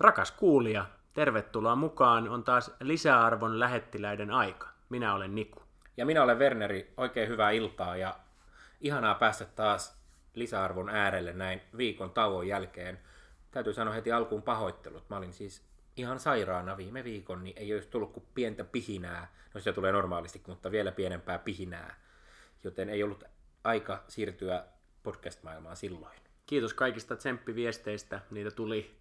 Rakas 0.00 0.30
kuulija, 0.30 0.86
tervetuloa 1.14 1.76
mukaan. 1.76 2.28
On 2.28 2.44
taas 2.44 2.74
lisäarvon 2.80 3.60
lähettiläiden 3.60 4.30
aika. 4.30 4.68
Minä 4.88 5.14
olen 5.14 5.34
Niku. 5.34 5.62
Ja 5.96 6.06
minä 6.06 6.22
olen 6.22 6.38
Werneri. 6.38 6.92
Oikein 6.96 7.28
hyvää 7.28 7.50
iltaa 7.50 7.96
ja 7.96 8.16
ihanaa 8.80 9.14
päästä 9.14 9.44
taas 9.44 9.96
lisäarvon 10.34 10.88
äärelle 10.88 11.32
näin 11.32 11.60
viikon 11.76 12.10
tauon 12.10 12.48
jälkeen. 12.48 12.98
Täytyy 13.50 13.72
sanoa 13.72 13.94
heti 13.94 14.12
alkuun 14.12 14.42
pahoittelut. 14.42 15.10
Mä 15.10 15.16
olin 15.16 15.32
siis 15.32 15.62
ihan 15.96 16.20
sairaana 16.20 16.76
viime 16.76 17.04
viikon, 17.04 17.44
niin 17.44 17.58
ei 17.58 17.74
olisi 17.74 17.88
tullut 17.88 18.12
kuin 18.12 18.26
pientä 18.34 18.64
pihinää. 18.64 19.32
No 19.54 19.60
se 19.60 19.72
tulee 19.72 19.92
normaalisti, 19.92 20.42
mutta 20.46 20.70
vielä 20.70 20.92
pienempää 20.92 21.38
pihinää. 21.38 21.94
Joten 22.64 22.88
ei 22.88 23.02
ollut 23.02 23.24
aika 23.64 24.04
siirtyä 24.08 24.64
podcast-maailmaan 25.02 25.76
silloin. 25.76 26.18
Kiitos 26.46 26.74
kaikista 26.74 27.16
tsemppiviesteistä. 27.16 28.20
Niitä 28.30 28.50
tuli 28.50 28.96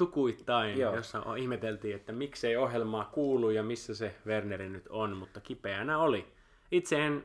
tukuittain, 0.00 0.78
Joo. 0.78 0.96
jossa 0.96 1.22
ihmeteltiin, 1.36 1.96
että 1.96 2.12
miksei 2.12 2.56
ohjelmaa 2.56 3.04
kuulu 3.04 3.50
ja 3.50 3.62
missä 3.62 3.94
se 3.94 4.14
Werneri 4.26 4.68
nyt 4.68 4.88
on, 4.88 5.16
mutta 5.16 5.40
kipeänä 5.40 5.98
oli. 5.98 6.32
Itse 6.70 7.06
en 7.06 7.24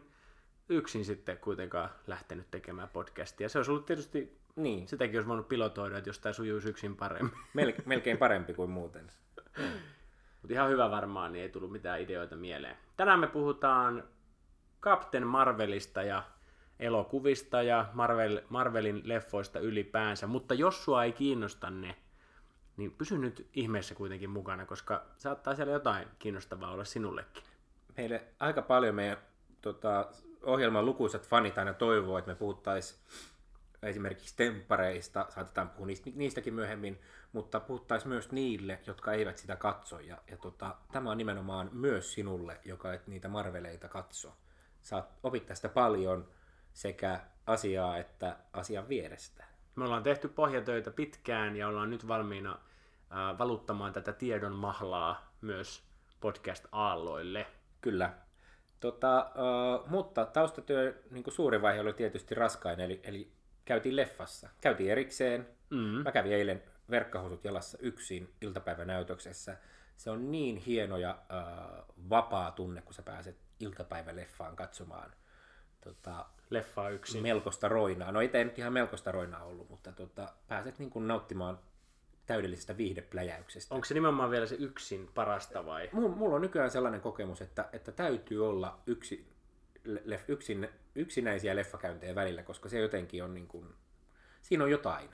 yksin 0.70 1.06
sitten 1.06 1.38
kuitenkaan 1.38 1.90
lähtenyt 2.08 2.52
tekemään 2.52 2.90
podcastia. 2.90 3.50
Se 3.50 3.60
olisi 3.60 3.72
ollut 3.72 3.86
tietysti, 3.86 4.38
niin. 4.56 4.88
sitäkin 4.88 5.18
olisi 5.18 5.28
voinut 5.28 5.48
pilotoida, 5.48 5.98
että 5.98 6.10
jos 6.10 6.20
tämä 6.20 6.34
sujuisi 6.34 6.70
yksin 6.70 6.96
paremmin. 6.96 7.34
Mel- 7.58 7.82
melkein 7.86 8.18
parempi 8.18 8.54
kuin 8.54 8.70
muuten. 8.70 9.08
Mutta 10.42 10.54
ihan 10.54 10.70
hyvä 10.70 10.92
varmaan, 10.92 11.32
niin 11.32 11.44
ei 11.44 11.50
tullut 11.50 11.72
mitään 11.72 12.02
ideoita 12.02 12.36
mieleen. 12.36 12.78
Tänään 12.98 13.20
me 13.20 13.28
puhutaan 13.28 14.04
Captain 14.82 15.28
Marvelista 15.28 16.04
ja 16.04 16.24
elokuvista 16.80 17.62
ja 17.62 17.86
Marvel, 17.94 18.42
Marvelin 18.50 19.02
leffoista 19.04 19.60
ylipäänsä, 19.60 20.28
mutta 20.28 20.54
jos 20.54 20.86
sua 20.86 21.04
ei 21.04 21.12
kiinnosta 21.12 21.70
ne, 21.70 21.96
niin 22.78 22.92
pysy 22.92 23.18
nyt 23.18 23.48
ihmeessä 23.54 23.96
kuitenkin 23.96 24.30
mukana, 24.30 24.66
koska 24.66 25.06
saattaa 25.18 25.56
siellä 25.56 25.74
jotain 25.74 26.08
kiinnostavaa 26.20 26.72
olla 26.72 26.86
sinullekin. 26.86 27.44
Meille 27.98 28.24
aika 28.40 28.62
paljon 28.62 28.96
meidän 28.96 29.18
tota, 29.62 30.10
ohjelman 30.44 30.86
lukuisat 30.86 31.28
fanit 31.28 31.58
aina 31.58 31.74
toivoo, 31.74 32.18
että 32.18 32.32
me 32.32 32.36
puhuttaisiin 32.36 33.00
esimerkiksi 33.84 34.36
temppareista, 34.38 35.26
saatetaan 35.30 35.70
puhua 35.70 35.88
niistä, 35.88 36.10
niistäkin 36.16 36.54
myöhemmin, 36.54 37.02
mutta 37.34 37.60
puhuttaisiin 37.60 38.10
myös 38.10 38.32
niille, 38.32 38.80
jotka 38.88 39.14
eivät 39.14 39.38
sitä 39.38 39.56
katso. 39.56 40.00
Ja, 40.00 40.18
ja 40.32 40.38
tota, 40.38 40.76
tämä 40.92 41.12
on 41.12 41.18
nimenomaan 41.18 41.70
myös 41.74 42.14
sinulle, 42.14 42.60
joka 42.66 42.94
et 42.94 43.08
niitä 43.08 43.28
marveleita 43.28 43.90
katso. 43.90 44.38
Saat 44.82 45.14
opit 45.24 45.46
tästä 45.46 45.70
paljon 45.70 46.28
sekä 46.74 47.20
asiaa 47.46 47.98
että 47.98 48.38
asian 48.54 48.90
vierestä. 48.90 49.55
Me 49.76 49.84
ollaan 49.84 50.04
tehty 50.04 50.28
pohjatöitä 50.28 50.92
pitkään 50.92 51.56
ja 51.56 51.68
ollaan 51.68 51.90
nyt 51.90 52.08
valmiina 52.08 52.52
äh, 52.52 53.38
valuttamaan 53.38 53.94
tätä 53.94 54.14
tiedon 54.14 54.56
mahlaa 54.56 55.34
myös 55.42 55.84
podcast-aalloille. 56.20 57.46
Kyllä. 57.82 58.14
Tota, 58.80 59.18
äh, 59.20 59.90
mutta 59.90 60.26
taustatyö, 60.26 61.04
niin 61.12 61.24
suuri 61.28 61.62
vaihe 61.62 61.82
oli 61.82 61.94
tietysti 61.94 62.36
raskain, 62.36 62.80
eli, 62.80 63.02
eli 63.04 63.32
käytiin 63.66 63.96
leffassa. 63.96 64.50
Käytiin 64.62 64.92
erikseen. 64.92 65.48
Mm. 65.70 65.78
Mä 65.78 66.12
kävin 66.12 66.34
eilen 66.34 66.64
verkkahousut 66.90 67.44
jalassa 67.44 67.78
yksin 67.82 68.34
iltapäivänäytöksessä. 68.42 69.58
Se 69.98 70.10
on 70.10 70.32
niin 70.32 70.58
hieno 70.58 70.98
ja 70.98 71.10
äh, 71.10 71.84
vapaa 72.10 72.52
tunne, 72.52 72.82
kun 72.82 72.94
sä 72.94 73.02
pääset 73.02 73.38
iltapäiväleffaan 73.60 74.56
katsomaan 74.56 75.14
tota, 75.82 76.26
leffaa 76.50 76.90
yksin. 76.90 77.22
Melkoista 77.22 77.68
roinaa. 77.68 78.12
No 78.12 78.22
ei 78.22 78.28
tämä 78.28 78.44
nyt 78.44 78.60
ihan 78.60 78.74
melkoista 78.74 79.12
roinaa 79.12 79.44
ollut, 79.44 79.70
mutta 79.70 79.92
tota, 79.92 80.34
pääset 80.48 80.80
niin 80.80 80.90
kuin 80.90 81.08
nauttimaan 81.08 81.60
täydellisestä 82.26 82.78
viihdepläjäyksestä. 82.78 83.76
Onko 83.76 83.86
se 83.86 83.94
nimenomaan 83.94 84.32
vielä 84.32 84.46
se 84.46 84.56
yksin 84.56 85.10
parasta 85.14 85.66
vai? 85.66 85.90
Mulla 85.92 86.36
on 86.36 86.42
nykyään 86.42 86.72
sellainen 86.72 87.02
kokemus, 87.02 87.42
että, 87.42 87.70
että 87.74 87.92
täytyy 87.92 88.48
olla 88.48 88.80
yksi, 88.88 89.28
leff, 90.06 90.30
yksin, 90.30 90.70
yksinäisiä 90.96 91.56
leffakäyntejä 91.56 92.16
välillä, 92.16 92.44
koska 92.44 92.70
se 92.70 92.80
jotenkin 92.80 93.24
on 93.24 93.34
niin 93.34 93.48
kuin, 93.48 93.74
siinä 94.42 94.64
on 94.64 94.72
jotain. 94.72 95.10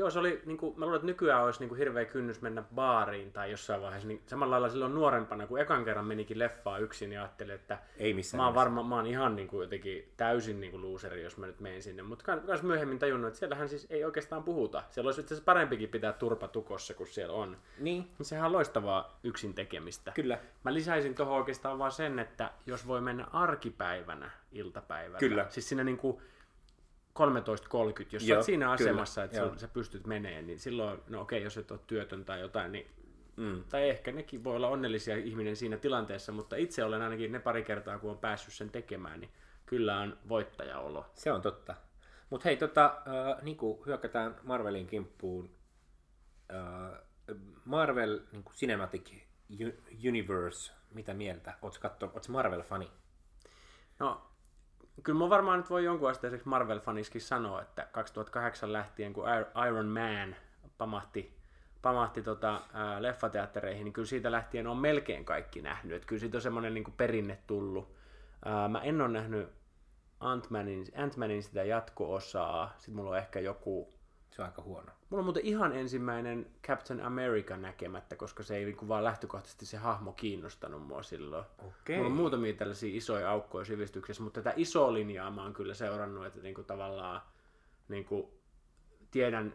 Joo, 0.00 0.10
se 0.10 0.18
oli, 0.18 0.42
niin 0.46 0.58
kuin, 0.58 0.78
mä 0.78 0.84
luulen, 0.84 0.96
että 0.96 1.06
nykyään 1.06 1.44
olisi 1.44 1.60
niin 1.60 1.68
kuin 1.68 1.78
hirveä 1.78 2.04
kynnys 2.04 2.42
mennä 2.42 2.62
baariin 2.74 3.32
tai 3.32 3.50
jossain 3.50 3.82
vaiheessa. 3.82 4.08
Niin 4.08 4.22
samalla 4.26 4.50
lailla 4.50 4.68
silloin 4.68 4.94
nuorempana, 4.94 5.46
kun 5.46 5.60
ekan 5.60 5.84
kerran 5.84 6.04
menikin 6.04 6.38
leffaa 6.38 6.78
yksin, 6.78 7.10
niin 7.10 7.20
ajattelin, 7.20 7.54
että 7.54 7.78
Ei 7.96 8.14
missään 8.14 8.40
mä 8.40 8.44
oon, 8.44 8.54
varma, 8.54 8.82
mä 8.82 8.94
oon 8.94 9.06
ihan 9.06 9.36
niin 9.36 9.48
kuin, 9.48 9.62
jotenkin 9.62 10.12
täysin 10.16 10.60
niin 10.60 10.70
kuin 10.70 10.82
looseri, 10.82 11.22
jos 11.22 11.36
mä 11.36 11.46
nyt 11.46 11.60
menen 11.60 11.82
sinne. 11.82 12.02
Mutta 12.02 12.36
myös 12.36 12.62
myöhemmin 12.62 12.98
tajunnut, 12.98 13.28
että 13.28 13.38
siellähän 13.38 13.68
siis 13.68 13.86
ei 13.90 14.04
oikeastaan 14.04 14.42
puhuta. 14.42 14.82
Siellä 14.90 15.08
olisi 15.08 15.20
itse 15.20 15.40
parempikin 15.44 15.88
pitää 15.88 16.12
turpa 16.12 16.48
tukossa, 16.48 16.94
kun 16.94 17.06
siellä 17.06 17.34
on. 17.34 17.56
Niin. 17.78 18.10
Sehän 18.22 18.46
on 18.46 18.52
loistavaa 18.52 19.18
yksin 19.24 19.54
tekemistä. 19.54 20.12
Kyllä. 20.12 20.38
Mä 20.64 20.74
lisäisin 20.74 21.14
tuohon 21.14 21.36
oikeastaan 21.36 21.78
vaan 21.78 21.92
sen, 21.92 22.18
että 22.18 22.50
jos 22.66 22.86
voi 22.86 23.00
mennä 23.00 23.26
arkipäivänä 23.32 24.30
iltapäivällä. 24.52 25.18
Kyllä. 25.18 25.46
Siis 25.48 25.68
siinä 25.68 25.84
niin 25.84 25.98
kuin, 25.98 26.22
13.30, 27.18 28.06
jos 28.12 28.22
Joo, 28.22 28.36
olet 28.36 28.46
siinä 28.46 28.70
asemassa, 28.70 29.28
kyllä, 29.28 29.46
että 29.46 29.60
sä 29.60 29.68
pystyt 29.68 30.06
meneen, 30.06 30.46
niin 30.46 30.58
silloin, 30.58 31.00
no 31.08 31.20
okei, 31.20 31.42
jos 31.42 31.56
et 31.56 31.70
ole 31.70 31.80
työtön 31.86 32.24
tai 32.24 32.40
jotain, 32.40 32.72
niin 32.72 32.86
Mm. 33.40 33.64
Tai 33.68 33.88
ehkä 33.88 34.12
nekin 34.12 34.44
voi 34.44 34.56
olla 34.56 34.68
onnellisia 34.68 35.16
ihminen 35.16 35.56
siinä 35.56 35.76
tilanteessa, 35.76 36.32
mutta 36.32 36.56
itse 36.56 36.84
olen 36.84 37.02
ainakin 37.02 37.32
ne 37.32 37.38
pari 37.38 37.62
kertaa, 37.62 37.98
kun 37.98 38.10
on 38.10 38.18
päässyt 38.18 38.54
sen 38.54 38.70
tekemään, 38.70 39.20
niin 39.20 39.30
kyllä 39.66 39.98
on 39.98 40.18
voittajaolo. 40.28 41.06
Se 41.14 41.32
on 41.32 41.42
totta. 41.42 41.74
Mutta 42.30 42.44
hei, 42.44 42.56
tota, 42.56 42.84
äh, 42.86 43.42
niin 43.42 43.56
kuin 43.56 43.86
hyökätään 43.86 44.36
Marvelin 44.42 44.86
kimppuun. 44.86 45.50
Äh, 46.52 46.98
Marvel 47.64 48.20
niin 48.32 48.44
kuin 48.44 48.54
Cinematic 48.54 49.12
Universe, 50.08 50.72
mitä 50.90 51.14
mieltä? 51.14 51.54
Oletko 51.62 51.88
Marvel-fani? 52.28 52.90
No, 53.98 54.29
kyllä 55.02 55.18
mä 55.18 55.30
varmaan 55.30 55.58
nyt 55.58 55.70
voi 55.70 55.84
jonkun 55.84 56.10
asteiseksi 56.10 56.46
Marvel-faniskin 56.46 57.20
sanoa, 57.20 57.62
että 57.62 57.88
2008 57.92 58.72
lähtien, 58.72 59.12
kun 59.12 59.24
Iron 59.68 59.86
Man 59.86 60.36
pamahti, 60.78 61.36
pamahti 61.82 62.22
tota, 62.22 62.60
ää, 62.72 63.02
leffateattereihin, 63.02 63.84
niin 63.84 63.92
kyllä 63.92 64.08
siitä 64.08 64.32
lähtien 64.32 64.66
on 64.66 64.76
melkein 64.76 65.24
kaikki 65.24 65.62
nähnyt. 65.62 65.96
Että 65.96 66.06
kyllä 66.06 66.20
siitä 66.20 66.38
on 66.38 66.42
semmoinen 66.42 66.74
niin 66.74 66.94
perinne 66.96 67.38
tullut. 67.46 67.96
Ää, 68.44 68.68
mä 68.68 68.80
en 68.80 69.00
ole 69.00 69.08
nähnyt 69.08 69.48
Ant-Manin, 70.20 70.84
Ant-Manin 70.96 71.42
sitä 71.42 71.64
jatko-osaa. 71.64 72.74
Sitten 72.76 72.94
mulla 72.94 73.10
on 73.10 73.18
ehkä 73.18 73.40
joku 73.40 73.99
se 74.30 74.42
on 74.42 74.48
aika 74.48 74.62
huono. 74.62 74.92
Mulla 75.10 75.20
on 75.20 75.24
muuten 75.24 75.46
ihan 75.46 75.72
ensimmäinen 75.72 76.46
Captain 76.66 77.00
America 77.00 77.56
näkemättä, 77.56 78.16
koska 78.16 78.42
se 78.42 78.56
ei 78.56 78.64
niin 78.64 78.88
vaan 78.88 79.04
lähtökohtaisesti 79.04 79.66
se 79.66 79.76
hahmo 79.76 80.12
kiinnostanut 80.12 80.86
mua 80.86 81.02
silloin. 81.02 81.44
Okay. 81.58 81.96
Mulla 81.96 82.10
on 82.10 82.16
muutamia 82.16 82.52
tällaisia 82.52 82.96
isoja 82.96 83.30
aukkoja 83.30 83.64
sivistyksessä, 83.64 84.22
mutta 84.22 84.42
tätä 84.42 84.54
isoa 84.56 84.92
linjaa 84.92 85.30
mä 85.30 85.42
oon 85.42 85.52
kyllä 85.52 85.74
seurannut, 85.74 86.26
että 86.26 86.40
niin 86.40 86.54
kuin 86.54 86.66
tavallaan 86.66 87.22
niin 87.88 88.04
kuin 88.04 88.26
tiedän, 89.10 89.54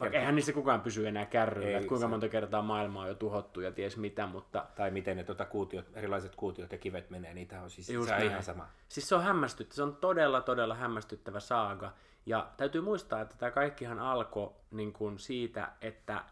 vaikka 0.00 0.18
eihän 0.18 0.34
niissä 0.34 0.52
kukaan 0.52 0.80
pysy 0.80 1.08
enää 1.08 1.26
kärryillä, 1.26 1.78
että 1.78 1.88
kuinka 1.88 2.06
se... 2.06 2.10
monta 2.10 2.28
kertaa 2.28 2.62
maailmaa 2.62 3.02
on 3.02 3.08
jo 3.08 3.14
tuhottu 3.14 3.60
ja 3.60 3.72
ties 3.72 3.96
mitä, 3.96 4.26
mutta... 4.26 4.66
Tai 4.74 4.90
miten 4.90 5.16
ne 5.16 5.24
tuota 5.24 5.44
kuutiot, 5.44 5.86
erilaiset 5.94 6.36
kuutiot 6.36 6.72
ja 6.72 6.78
kivet 6.78 7.10
menee, 7.10 7.34
niitä 7.34 7.62
on 7.62 7.70
siis 7.70 7.90
Just 7.90 8.08
se 8.08 8.14
on 8.14 8.22
ihan 8.22 8.42
sama. 8.42 8.68
Siis 8.88 9.08
se 9.08 9.14
on 9.14 9.22
hämmästyttävä, 9.22 9.76
se 9.76 9.82
on 9.82 9.96
todella 9.96 10.40
todella 10.40 10.74
hämmästyttävä 10.74 11.40
saaga. 11.40 11.92
Ja 12.26 12.50
täytyy 12.56 12.80
muistaa, 12.80 13.20
että 13.20 13.34
tämä 13.38 13.50
kaikkihan 13.50 13.98
alkoi 13.98 14.52
niin 14.70 14.92
kuin 14.92 15.18
siitä, 15.18 15.68
että 15.80 16.24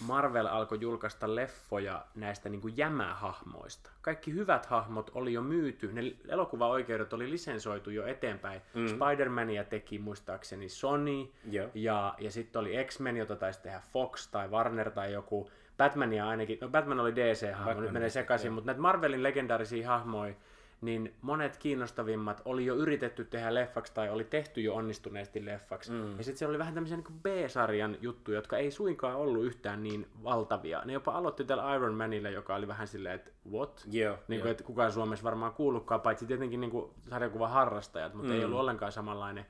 Marvel 0.00 0.46
alkoi 0.46 0.78
julkaista 0.80 1.34
leffoja 1.34 2.04
näistä 2.14 2.48
niin 2.48 2.60
kuin 2.60 2.76
jämähahmoista. 2.76 3.90
Kaikki 4.02 4.32
hyvät 4.32 4.66
hahmot 4.66 5.10
oli 5.14 5.32
jo 5.32 5.42
myyty, 5.42 5.92
ne 5.92 6.02
elokuvaoikeudet 6.28 7.12
oli 7.12 7.30
lisensoitu 7.30 7.90
jo 7.90 8.06
eteenpäin. 8.06 8.62
Mm. 8.74 8.86
Spider-Mania 8.86 9.64
teki 9.64 9.98
muistaakseni 9.98 10.68
Sony, 10.68 11.28
yeah. 11.52 11.70
ja, 11.74 12.14
ja 12.18 12.30
sitten 12.30 12.60
oli 12.60 12.84
X-Men, 12.84 13.16
jota 13.16 13.36
taisi 13.36 13.62
tehdä 13.62 13.80
Fox 13.92 14.28
tai 14.30 14.48
Warner 14.48 14.90
tai 14.90 15.12
joku. 15.12 15.50
Batmania 15.76 16.28
ainakin, 16.28 16.58
no 16.60 16.68
Batman 16.68 17.00
oli 17.00 17.12
DC-hahmo, 17.12 17.64
Batman, 17.64 17.82
nyt 17.84 17.92
menee 17.92 18.10
sekaisin, 18.10 18.46
yeah. 18.46 18.54
mutta 18.54 18.66
näitä 18.66 18.80
Marvelin 18.80 19.22
legendaarisia 19.22 19.88
hahmoja, 19.88 20.34
niin 20.84 21.14
monet 21.22 21.56
kiinnostavimmat 21.56 22.42
oli 22.44 22.66
jo 22.66 22.74
yritetty 22.74 23.24
tehdä 23.24 23.54
leffaksi 23.54 23.94
tai 23.94 24.10
oli 24.10 24.24
tehty 24.24 24.60
jo 24.60 24.74
onnistuneesti 24.74 25.44
leffaksi. 25.44 25.92
Mm. 25.92 26.18
Ja 26.18 26.24
sitten 26.24 26.38
siellä 26.38 26.50
oli 26.50 26.58
vähän 26.58 26.74
tämmöisiä 26.74 26.96
niin 26.96 27.20
B-sarjan 27.22 27.96
juttuja, 28.00 28.38
jotka 28.38 28.56
ei 28.56 28.70
suinkaan 28.70 29.16
ollut 29.16 29.44
yhtään 29.44 29.82
niin 29.82 30.06
valtavia. 30.24 30.82
Ne 30.84 30.92
jopa 30.92 31.12
aloitti 31.12 31.44
tällä 31.44 31.74
Iron 31.74 31.94
Manilla, 31.94 32.28
joka 32.28 32.54
oli 32.54 32.68
vähän 32.68 32.88
silleen, 32.88 33.14
että 33.14 33.30
what? 33.50 33.86
Yeah, 33.94 34.18
niin 34.28 34.40
kuin, 34.40 34.50
että 34.50 34.64
kukaan 34.64 34.92
Suomessa 34.92 35.24
varmaan 35.24 35.52
kuullutkaan, 35.52 36.00
paitsi 36.00 36.26
tietenkin 36.26 36.60
niin 36.60 36.70
kuin 36.70 36.90
sarjakuvan 37.10 37.50
harrastajat, 37.50 38.14
mutta 38.14 38.32
mm. 38.32 38.38
ei 38.38 38.44
ollut 38.44 38.60
ollenkaan 38.60 38.92
samanlainen 38.92 39.46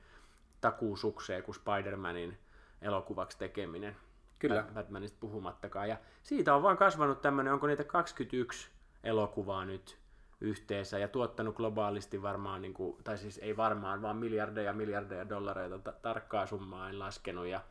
takuusukseen 0.61 1.43
kuin 1.43 1.55
Spider-Manin 1.55 2.37
elokuvaksi 2.81 3.37
tekeminen. 3.37 3.95
Kyllä. 4.39 4.65
Batmanista 4.73 5.17
puhumattakaan. 5.19 5.89
Ja 5.89 5.97
siitä 6.23 6.55
on 6.55 6.63
vaan 6.63 6.77
kasvanut 6.77 7.21
tämmöinen, 7.21 7.53
onko 7.53 7.67
niitä 7.67 7.83
21 7.83 8.69
elokuvaa 9.03 9.65
nyt, 9.65 9.97
yhteensä 10.45 10.99
ja 10.99 11.07
tuottanut 11.07 11.55
globaalisti 11.55 12.21
varmaan, 12.21 12.61
niin 12.61 12.73
kuin, 12.73 13.03
tai 13.03 13.17
siis 13.17 13.37
ei 13.37 13.57
varmaan, 13.57 14.01
vaan 14.01 14.17
miljardeja 14.17 14.73
miljardeja 14.73 15.29
dollareita, 15.29 15.79
ta- 15.79 15.93
tarkkaa 16.01 16.45
summaa 16.45 16.89
en 16.89 16.99
laskenut. 16.99 17.45
Ja 17.47 17.61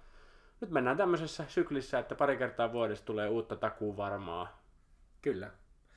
nyt 0.60 0.70
mennään 0.70 0.96
tämmöisessä 0.96 1.44
syklissä, 1.48 1.98
että 1.98 2.14
pari 2.14 2.36
kertaa 2.36 2.72
vuodessa 2.72 3.04
tulee 3.04 3.28
uutta 3.28 3.56
takuu 3.56 3.96
varmaa. 3.96 4.62
Kyllä. 5.22 5.50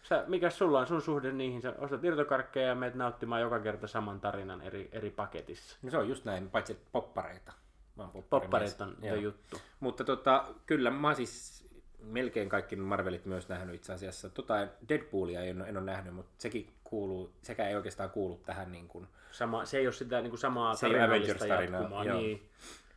Sä, 0.03 0.23
mikä 0.27 0.49
sulla 0.49 0.79
on 0.79 0.87
sun 0.87 1.01
suhde 1.01 1.31
niihin? 1.31 1.61
Sä 1.61 1.73
ostat 1.77 2.03
irtokarkkeja 2.03 2.67
ja 2.67 2.75
meet 2.75 2.95
nauttimaan 2.95 3.41
joka 3.41 3.59
kerta 3.59 3.87
saman 3.87 4.19
tarinan 4.19 4.61
eri, 4.61 4.89
eri 4.91 5.09
paketissa. 5.09 5.77
No 5.81 5.91
se 5.91 5.97
on 5.97 6.09
just 6.09 6.25
näin, 6.25 6.49
paitsi 6.49 6.79
poppareita. 6.91 7.53
Mä 7.95 8.03
oon 8.03 8.11
Popparit 8.29 8.77
popparimies. 8.77 9.13
on 9.13 9.21
juttu. 9.23 9.57
Mutta 9.79 10.03
tota, 10.03 10.45
kyllä 10.65 10.91
mä 10.91 11.13
siis 11.13 11.66
melkein 11.99 12.49
kaikki 12.49 12.75
Marvelit 12.75 13.25
myös 13.25 13.49
nähnyt 13.49 13.75
itse 13.75 13.93
asiassa. 13.93 14.29
Tota, 14.29 14.67
Deadpoolia 14.89 15.41
en, 15.41 15.61
en 15.61 15.77
ole 15.77 15.85
nähnyt, 15.85 16.13
mutta 16.13 16.31
sekin 16.37 16.73
kuuluu, 16.83 17.31
sekä 17.41 17.67
ei 17.67 17.75
oikeastaan 17.75 18.09
kuulu 18.09 18.41
tähän 18.45 18.71
niin 18.71 18.87
kuin, 18.87 19.07
Sama, 19.31 19.65
se 19.65 19.77
ei 19.77 19.87
ole 19.87 19.93
sitä 19.93 20.21
niin 20.21 20.29
kuin 20.31 20.39
samaa 20.39 20.75
Se 20.75 20.87
tarinallista 20.87 21.47
joo. 22.05 22.17
Niin. 22.17 22.49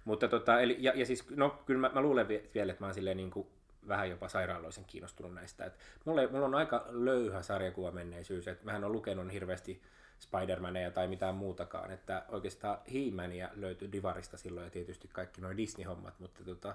Mutta 0.04 0.28
tota, 0.28 0.60
eli, 0.60 0.76
ja, 0.78 0.92
ja 0.94 1.06
siis, 1.06 1.30
no 1.30 1.62
kyllä 1.66 1.80
mä, 1.80 1.90
mä 1.94 2.00
luulen 2.00 2.28
vie- 2.28 2.50
vielä, 2.54 2.72
että 2.72 2.82
mä 2.82 2.86
oon 2.86 2.94
silleen 2.94 3.16
niin 3.16 3.30
kuin 3.30 3.46
vähän 3.88 4.10
jopa 4.10 4.28
sairaaloisen 4.28 4.84
kiinnostunut 4.84 5.34
näistä. 5.34 5.64
Et 5.64 5.78
mulla, 6.04 6.28
mulla 6.28 6.46
on 6.46 6.54
aika 6.54 6.86
löyhä 6.88 7.42
sarjakuva 7.42 7.90
menneisyys, 7.90 8.48
että 8.48 8.64
mähän 8.64 8.84
on 8.84 8.92
lukenut 8.92 9.32
hirveästi 9.32 9.82
Spider-Maneja 10.20 10.90
tai 10.90 11.08
mitään 11.08 11.34
muutakaan, 11.34 11.90
että 11.90 12.24
oikeastaan 12.28 12.78
He-Mania 12.92 13.48
löytyi 13.56 13.92
Divarista 13.92 14.36
silloin 14.36 14.64
ja 14.64 14.70
tietysti 14.70 15.08
kaikki 15.12 15.40
noin 15.40 15.56
Disney-hommat, 15.56 16.14
mutta 16.18 16.44
tota, 16.44 16.74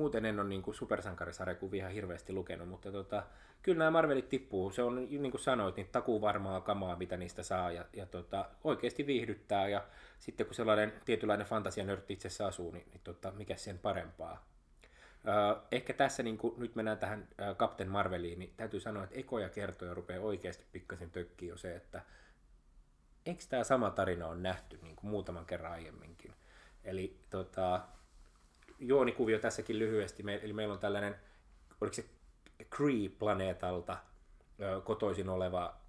muuten 0.00 0.24
en 0.24 0.40
ole 0.40 0.48
niin 0.48 0.62
kuin 0.62 0.74
supersankarisarjakuvia 0.74 1.78
ihan 1.78 1.92
hirveästi 1.92 2.32
lukenut, 2.32 2.68
mutta 2.68 2.92
tota, 2.92 3.22
kyllä 3.62 3.78
nämä 3.78 3.90
Marvelit 3.90 4.28
tippuu. 4.28 4.70
Se 4.70 4.82
on, 4.82 4.94
niin 4.94 5.30
kuin 5.30 5.40
sanoit, 5.40 5.76
niin 5.76 5.88
takuu 5.92 6.20
varmaa 6.20 6.60
kamaa, 6.60 6.96
mitä 6.96 7.16
niistä 7.16 7.42
saa 7.42 7.72
ja, 7.72 7.84
ja 7.92 8.06
tota, 8.06 8.48
oikeasti 8.64 9.06
viihdyttää 9.06 9.68
ja 9.68 9.86
sitten 10.18 10.46
kun 10.46 10.54
sellainen 10.54 10.92
tietynlainen 11.04 11.46
fantasianörtti 11.46 12.12
itsessä 12.12 12.46
asuu, 12.46 12.70
niin, 12.70 12.86
niin 12.90 13.00
tota, 13.04 13.30
mikä 13.30 13.56
sen 13.56 13.78
parempaa. 13.78 14.44
Ehkä 15.72 15.92
tässä 15.92 16.22
niin 16.22 16.38
kun 16.38 16.54
nyt 16.58 16.74
mennään 16.74 16.98
tähän 16.98 17.28
Captain 17.56 17.90
Marveliin, 17.90 18.38
niin 18.38 18.52
täytyy 18.56 18.80
sanoa, 18.80 19.04
että 19.04 19.18
ekoja 19.18 19.48
kertoja 19.48 19.94
rupeaa 19.94 20.20
oikeasti 20.20 20.64
pikkasen 20.72 21.10
tökkiä 21.10 21.48
jo 21.48 21.56
se, 21.56 21.76
että 21.76 22.02
eikö 23.26 23.44
tämä 23.48 23.64
sama 23.64 23.90
tarina 23.90 24.26
on 24.26 24.42
nähty 24.42 24.78
niin 24.82 24.96
kuin 24.96 25.10
muutaman 25.10 25.46
kerran 25.46 25.72
aiemminkin. 25.72 26.34
Eli 26.84 27.20
tota, 27.30 27.80
juonikuvio 28.80 29.38
tässäkin 29.38 29.78
lyhyesti, 29.78 30.22
me, 30.22 30.40
eli 30.42 30.52
meillä 30.52 30.74
on 30.74 30.80
tällainen, 30.80 31.16
oliko 31.80 31.94
se 31.94 32.04
Kree-planeetalta 32.70 33.96
kotoisin 34.84 35.28
oleva 35.28 35.80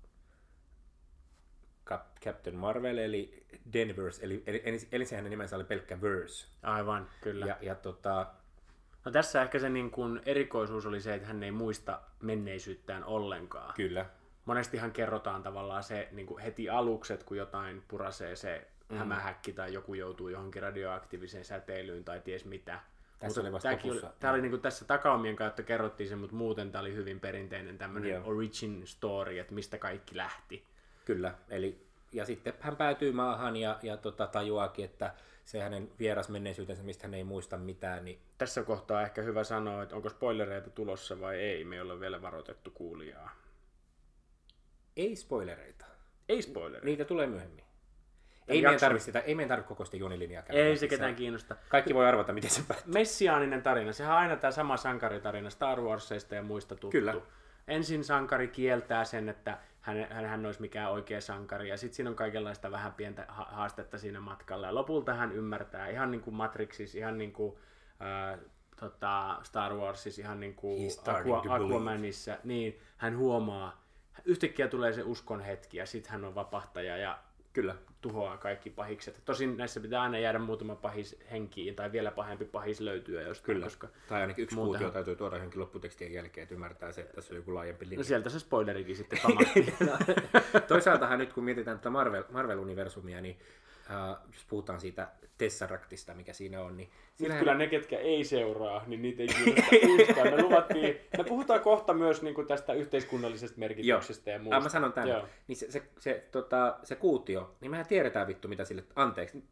Cap- 1.90 2.20
Captain 2.26 2.56
Marvel, 2.56 2.98
eli 2.98 3.46
Denverse, 3.74 4.26
eli, 4.26 4.44
eli, 4.48 4.62
eli, 4.66 4.80
eli 4.92 5.06
sehän 5.06 5.30
nimensä 5.30 5.56
oli 5.56 5.64
pelkkä 5.64 6.02
Verse. 6.02 6.48
Aivan, 6.64 7.10
kyllä. 7.22 7.46
Ja, 7.46 7.58
ja 7.62 7.76
tota, 7.76 8.34
No 9.06 9.12
tässä 9.12 9.42
ehkä 9.42 9.60
se 9.60 9.70
niin 9.70 9.92
kuin 9.92 10.22
erikoisuus 10.26 10.86
oli 10.86 11.02
se, 11.02 11.14
että 11.14 11.28
hän 11.28 11.44
ei 11.44 11.52
muista 11.52 12.02
menneisyyttään 12.22 13.04
ollenkaan. 13.04 13.74
kyllä, 13.74 14.06
Monestihan 14.46 14.92
kerrotaan 14.92 15.44
tavallaan 15.44 15.84
se 15.84 16.08
niin 16.12 16.28
kuin 16.28 16.44
heti 16.44 16.70
alukset, 16.70 17.24
kun 17.24 17.38
jotain 17.38 17.84
purasee 17.88 18.36
se 18.36 18.71
mm. 18.92 18.98
hämähäkki 18.98 19.54
tai 19.54 19.74
joku 19.74 19.94
joutuu 19.94 20.30
johonkin 20.30 20.62
radioaktiiviseen 20.62 21.46
säteilyyn 21.46 22.04
tai 22.04 22.20
ties 22.20 22.46
mitä. 22.46 22.80
Tässä 23.20 23.42
oli 23.42 23.52
vasta 23.52 23.70
oli, 23.70 24.02
tämä 24.20 24.34
oli 24.34 24.42
niin 24.42 24.52
kuin 24.52 24.62
tässä 24.62 24.86
takaumien 24.86 25.36
kautta 25.36 25.64
kerrottiin 25.64 26.10
se, 26.10 26.16
mutta 26.16 26.36
muuten 26.36 26.72
tämä 26.72 26.82
oli 26.82 26.96
hyvin 26.96 27.20
perinteinen 27.20 27.78
tämmöinen 27.78 28.24
origin 28.24 28.88
story, 28.88 29.40
että 29.40 29.54
mistä 29.54 29.78
kaikki 29.78 30.18
lähti. 30.18 30.66
Kyllä, 31.06 31.36
eli 31.50 31.92
ja 32.12 32.26
sitten 32.26 32.54
hän 32.60 32.76
päätyy 32.76 33.12
maahan 33.12 33.56
ja, 33.56 33.80
ja 33.82 33.98
tota, 33.98 34.28
tajuaakin, 34.28 34.86
että 34.86 35.14
se 35.46 35.62
hänen 35.62 35.92
vieras 36.00 36.30
menneisyytensä, 36.30 36.84
mistä 36.84 37.08
hän 37.08 37.14
ei 37.14 37.24
muista 37.24 37.58
mitään, 37.58 38.06
niin 38.06 38.20
Tässä 38.38 38.64
kohtaa 38.64 39.02
ehkä 39.02 39.22
hyvä 39.22 39.44
sanoa, 39.44 39.84
että 39.84 39.96
onko 39.96 40.10
spoilereita 40.10 40.70
tulossa 40.70 41.20
vai 41.20 41.40
ei. 41.40 41.64
Me 41.66 41.76
ei 41.76 41.82
ole 41.82 42.00
vielä 42.00 42.22
varoitettu 42.22 42.72
kuulijaa. 42.72 43.32
ei 44.98 45.16
spoilereita. 45.16 45.86
Ei 46.30 46.42
spoilereita. 46.42 46.86
Niitä 46.86 47.06
tulee 47.06 47.28
myöhemmin. 47.28 47.66
Ei 48.48 48.62
meidän 48.62 48.80
tarvitse 48.80 49.06
sitä, 49.06 49.20
ei 49.20 49.36
meidän 49.36 49.50
tarvitse 49.50 49.68
koko 49.68 49.86
sitä 49.86 49.98
juonilinjaa 49.98 50.44
käydä 50.44 50.64
Ei 50.64 50.78
se 50.78 50.88
ketään 50.88 51.16
kiinnosta. 51.16 51.56
Kaikki 51.70 51.94
voi 51.94 52.08
arvata, 52.08 52.34
miten 52.34 52.50
se 52.50 52.62
päättyy. 52.68 52.94
Messiaaninen 52.94 53.62
tarina, 53.62 53.94
sehän 53.94 54.14
on 54.14 54.20
aina 54.20 54.36
tämä 54.36 54.52
sama 54.52 54.78
sankaritarina 54.78 55.50
Star 55.50 55.82
Warsista 55.82 56.36
ja 56.36 56.42
muista 56.42 56.76
tuttu. 56.76 56.92
Kyllä. 56.92 57.16
Ensin 57.68 58.04
sankari 58.04 58.48
kieltää 58.48 59.06
sen, 59.06 59.30
että 59.30 59.58
hän, 59.82 60.08
hän, 60.10 60.26
hän 60.26 60.46
olisi 60.46 60.62
mikään 60.62 60.92
oikea 60.92 61.22
sankari, 61.22 61.70
ja 61.70 61.78
sitten 61.78 61.96
siinä 61.96 62.10
on 62.10 62.16
kaikenlaista 62.16 62.72
vähän 62.72 62.94
pientä 62.94 63.26
ha- 63.28 63.48
haastetta 63.52 63.98
siinä 63.98 64.20
matkalla. 64.20 64.68
Ja 64.68 64.76
lopulta 64.76 65.14
hän 65.14 65.32
ymmärtää, 65.32 65.88
ihan 65.88 66.12
niin 66.12 66.22
kuin 66.22 66.36
Matrixissa, 66.36 66.98
ihan 66.98 67.18
niin 67.18 67.34
kuin 67.34 67.56
äh, 68.02 68.40
tota, 68.80 69.40
Star 69.44 69.74
Warsissa, 69.74 70.22
ihan 70.22 70.40
niin 70.40 70.56
kuin 70.56 70.92
believe. 71.06 71.50
Aquamanissa, 71.50 72.38
niin 72.44 72.80
hän 72.98 73.18
huomaa, 73.18 73.84
yhtäkkiä 74.26 74.68
tulee 74.68 74.94
se 74.94 75.04
uskon 75.04 75.42
hetki, 75.42 75.78
ja 75.78 75.86
sitten 75.86 76.12
hän 76.12 76.26
on 76.26 76.36
vapahtaja, 76.36 76.98
ja 76.98 77.20
Kyllä. 77.54 77.76
Tuhoaa 78.02 78.38
kaikki 78.38 78.70
pahikset. 78.70 79.22
Tosin 79.26 79.58
näissä 79.58 79.80
pitää 79.80 80.02
aina 80.02 80.20
jäädä 80.20 80.40
muutama 80.40 80.76
pahis 80.76 81.20
henkiin, 81.32 81.76
tai 81.76 81.92
vielä 81.92 82.12
pahempi 82.12 82.46
pahis 82.46 82.80
löytyä 82.80 83.22
jostain, 83.22 83.46
Kyllä. 83.56 83.66
koska 83.66 83.88
Tai 84.10 84.22
ainakin 84.22 84.44
yksi 84.44 84.56
Muutenhan- 84.56 84.68
kuutio 84.84 84.92
täytyy 84.92 85.16
tuoda 85.16 85.36
johonkin 85.36 85.60
lopputekstien 85.60 86.14
jälkeen, 86.14 86.44
että 86.44 86.56
ymmärtää 86.56 86.92
se, 86.92 87.02
että 87.02 87.14
tässä 87.14 87.34
on 87.34 87.38
joku 87.38 87.54
laajempi 87.56 87.86
linja. 87.86 87.98
No 87.98 88.04
sieltä 88.04 88.30
se 88.30 88.40
spoilerikin 88.40 88.96
sitten 88.96 89.20
pamahti. 89.24 89.74
Toisaaltahan 90.68 91.20
nyt 91.20 91.34
kun 91.34 91.44
mietitään 91.44 91.78
tätä 91.80 91.90
Marvel, 91.90 92.24
Marvel-universumia, 92.32 93.22
niin 93.22 93.38
äh, 93.92 94.16
jos 94.34 94.46
puhutaan 94.50 94.80
siitä 94.80 95.08
Tesseractista, 95.38 96.14
mikä 96.14 96.34
siinä 96.34 96.62
on, 96.62 96.78
niin 96.78 96.90
Nyt 96.90 97.18
siinähän- 97.18 97.40
kyllä 97.40 97.54
ne, 97.54 97.68
ketkä 97.68 98.00
ei 98.00 98.24
seuraa, 98.24 98.84
niin 98.88 99.02
niitä 99.02 99.22
ei 99.24 99.28
kiinnosta. 99.28 100.24
Me 100.36 100.42
luvattiin, 100.44 100.98
me 101.18 101.24
puhutaan 101.24 101.60
kohta 101.60 101.94
myös 101.94 102.22
niin 102.22 102.36
kuin 102.36 102.48
tästä 102.48 102.74
yhteiskunnallisesta 102.74 103.60
merkityksestä 103.60 104.32
ja 104.32 104.40
muusta. 104.40 104.58
Ah, 104.58 104.64
mä 104.64 104.70
sanon 104.70 104.94
tänne. 104.94 105.12
Joo. 105.14 105.26
Niin 105.48 105.56
se, 105.58 105.72
se, 105.72 105.84
se, 106.00 106.28
tota, 106.32 106.78
se 106.84 106.96
kuutio, 106.96 107.56
niin 107.62 107.72
mehän 107.72 107.86
tiedetään 107.86 108.28
vittu 108.28 108.48
mitä 108.48 108.66
sille, 108.66 108.84
anteeksi, 108.96 109.44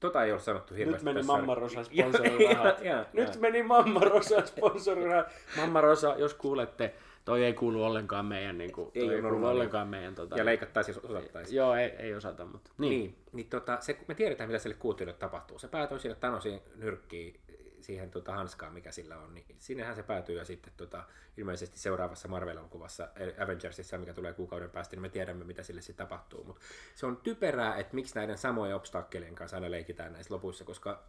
tota 0.00 0.24
ei 0.24 0.32
ole 0.32 0.40
sanottu 0.40 0.74
Nyt 0.74 0.78
hirveästi. 0.78 1.04
meni 1.04 1.16
tässä. 1.18 1.32
Mamma 1.32 1.54
Rosa 1.54 1.80
Joo, 1.90 2.08
sponsorirahat. 2.12 2.84
joo, 2.84 2.94
joo, 2.96 3.04
Nyt 3.12 3.34
joo. 3.34 3.40
meni 3.40 3.62
Mamma 3.62 4.00
Rosa 4.00 4.46
sponsorirahat. 4.46 5.26
Mamma 5.56 5.80
Rosa, 5.80 6.14
jos 6.18 6.34
kuulette, 6.34 6.94
toi 7.24 7.44
ei 7.44 7.52
kuulu 7.52 7.84
ollenkaan 7.84 8.26
meidän, 8.26 8.58
niin 8.58 8.72
kuin, 8.72 8.90
Ei 8.94 9.08
ei, 9.08 9.22
kuulu 9.22 9.46
ollenkaan 9.46 9.88
meidän. 9.88 10.14
Tota, 10.14 10.36
Ja 10.36 10.44
leikattaisiin, 10.44 10.94
jos 10.94 11.04
osattaisiin. 11.04 11.56
Joo, 11.56 11.74
ei, 11.74 11.88
ei 11.88 12.14
osata, 12.14 12.44
mutta 12.44 12.70
niin. 12.78 12.90
Niin, 12.90 13.16
niin 13.32 13.48
tota, 13.48 13.78
se, 13.80 13.98
me 14.08 14.14
tiedetään, 14.14 14.50
mitä 14.50 14.58
sille 14.58 14.76
kuutiolle 14.76 15.12
tapahtuu. 15.12 15.58
Se 15.58 15.68
päätyy 15.68 15.98
sinne 15.98 16.14
Thanosin 16.14 16.60
nyrkkiin 16.76 17.40
siihen 17.80 18.10
tota, 18.10 18.32
hanskaan, 18.32 18.74
mikä 18.74 18.92
sillä 18.92 19.18
on, 19.18 19.34
niin 19.34 19.46
sinnehän 19.58 19.96
se 19.96 20.02
päätyy 20.02 20.36
ja 20.36 20.44
sitten 20.44 20.72
tota, 20.76 21.04
ilmeisesti 21.36 21.78
seuraavassa 21.78 22.28
Marvel-elokuvassa 22.28 23.08
eli 23.16 23.34
Avengersissa, 23.38 23.98
mikä 23.98 24.14
tulee 24.14 24.32
kuukauden 24.32 24.70
päästä, 24.70 24.96
niin 24.96 25.02
me 25.02 25.08
tiedämme, 25.08 25.44
mitä 25.44 25.62
sille 25.62 25.80
sitten 25.80 26.06
tapahtuu. 26.06 26.44
Mutta 26.44 26.62
se 26.94 27.06
on 27.06 27.16
typerää, 27.16 27.76
että 27.76 27.94
miksi 27.94 28.14
näiden 28.14 28.38
samojen 28.38 28.76
obstakkelien 28.76 29.34
kanssa 29.34 29.56
aina 29.56 29.70
leikitään 29.70 30.12
näissä 30.12 30.34
lopuissa, 30.34 30.64
koska 30.64 31.02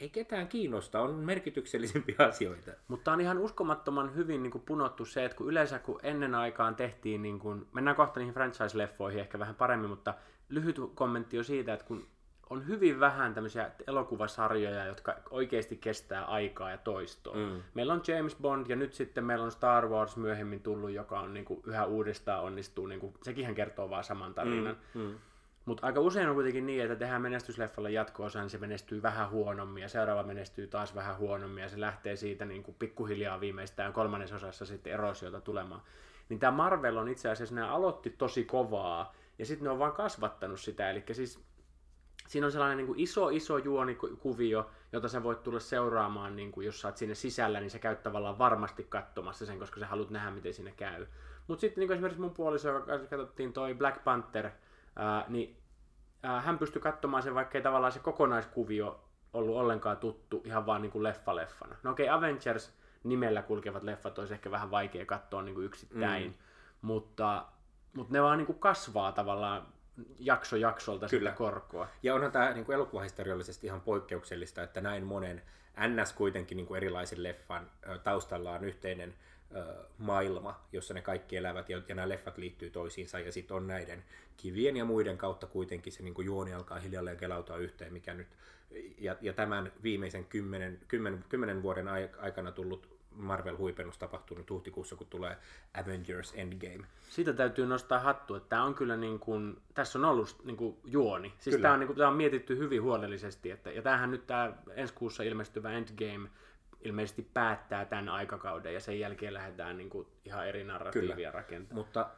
ei 0.00 0.10
ketään 0.10 0.48
kiinnosta, 0.48 1.00
on 1.00 1.14
merkityksellisempiä 1.14 2.14
asioita. 2.28 2.70
Mutta 2.88 3.12
on 3.12 3.20
ihan 3.20 3.38
uskomattoman 3.38 4.14
hyvin 4.14 4.42
niin 4.42 4.50
kuin 4.50 4.64
punottu 4.66 5.04
se, 5.04 5.24
että 5.24 5.36
kun 5.36 5.48
yleensä 5.48 5.78
kun 5.78 6.00
ennen 6.02 6.34
aikaan 6.34 6.76
tehtiin, 6.76 7.22
niin 7.22 7.38
kuin, 7.38 7.66
mennään 7.72 7.96
kohta 7.96 8.20
niihin 8.20 8.34
franchise-leffoihin 8.34 9.20
ehkä 9.20 9.38
vähän 9.38 9.54
paremmin, 9.54 9.90
mutta 9.90 10.14
lyhyt 10.48 10.76
kommentti 10.94 11.38
on 11.38 11.44
siitä, 11.44 11.72
että 11.72 11.86
kun 11.86 12.06
on 12.50 12.66
hyvin 12.66 13.00
vähän 13.00 13.34
tämmöisiä 13.34 13.70
elokuvasarjoja, 13.86 14.86
jotka 14.86 15.16
oikeasti 15.30 15.76
kestää 15.76 16.24
aikaa 16.24 16.70
ja 16.70 16.78
toistoa. 16.78 17.36
Mm. 17.36 17.62
Meillä 17.74 17.92
on 17.92 18.02
James 18.08 18.36
Bond 18.36 18.66
ja 18.68 18.76
nyt 18.76 18.94
sitten 18.94 19.24
meillä 19.24 19.44
on 19.44 19.52
Star 19.52 19.88
Wars 19.88 20.16
myöhemmin 20.16 20.62
tullut, 20.62 20.90
joka 20.90 21.20
on 21.20 21.34
niin 21.34 21.44
kuin, 21.44 21.60
yhä 21.66 21.84
uudestaan 21.84 22.42
onnistuu. 22.42 22.86
Niin 22.86 23.00
kuin, 23.00 23.14
sekinhän 23.22 23.54
kertoo 23.54 23.90
vaan 23.90 24.04
saman 24.04 24.34
tarinan. 24.34 24.76
Mm. 24.94 25.14
Mutta 25.70 25.86
aika 25.86 26.00
usein 26.00 26.28
on 26.28 26.34
kuitenkin 26.34 26.66
niin, 26.66 26.82
että 26.82 26.96
tehdään 26.96 27.22
menestysleffalle 27.22 27.90
jatko-osa, 27.90 28.40
niin 28.40 28.50
se 28.50 28.58
menestyy 28.58 29.02
vähän 29.02 29.30
huonommin 29.30 29.82
ja 29.82 29.88
seuraava 29.88 30.22
menestyy 30.22 30.66
taas 30.66 30.94
vähän 30.94 31.18
huonommin 31.18 31.62
ja 31.62 31.68
se 31.68 31.80
lähtee 31.80 32.16
siitä 32.16 32.44
niin 32.44 32.62
kuin 32.62 32.76
pikkuhiljaa 32.78 33.40
viimeistään 33.40 33.92
kolmannesosassa 33.92 34.66
sitten 34.66 34.92
erosiota 34.92 35.40
tulemaan. 35.40 35.82
Niin 36.28 36.40
tämä 36.40 36.56
Marvel 36.56 36.96
on 36.96 37.08
itse 37.08 37.30
asiassa, 37.30 37.54
ne 37.54 37.62
aloitti 37.62 38.10
tosi 38.10 38.44
kovaa 38.44 39.14
ja 39.38 39.46
sitten 39.46 39.64
ne 39.64 39.70
on 39.70 39.78
vaan 39.78 39.92
kasvattanut 39.92 40.60
sitä, 40.60 40.90
eli 40.90 41.04
siis 41.12 41.44
siinä 42.28 42.46
on 42.46 42.52
sellainen 42.52 42.76
niin 42.76 42.86
kuin 42.86 43.00
iso, 43.00 43.28
iso 43.28 43.58
juonikuvio, 43.58 44.70
jota 44.92 45.08
sä 45.08 45.22
voit 45.22 45.42
tulla 45.42 45.60
seuraamaan, 45.60 46.36
niin 46.36 46.52
kuin 46.52 46.66
jos 46.66 46.80
sä 46.80 46.88
oot 46.88 46.96
sinne 46.96 47.14
sisällä, 47.14 47.60
niin 47.60 47.70
sä 47.70 47.78
käyt 47.78 48.02
tavallaan 48.02 48.38
varmasti 48.38 48.86
katsomassa 48.88 49.46
sen, 49.46 49.58
koska 49.58 49.80
sä 49.80 49.86
haluat 49.86 50.10
nähdä, 50.10 50.30
miten 50.30 50.54
siinä 50.54 50.70
käy. 50.70 51.06
Mutta 51.46 51.60
sitten 51.60 51.80
niin 51.82 51.92
esimerkiksi 51.92 52.20
mun 52.20 52.34
puoliso, 52.34 52.68
joka 52.68 52.98
katsottiin 52.98 53.52
toi 53.52 53.74
Black 53.74 54.04
Panther, 54.04 54.50
ää, 54.96 55.24
niin 55.28 55.59
hän 56.22 56.58
pystyi 56.58 56.82
katsomaan 56.82 57.22
sen, 57.22 57.34
vaikka 57.34 57.58
ei 57.58 57.62
tavallaan 57.62 57.92
se 57.92 57.98
kokonaiskuvio 57.98 59.04
ollut 59.32 59.56
ollenkaan 59.56 59.96
tuttu, 59.96 60.42
ihan 60.44 60.66
vaan 60.66 60.82
niin 60.82 60.92
kuin 60.92 61.02
leffa-leffana. 61.02 61.74
No 61.82 61.90
okei, 61.90 62.06
okay, 62.06 62.18
Avengers 62.18 62.72
nimellä 63.04 63.42
kulkevat 63.42 63.82
leffat 63.82 64.18
olisi 64.18 64.34
ehkä 64.34 64.50
vähän 64.50 64.70
vaikea 64.70 65.06
katsoa 65.06 65.42
niin 65.42 65.54
kuin 65.54 65.66
yksittäin, 65.66 66.26
mm. 66.26 66.34
mutta, 66.82 67.44
mutta 67.94 68.12
ne 68.12 68.22
vaan 68.22 68.38
niin 68.38 68.46
kuin 68.46 68.58
kasvaa 68.58 69.12
tavallaan 69.12 69.66
jakso 70.18 70.56
jaksolta 70.56 71.08
Kyllä. 71.08 71.30
sitä 71.30 71.38
korkoa. 71.38 71.88
Ja 72.02 72.14
onhan 72.14 72.32
tämä 72.32 72.52
niin 72.52 72.72
elokuvahistoriallisesti 72.72 73.66
ihan 73.66 73.80
poikkeuksellista, 73.80 74.62
että 74.62 74.80
näin 74.80 75.04
monen 75.04 75.42
NS 75.88 76.12
kuitenkin 76.12 76.56
niin 76.56 76.66
kuin 76.66 76.76
erilaisen 76.76 77.22
leffan 77.22 77.70
taustalla 78.04 78.52
on 78.52 78.64
yhteinen 78.64 79.14
maailma, 79.98 80.60
jossa 80.72 80.94
ne 80.94 81.02
kaikki 81.02 81.36
elävät 81.36 81.68
ja, 81.68 81.82
ja 81.88 81.94
nämä 81.94 82.08
leffat 82.08 82.38
liittyy 82.38 82.70
toisiinsa 82.70 83.18
ja 83.18 83.32
sitten 83.32 83.56
on 83.56 83.66
näiden 83.66 84.04
kivien 84.36 84.76
ja 84.76 84.84
muiden 84.84 85.18
kautta 85.18 85.46
kuitenkin 85.46 85.92
se 85.92 86.02
niin 86.02 86.14
kuin 86.14 86.26
juoni 86.26 86.54
alkaa 86.54 86.78
hiljalleen 86.78 87.16
kelautua 87.16 87.56
yhteen, 87.56 87.92
mikä 87.92 88.14
nyt 88.14 88.28
ja, 88.98 89.16
ja 89.20 89.32
tämän 89.32 89.72
viimeisen 89.82 90.24
kymmenen, 90.24 90.80
kymmenen, 90.88 91.24
kymmenen 91.28 91.62
vuoden 91.62 91.88
ai- 91.88 92.10
aikana 92.18 92.52
tullut 92.52 93.00
Marvel-huipennus 93.10 93.98
tapahtuu 93.98 94.38
nyt 94.38 94.50
huhtikuussa, 94.50 94.96
kun 94.96 95.06
tulee 95.06 95.36
Avengers 95.74 96.32
Endgame. 96.36 96.86
Siitä 97.08 97.32
täytyy 97.32 97.66
nostaa 97.66 97.98
hattu, 97.98 98.34
että 98.34 98.48
tämä 98.48 98.64
on 98.64 98.74
kyllä 98.74 98.96
niin 98.96 99.18
kuin, 99.18 99.56
tässä 99.74 99.98
on 99.98 100.04
ollut 100.04 100.36
niin 100.44 100.56
kuin 100.56 100.76
juoni. 100.84 101.32
Siis 101.38 101.56
Kyllä. 101.56 101.62
tämä 101.62 101.74
on, 101.74 101.80
niin 101.80 101.86
kuin, 101.86 101.96
tämä 101.96 102.08
on 102.08 102.16
mietitty 102.16 102.58
hyvin 102.58 102.82
huolellisesti. 102.82 103.50
Että, 103.50 103.70
ja 103.70 103.82
tämähän 103.82 104.10
nyt 104.10 104.26
tämä 104.26 104.52
ensi 104.74 104.94
kuussa 104.94 105.22
ilmestyvä 105.22 105.72
Endgame 105.72 106.28
ilmeisesti 106.80 107.22
päättää 107.34 107.84
tämän 107.84 108.08
aikakauden 108.08 108.74
ja 108.74 108.80
sen 108.80 109.00
jälkeen 109.00 109.34
lähdetään 109.34 109.78
niin 109.78 109.90
kuin 109.90 110.08
ihan 110.24 110.48
eri 110.48 110.64
narratiivia 110.64 111.14
Kyllä. 111.14 111.30
rakentamaan. 111.30 111.86
Mutta 111.86 112.10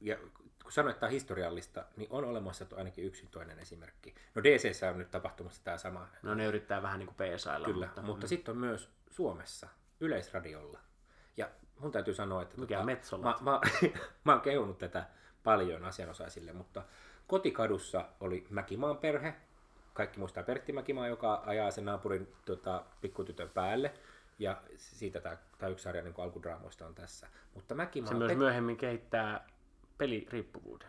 ja 0.00 0.16
kun 0.62 0.72
sanoit, 0.72 0.90
että 0.90 1.00
tämä 1.00 1.08
on 1.08 1.12
historiallista, 1.12 1.84
niin 1.96 2.08
on 2.10 2.24
olemassa 2.24 2.66
ainakin 2.76 3.04
yksi 3.04 3.26
toinen 3.30 3.58
esimerkki. 3.58 4.14
No 4.34 4.42
DC 4.42 4.82
on 4.90 4.98
nyt 4.98 5.10
tapahtumassa 5.10 5.64
tämä 5.64 5.78
sama. 5.78 6.08
No 6.22 6.34
ne 6.34 6.46
yrittää 6.46 6.82
vähän 6.82 6.98
niin 6.98 7.06
kuin 7.06 7.16
peesailla. 7.16 7.66
Kyllä, 7.66 7.86
mutta, 7.86 8.02
mutta, 8.02 8.26
sitten 8.26 8.52
on 8.52 8.58
myös 8.58 8.90
Suomessa, 9.10 9.68
Yleisradiolla. 10.00 10.78
Ja 11.36 11.50
mun 11.78 11.92
täytyy 11.92 12.14
sanoa, 12.14 12.42
että 12.42 12.60
Mikä 12.60 12.82
Metsolat? 12.82 13.40
mä, 13.40 13.50
mä, 13.50 13.60
mä 14.24 14.32
oon 14.32 14.40
kehunut 14.40 14.78
tätä 14.78 15.06
paljon 15.44 15.84
asianosaisille, 15.84 16.52
mutta 16.52 16.82
kotikadussa 17.26 18.08
oli 18.20 18.46
Mäkimaan 18.50 18.96
perhe. 18.96 19.34
Kaikki 19.94 20.18
muistaa 20.18 20.42
Pertti 20.42 20.72
Mäkimaa, 20.72 21.08
joka 21.08 21.42
ajaa 21.46 21.70
sen 21.70 21.84
naapurin 21.84 22.32
tota, 22.46 22.84
pikkutytön 23.00 23.50
päälle. 23.50 23.94
Ja 24.38 24.62
siitä 24.76 25.20
tämä, 25.20 25.36
tämä 25.58 25.70
yksi 25.72 25.82
sarja 25.82 26.02
niin 26.02 26.14
alkudraamoista 26.18 26.86
on 26.86 26.94
tässä. 26.94 27.28
Mutta 27.54 27.74
Mäkimaa... 27.74 28.08
se 28.08 28.14
myös 28.14 28.32
Pet- 28.32 28.36
myöhemmin 28.36 28.76
kehittää 28.76 29.46
peliriippuvuuden. 29.98 30.88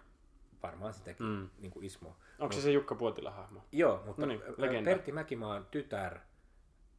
varmaan 0.64 0.94
sitäkin, 0.94 1.26
mm. 1.26 1.50
niin 1.58 1.72
kuin 1.72 1.86
Ismo. 1.86 2.16
Onko 2.40 2.56
se 2.56 2.62
se 2.62 2.72
Jukka 2.72 2.96
Puotila 2.96 3.32
hahmo? 3.32 3.62
Joo, 3.72 4.04
mutta 4.06 4.22
No 4.22 4.28
niin. 4.28 4.84
Pertti 4.86 5.12
Mäkimaan 5.12 5.66
tytär, 5.72 6.20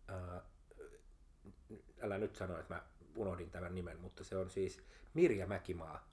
ää, 0.09 0.43
älä 2.03 2.19
nyt 2.19 2.37
sano, 2.37 2.59
että 2.59 2.75
mä 2.75 2.83
unohdin 3.17 3.51
tämän 3.51 3.75
nimen, 3.75 4.01
mutta 4.01 4.25
se 4.25 4.37
on 4.37 4.51
siis 4.51 4.83
Mirja 5.15 5.47
Mäkimaa. 5.47 6.09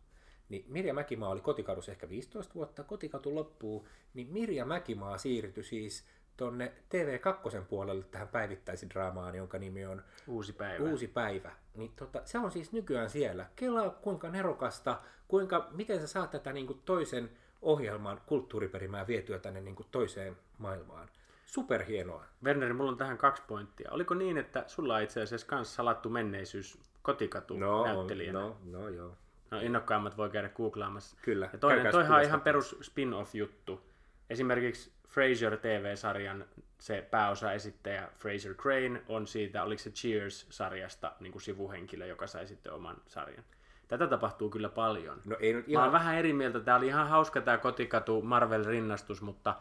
Niin 0.50 0.66
Mirja 0.68 0.94
Mäkimaa 0.94 1.30
oli 1.30 1.42
kotikadussa 1.42 1.92
ehkä 1.92 2.10
15 2.10 2.54
vuotta, 2.54 2.84
kotikatu 2.84 3.36
loppuu, 3.36 3.88
niin 4.14 4.28
Mirja 4.32 4.66
Mäkimaa 4.66 5.18
siirtyi 5.18 5.64
siis 5.64 6.06
tonne 6.38 6.74
TV2 6.90 7.64
puolelle 7.70 8.04
tähän 8.04 8.28
päivittäisidraamaan, 8.28 9.36
jonka 9.36 9.60
nimi 9.60 9.86
on 9.86 10.04
Uusi 10.28 10.54
päivä. 10.54 10.90
Uusi 10.90 11.08
päivä. 11.08 11.52
Niin 11.76 11.92
tota, 11.96 12.22
se 12.26 12.38
on 12.38 12.52
siis 12.52 12.72
nykyään 12.72 13.10
siellä. 13.10 13.46
Kelaa 13.56 13.90
kuinka 13.90 14.30
nerokasta, 14.30 15.00
kuinka, 15.28 15.68
miten 15.72 16.00
sä 16.00 16.08
saat 16.08 16.32
tätä 16.32 16.54
niin 16.54 16.68
kuin 16.68 16.82
toisen 16.86 17.30
ohjelman 17.62 18.22
kulttuuriperimää 18.26 19.08
vietyä 19.08 19.40
tänne 19.40 19.62
niin 19.62 19.76
kuin 19.76 19.88
toiseen 19.92 20.38
maailmaan. 20.58 21.10
Superhienoa. 21.46 22.26
Werneri, 22.44 22.74
mulla 22.74 22.92
on 22.92 22.98
tähän 22.98 23.18
kaksi 23.18 23.44
pointtia. 23.48 23.92
Oliko 23.92 24.14
niin, 24.14 24.38
että 24.38 24.64
sulla 24.68 24.96
on 24.96 25.02
itse 25.02 25.22
asiassa 25.22 25.48
kans 25.48 25.76
salattu 25.76 26.10
menneisyys 26.10 26.80
kotikatu 27.02 27.58
näyttelijänä? 27.84 28.40
no, 28.40 28.58
no 28.64 28.90
joo. 28.90 29.16
No 29.54 29.60
innokkaimmat 29.62 30.18
voi 30.18 30.30
käydä 30.30 30.50
googlaamassa. 30.50 31.18
Kyllä, 31.22 31.50
Ja 31.54 31.60
toinen, 31.60 31.92
toihan 31.92 32.18
on 32.18 32.24
ihan 32.24 32.42
perus 32.42 32.76
spin-off-juttu. 32.82 33.82
Esimerkiksi 34.30 34.92
Frasier 35.08 35.58
TV-sarjan 35.58 36.46
se 36.80 37.08
pääosaesittäjä 37.12 38.10
Fraser 38.14 38.54
Crane 38.54 39.02
on 39.08 39.28
siitä, 39.28 39.64
oliko 39.64 39.84
se 39.84 39.90
Cheers-sarjasta 39.90 41.12
niin 41.20 41.32
kuin 41.32 41.42
sivuhenkilö, 41.42 42.06
joka 42.06 42.28
sai 42.28 42.48
sitten 42.48 42.74
oman 42.74 42.98
sarjan. 43.08 43.44
Tätä 43.88 44.08
tapahtuu 44.08 44.50
kyllä 44.50 44.70
paljon. 44.70 45.22
No 45.26 45.38
ei 45.40 45.54
nyt 45.54 45.68
Mä 45.68 45.72
ihan... 45.72 45.84
oon 45.84 45.92
vähän 45.94 46.16
eri 46.16 46.34
mieltä. 46.34 46.60
Tää 46.60 46.76
oli 46.76 46.88
ihan 46.88 47.08
hauska 47.08 47.42
tää 47.42 47.58
kotikatu 47.58 48.22
Marvel-rinnastus, 48.22 49.22
mutta 49.22 49.56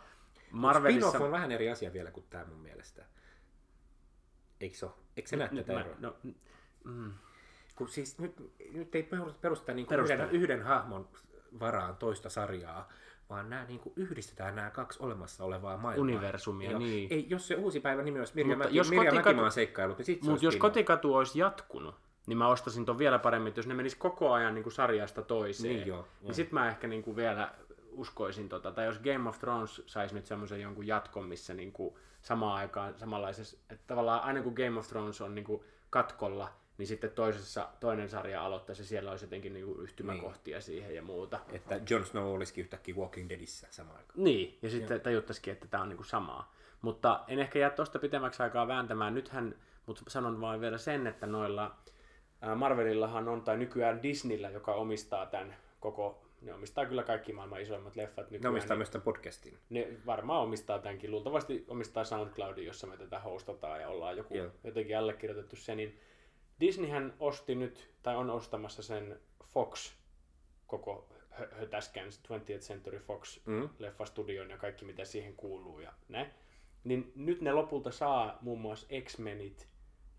Marvelissa... 0.50 1.08
Spin-off 1.08 1.24
on 1.24 1.30
vähän 1.30 1.52
eri 1.52 1.70
asia 1.70 1.92
vielä 1.92 2.10
kuin 2.10 2.26
tämä 2.30 2.44
mun 2.44 2.58
mielestä. 2.58 3.04
Eikö 4.60 4.76
se 4.76 4.86
ole? 4.86 4.94
Eikö 5.16 5.28
se 5.28 5.36
näe 5.36 5.48
tätä 5.48 5.72
mä, 5.72 5.80
eroa? 5.80 5.94
no, 5.98 6.16
mm, 6.84 7.12
Kun 7.74 7.88
siis 7.88 8.18
nyt, 8.18 8.34
nyt 8.72 8.94
ei 8.94 9.08
perusteta 9.40 9.72
niin 9.74 9.86
yhden, 10.04 10.30
yhden 10.30 10.62
hahmon 10.62 11.08
varaan 11.60 11.96
toista 11.96 12.28
sarjaa, 12.30 12.88
vaan 13.30 13.50
nämä 13.50 13.64
niin 13.64 13.80
kuin 13.80 13.92
yhdistetään 13.96 14.54
nämä 14.56 14.70
kaksi 14.70 14.98
olemassa 15.02 15.44
olevaa 15.44 15.76
maailmaa. 15.76 16.02
Universumia, 16.02 16.70
Joo. 16.70 16.78
niin. 16.78 17.12
Ei, 17.12 17.26
jos 17.28 17.48
se 17.48 17.54
uusi 17.54 17.80
päivä 17.80 18.02
nimi 18.02 18.18
olisi 18.18 18.34
Mirja, 18.34 18.56
Mutta 18.56 18.64
Mäki, 18.68 18.76
jos 18.76 18.90
Mirja 18.90 19.10
kotikatu- 19.10 19.28
Mäkimaan 19.28 19.52
seikkailut, 19.52 19.98
niin 19.98 20.16
Mutta 20.16 20.30
olisi 20.30 20.46
jos 20.46 20.54
spin-off. 20.54 20.60
kotikatu 20.72 21.14
olisi 21.14 21.38
jatkunut, 21.38 21.94
niin 22.26 22.38
mä 22.38 22.48
ostasin 22.48 22.84
ton 22.84 22.98
vielä 22.98 23.18
paremmin, 23.18 23.48
että 23.48 23.58
jos 23.58 23.66
ne 23.66 23.74
menis 23.74 23.94
koko 23.94 24.32
ajan 24.32 24.54
niin 24.54 24.62
kuin 24.62 24.72
sarjasta 24.72 25.22
toiseen, 25.22 25.74
Niin 25.76 25.86
joo, 25.86 26.02
niin 26.02 26.26
joo. 26.28 26.32
sit 26.34 26.52
mä 26.52 26.68
ehkä 26.68 26.86
niin 26.86 27.02
kuin 27.02 27.16
vielä 27.16 27.54
uskoisin 27.90 28.48
tota, 28.48 28.72
tai 28.72 28.86
jos 28.86 28.98
Game 28.98 29.28
of 29.28 29.38
Thrones 29.38 29.82
saisi 29.86 30.14
nyt 30.14 30.26
semmoisen 30.26 30.60
jonkun 30.60 30.86
jatkon, 30.86 31.26
missä 31.26 31.54
niin 31.54 31.72
kuin 31.72 31.94
samaan 32.22 32.56
aikaan 32.56 32.94
samanlaisessa, 32.98 33.56
että 33.70 33.84
tavallaan 33.86 34.22
aina 34.22 34.42
kun 34.42 34.52
Game 34.52 34.78
of 34.78 34.88
Thrones 34.88 35.20
on 35.20 35.34
niin 35.34 35.44
kuin 35.44 35.62
katkolla, 35.90 36.48
niin 36.82 36.88
sitten 36.88 37.10
toisessa, 37.10 37.68
toinen 37.80 38.08
sarja 38.08 38.44
aloittaisi 38.44 38.82
ja 38.82 38.86
siellä 38.86 39.10
olisi 39.10 39.24
jotenkin 39.24 39.52
niin 39.52 39.80
yhtymäkohtia 39.82 40.56
niin. 40.56 40.62
siihen 40.62 40.94
ja 40.94 41.02
muuta. 41.02 41.40
Että 41.52 41.80
Jon 41.90 42.06
Snow 42.06 42.24
olisikin 42.24 42.62
yhtäkkiä 42.62 42.94
Walking 42.94 43.28
Deadissä 43.28 43.66
samaan 43.70 43.96
aikaan. 43.96 44.24
Niin, 44.24 44.58
ja 44.62 44.70
sitten 44.70 45.00
tajuttaisikin, 45.00 45.52
että 45.52 45.66
tämä 45.68 45.82
on 45.82 45.88
niinku 45.88 46.04
samaa. 46.04 46.54
Mutta 46.80 47.24
en 47.28 47.38
ehkä 47.38 47.58
jää 47.58 47.70
tuosta 47.70 47.98
pitemmäksi 47.98 48.42
aikaa 48.42 48.68
vääntämään. 48.68 49.14
Nythän, 49.14 49.54
mutta 49.86 50.02
sanon 50.08 50.40
vain 50.40 50.60
vielä 50.60 50.78
sen, 50.78 51.06
että 51.06 51.26
noilla 51.26 51.74
Marvelillahan 52.56 53.28
on, 53.28 53.42
tai 53.42 53.56
nykyään 53.56 54.02
Disneyllä, 54.02 54.50
joka 54.50 54.74
omistaa 54.74 55.26
tämän 55.26 55.56
koko, 55.80 56.22
ne 56.40 56.54
omistaa 56.54 56.86
kyllä 56.86 57.02
kaikki 57.02 57.32
maailman 57.32 57.60
isoimmat 57.60 57.96
leffat 57.96 58.30
Ne 58.30 58.36
nykyään. 58.36 58.52
omistaa 58.52 58.74
niin 58.74 58.78
myös 58.78 58.90
tämän 58.90 59.04
podcastin. 59.04 59.58
ne 59.70 59.88
varmaan 60.06 60.42
omistaa 60.42 60.78
tämänkin. 60.78 61.10
Luultavasti 61.10 61.64
omistaa 61.68 62.04
SoundCloudin, 62.04 62.66
jossa 62.66 62.86
me 62.86 62.96
tätä 62.96 63.18
hostataan 63.18 63.80
ja 63.80 63.88
ollaan 63.88 64.16
joku 64.16 64.36
Joo. 64.36 64.50
jotenkin 64.64 64.98
allekirjoitettu 64.98 65.56
se. 65.56 65.74
Niin 65.74 66.00
Disneyhän 66.60 67.14
osti 67.20 67.54
nyt, 67.54 67.90
tai 68.02 68.16
on 68.16 68.30
ostamassa 68.30 68.82
sen 68.82 69.20
Fox 69.44 69.92
koko 70.66 71.08
hö- 71.40 71.54
hötäskän 71.54 72.08
20th 72.08 72.60
Century 72.60 72.98
Fox 72.98 73.46
Mm. 73.46 73.68
leffastudion 73.78 74.50
ja 74.50 74.58
kaikki 74.58 74.84
mitä 74.84 75.04
siihen 75.04 75.36
kuuluu 75.36 75.80
ja 75.80 75.92
näin. 76.08 76.26
Niin 76.84 77.12
nyt 77.14 77.40
ne 77.40 77.52
lopulta 77.52 77.90
saa 77.90 78.38
muun 78.40 78.60
muassa 78.60 78.86
X-Menit 79.04 79.68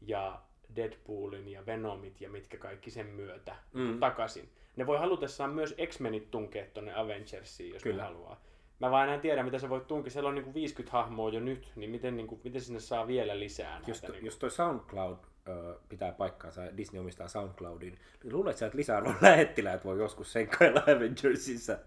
ja 0.02 0.42
Deadpoolin 0.76 1.48
ja 1.48 1.66
Venomit 1.66 2.22
ja 2.22 2.30
mitkä 2.30 2.58
kaikki 2.58 2.92
sen 2.92 3.06
myötä 3.06 3.56
mm. 3.74 4.00
takaisin. 4.00 4.50
Ne 4.76 4.88
voi 4.88 4.98
halutessaan 4.98 5.50
myös 5.50 5.76
X-Menit 5.88 6.32
tunkea 6.32 6.66
tonne 6.74 6.96
Avengersiin, 6.96 7.74
jos 7.74 7.84
Kyllä. 7.84 8.04
ne 8.04 8.10
haluaa. 8.10 8.42
Mä 8.80 8.92
vaan 8.92 9.10
en 9.10 9.22
tiedä, 9.22 9.44
mitä 9.44 9.60
se 9.60 9.70
voi 9.70 9.82
tunkea. 9.82 10.12
Siellä 10.12 10.28
on 10.28 10.36
niinku 10.36 10.54
50 10.54 10.98
hahmoa 10.98 11.30
jo 11.30 11.40
nyt, 11.40 11.72
niin 11.76 11.90
miten, 11.90 12.18
niinku, 12.18 12.42
miten 12.44 12.62
sinne 12.62 12.80
saa 12.80 13.08
vielä 13.08 13.40
lisää 13.40 13.72
näitä? 13.72 13.92
Jos, 13.92 14.02
to, 14.02 14.12
niinku... 14.12 14.26
jos 14.26 14.38
toi 14.38 14.52
SoundCloud 14.52 15.18
ö, 15.48 15.80
pitää 15.90 16.12
paikkaansa 16.12 16.78
Disney 16.78 17.02
omistaa 17.02 17.28
SoundCloudin, 17.28 18.00
niin 18.24 18.34
luulet 18.34 18.58
sä, 18.58 18.66
että 18.66 18.78
lisäarvon 18.78 19.16
lähettiläät 19.22 19.86
voi 19.86 19.98
joskus 19.98 20.34
senkkailla 20.34 20.84
Avengersissa? 20.96 21.78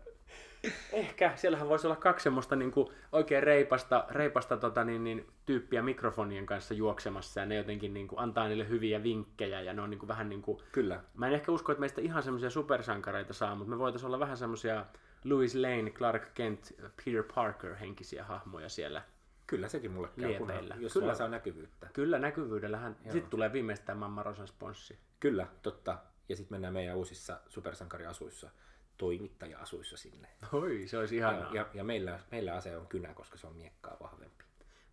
Ehkä, 0.92 1.32
siellähän 1.36 1.68
voisi 1.68 1.86
olla 1.86 1.96
kaksi 1.96 2.22
semmoista 2.24 2.56
niin 2.56 2.70
kuin, 2.70 2.88
oikein 3.12 3.42
reipasta, 3.42 4.04
reipasta 4.10 4.56
tota, 4.56 4.84
niin, 4.84 5.04
niin, 5.04 5.26
tyyppiä 5.46 5.82
mikrofonien 5.82 6.46
kanssa 6.46 6.74
juoksemassa 6.74 7.40
ja 7.40 7.46
ne 7.46 7.54
jotenkin 7.54 7.94
niin 7.94 8.08
kuin, 8.08 8.18
antaa 8.18 8.48
niille 8.48 8.68
hyviä 8.68 9.02
vinkkejä 9.02 9.60
ja 9.60 9.72
ne 9.72 9.82
on 9.82 9.90
niin 9.90 9.98
kuin, 9.98 10.08
vähän 10.08 10.28
niin 10.28 10.42
kuin, 10.42 10.58
Kyllä. 10.72 11.00
mä 11.14 11.26
en 11.26 11.32
ehkä 11.32 11.52
usko, 11.52 11.72
että 11.72 11.80
meistä 11.80 12.00
ihan 12.00 12.22
semmoisia 12.22 12.50
supersankareita 12.50 13.32
saa, 13.32 13.54
mutta 13.54 13.70
me 13.70 13.78
voitaisiin 13.78 14.06
olla 14.06 14.20
vähän 14.20 14.36
semmoisia 14.36 14.86
Louis 15.24 15.54
Lane, 15.54 15.90
Clark 15.90 16.34
Kent, 16.34 16.74
Peter 17.04 17.22
Parker 17.34 17.74
henkisiä 17.74 18.24
hahmoja 18.24 18.68
siellä. 18.68 19.02
Kyllä 19.46 19.68
sekin 19.68 19.90
mulle 19.90 20.08
käy, 20.20 20.28
Liepeillä. 20.28 20.74
jos 20.78 20.92
Kyllä. 20.92 21.04
Kyllä. 21.04 21.14
saa 21.14 21.28
näkyvyyttä. 21.28 21.88
Kyllä 21.92 22.18
näkyvyydellähän, 22.18 22.96
sitten 23.02 23.30
tulee 23.30 23.52
viimeistään 23.52 23.98
Mamma 23.98 24.22
Rosan 24.22 24.48
sponssi. 24.48 24.98
Kyllä, 25.20 25.46
totta. 25.62 25.98
Ja 26.28 26.36
sitten 26.36 26.54
mennään 26.54 26.74
meidän 26.74 26.96
uusissa 26.96 27.40
supersankariasuissa, 27.48 28.50
toimittaja-asuissa 28.96 29.96
sinne. 29.96 30.28
Oi, 30.52 30.82
se 30.86 30.98
olisi 30.98 31.16
Ja, 31.16 31.30
ihanaa. 31.30 31.54
ja, 31.54 31.66
ja 31.74 31.84
meillä, 31.84 32.18
meillä 32.30 32.54
ase 32.54 32.76
on 32.76 32.86
kynä, 32.86 33.14
koska 33.14 33.36
se 33.38 33.46
on 33.46 33.56
miekkaa 33.56 33.96
vahvempi. 34.00 34.44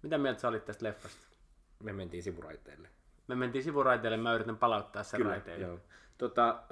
Mitä 0.02 0.18
mieltä 0.18 0.40
sä 0.42 0.48
olit 0.48 0.66
tästä 0.66 0.86
leffasta? 0.86 1.28
Me 1.84 1.94
mentiin 1.94 2.24
sivuraiteille. 2.24 2.90
Me 3.28 3.36
mentiin 3.36 3.64
sivuraiteelle, 3.64 4.18
mä 4.18 4.34
yritän 4.34 4.58
palauttaa 4.58 5.04
sen 5.04 5.26
raiteille. 5.26 5.66
joo. 5.66 5.80
Tota, 6.18 6.64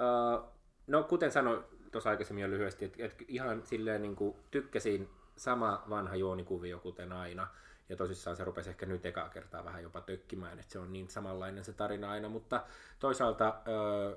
uh, 0.42 0.48
no 0.86 1.02
kuten 1.02 1.30
sanoin 1.32 1.64
tuossa 1.92 2.10
aikaisemmin 2.10 2.42
jo 2.42 2.50
lyhyesti, 2.50 2.84
että 2.84 3.04
et 3.04 3.22
ihan 3.28 3.62
silleen 3.66 4.02
niin 4.02 4.16
kuin 4.16 4.36
tykkäsin 4.50 5.10
sama 5.36 5.84
vanha 5.90 6.16
juonikuvio 6.16 6.78
kuten 6.78 7.12
aina. 7.12 7.48
Ja 7.88 7.96
tosissaan 7.96 8.36
se 8.36 8.44
rupesi 8.44 8.70
ehkä 8.70 8.86
nyt 8.86 9.06
ekaa 9.06 9.28
kertaa 9.28 9.64
vähän 9.64 9.82
jopa 9.82 10.00
tökkimään, 10.00 10.58
että 10.58 10.72
se 10.72 10.78
on 10.78 10.92
niin 10.92 11.08
samanlainen 11.08 11.64
se 11.64 11.72
tarina 11.72 12.10
aina, 12.10 12.28
mutta 12.28 12.64
toisaalta 12.98 13.62
ö, 13.68 14.16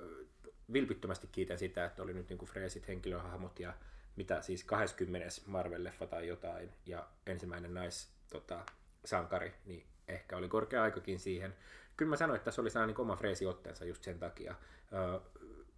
vilpittömästi 0.73 1.27
kiitän 1.31 1.57
sitä, 1.57 1.85
että 1.85 2.03
oli 2.03 2.13
nyt 2.13 2.29
niin 2.29 2.37
kuin 2.37 2.49
freesit 2.49 2.87
henkilöhahmot 2.87 3.59
ja 3.59 3.73
mitä 4.15 4.41
siis 4.41 4.63
20. 4.63 5.27
Marvel-leffa 5.47 6.07
tai 6.07 6.27
jotain, 6.27 6.71
ja 6.85 7.07
ensimmäinen 7.25 7.73
nais 7.73 8.09
tota, 8.31 8.65
sankari, 9.05 9.53
niin 9.65 9.85
ehkä 10.07 10.37
oli 10.37 10.47
korkea 10.47 10.83
aikakin 10.83 11.19
siihen. 11.19 11.55
Kyllä 11.97 12.09
mä 12.09 12.15
sanoin, 12.15 12.35
että 12.35 12.45
tässä 12.45 12.61
oli 12.61 12.69
sellainen 12.69 12.95
niin 12.95 13.01
oma 13.01 13.15
freesi 13.15 13.45
otteensa 13.45 13.85
just 13.85 14.03
sen 14.03 14.19
takia. 14.19 14.55
Öö, 14.93 15.19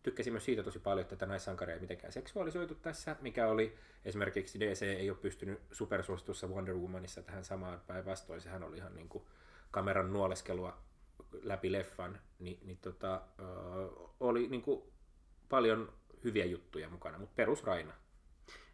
tykkäsin 0.07 0.33
myös 0.33 0.45
siitä 0.45 0.63
tosi 0.63 0.79
paljon, 0.79 1.01
että 1.01 1.15
tätä 1.15 1.25
naissankaria 1.25 1.75
ei 1.75 1.81
mitenkään 1.81 2.13
seksuaalisoitu 2.13 2.75
tässä, 2.75 3.15
mikä 3.21 3.47
oli 3.47 3.77
esimerkiksi 4.05 4.59
DC 4.59 4.81
ei 4.81 5.09
ole 5.09 5.17
pystynyt 5.17 5.59
supersuositussa 5.71 6.47
Wonder 6.47 6.75
Womanissa 6.75 7.21
tähän 7.21 7.43
samaan 7.43 7.81
päinvastoin. 7.87 8.41
Sehän 8.41 8.63
oli 8.63 8.77
ihan 8.77 8.95
niin 8.95 9.09
kuin 9.09 9.23
kameran 9.71 10.13
nuoleskelua 10.13 10.77
läpi 11.43 11.71
leffan, 11.71 12.19
niin, 12.39 12.59
niin 12.65 12.77
tota, 12.77 13.21
öö, 13.39 13.47
oli 14.19 14.47
niin 14.47 14.61
kuin 14.61 14.83
paljon 15.49 15.93
hyviä 16.23 16.45
juttuja 16.45 16.89
mukana, 16.89 17.17
mutta 17.17 17.35
perusraina. 17.35 17.93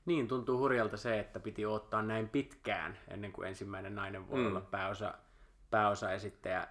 Niin, 0.06 0.28
tuntuu 0.28 0.58
hurjalta 0.58 0.98
se, 0.98 1.20
että 1.20 1.40
piti 1.40 1.66
ottaa 1.66 2.02
näin 2.02 2.30
pitkään 2.30 2.98
ennen 3.08 3.32
kuin 3.32 3.48
ensimmäinen 3.48 3.96
nainen 3.96 4.30
voi 4.30 4.40
mm. 4.40 4.48
olla 4.48 4.62
pääosa, 4.62 5.14
pääosaesittäjä, 5.70 6.68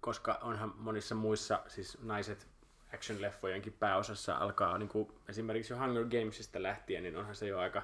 koska 0.00 0.38
onhan 0.42 0.74
monissa 0.76 1.14
muissa, 1.14 1.62
siis 1.66 1.98
naiset 2.02 2.53
action-leffojenkin 2.94 3.72
pääosassa 3.78 4.34
alkaa 4.34 4.78
niin 4.78 4.88
kuin 4.88 5.08
esimerkiksi 5.28 5.72
jo 5.72 5.78
Hunger 5.78 6.04
Gamesista 6.04 6.62
lähtien, 6.62 7.02
niin 7.02 7.16
onhan 7.16 7.34
se 7.34 7.46
jo 7.46 7.58
aika 7.58 7.82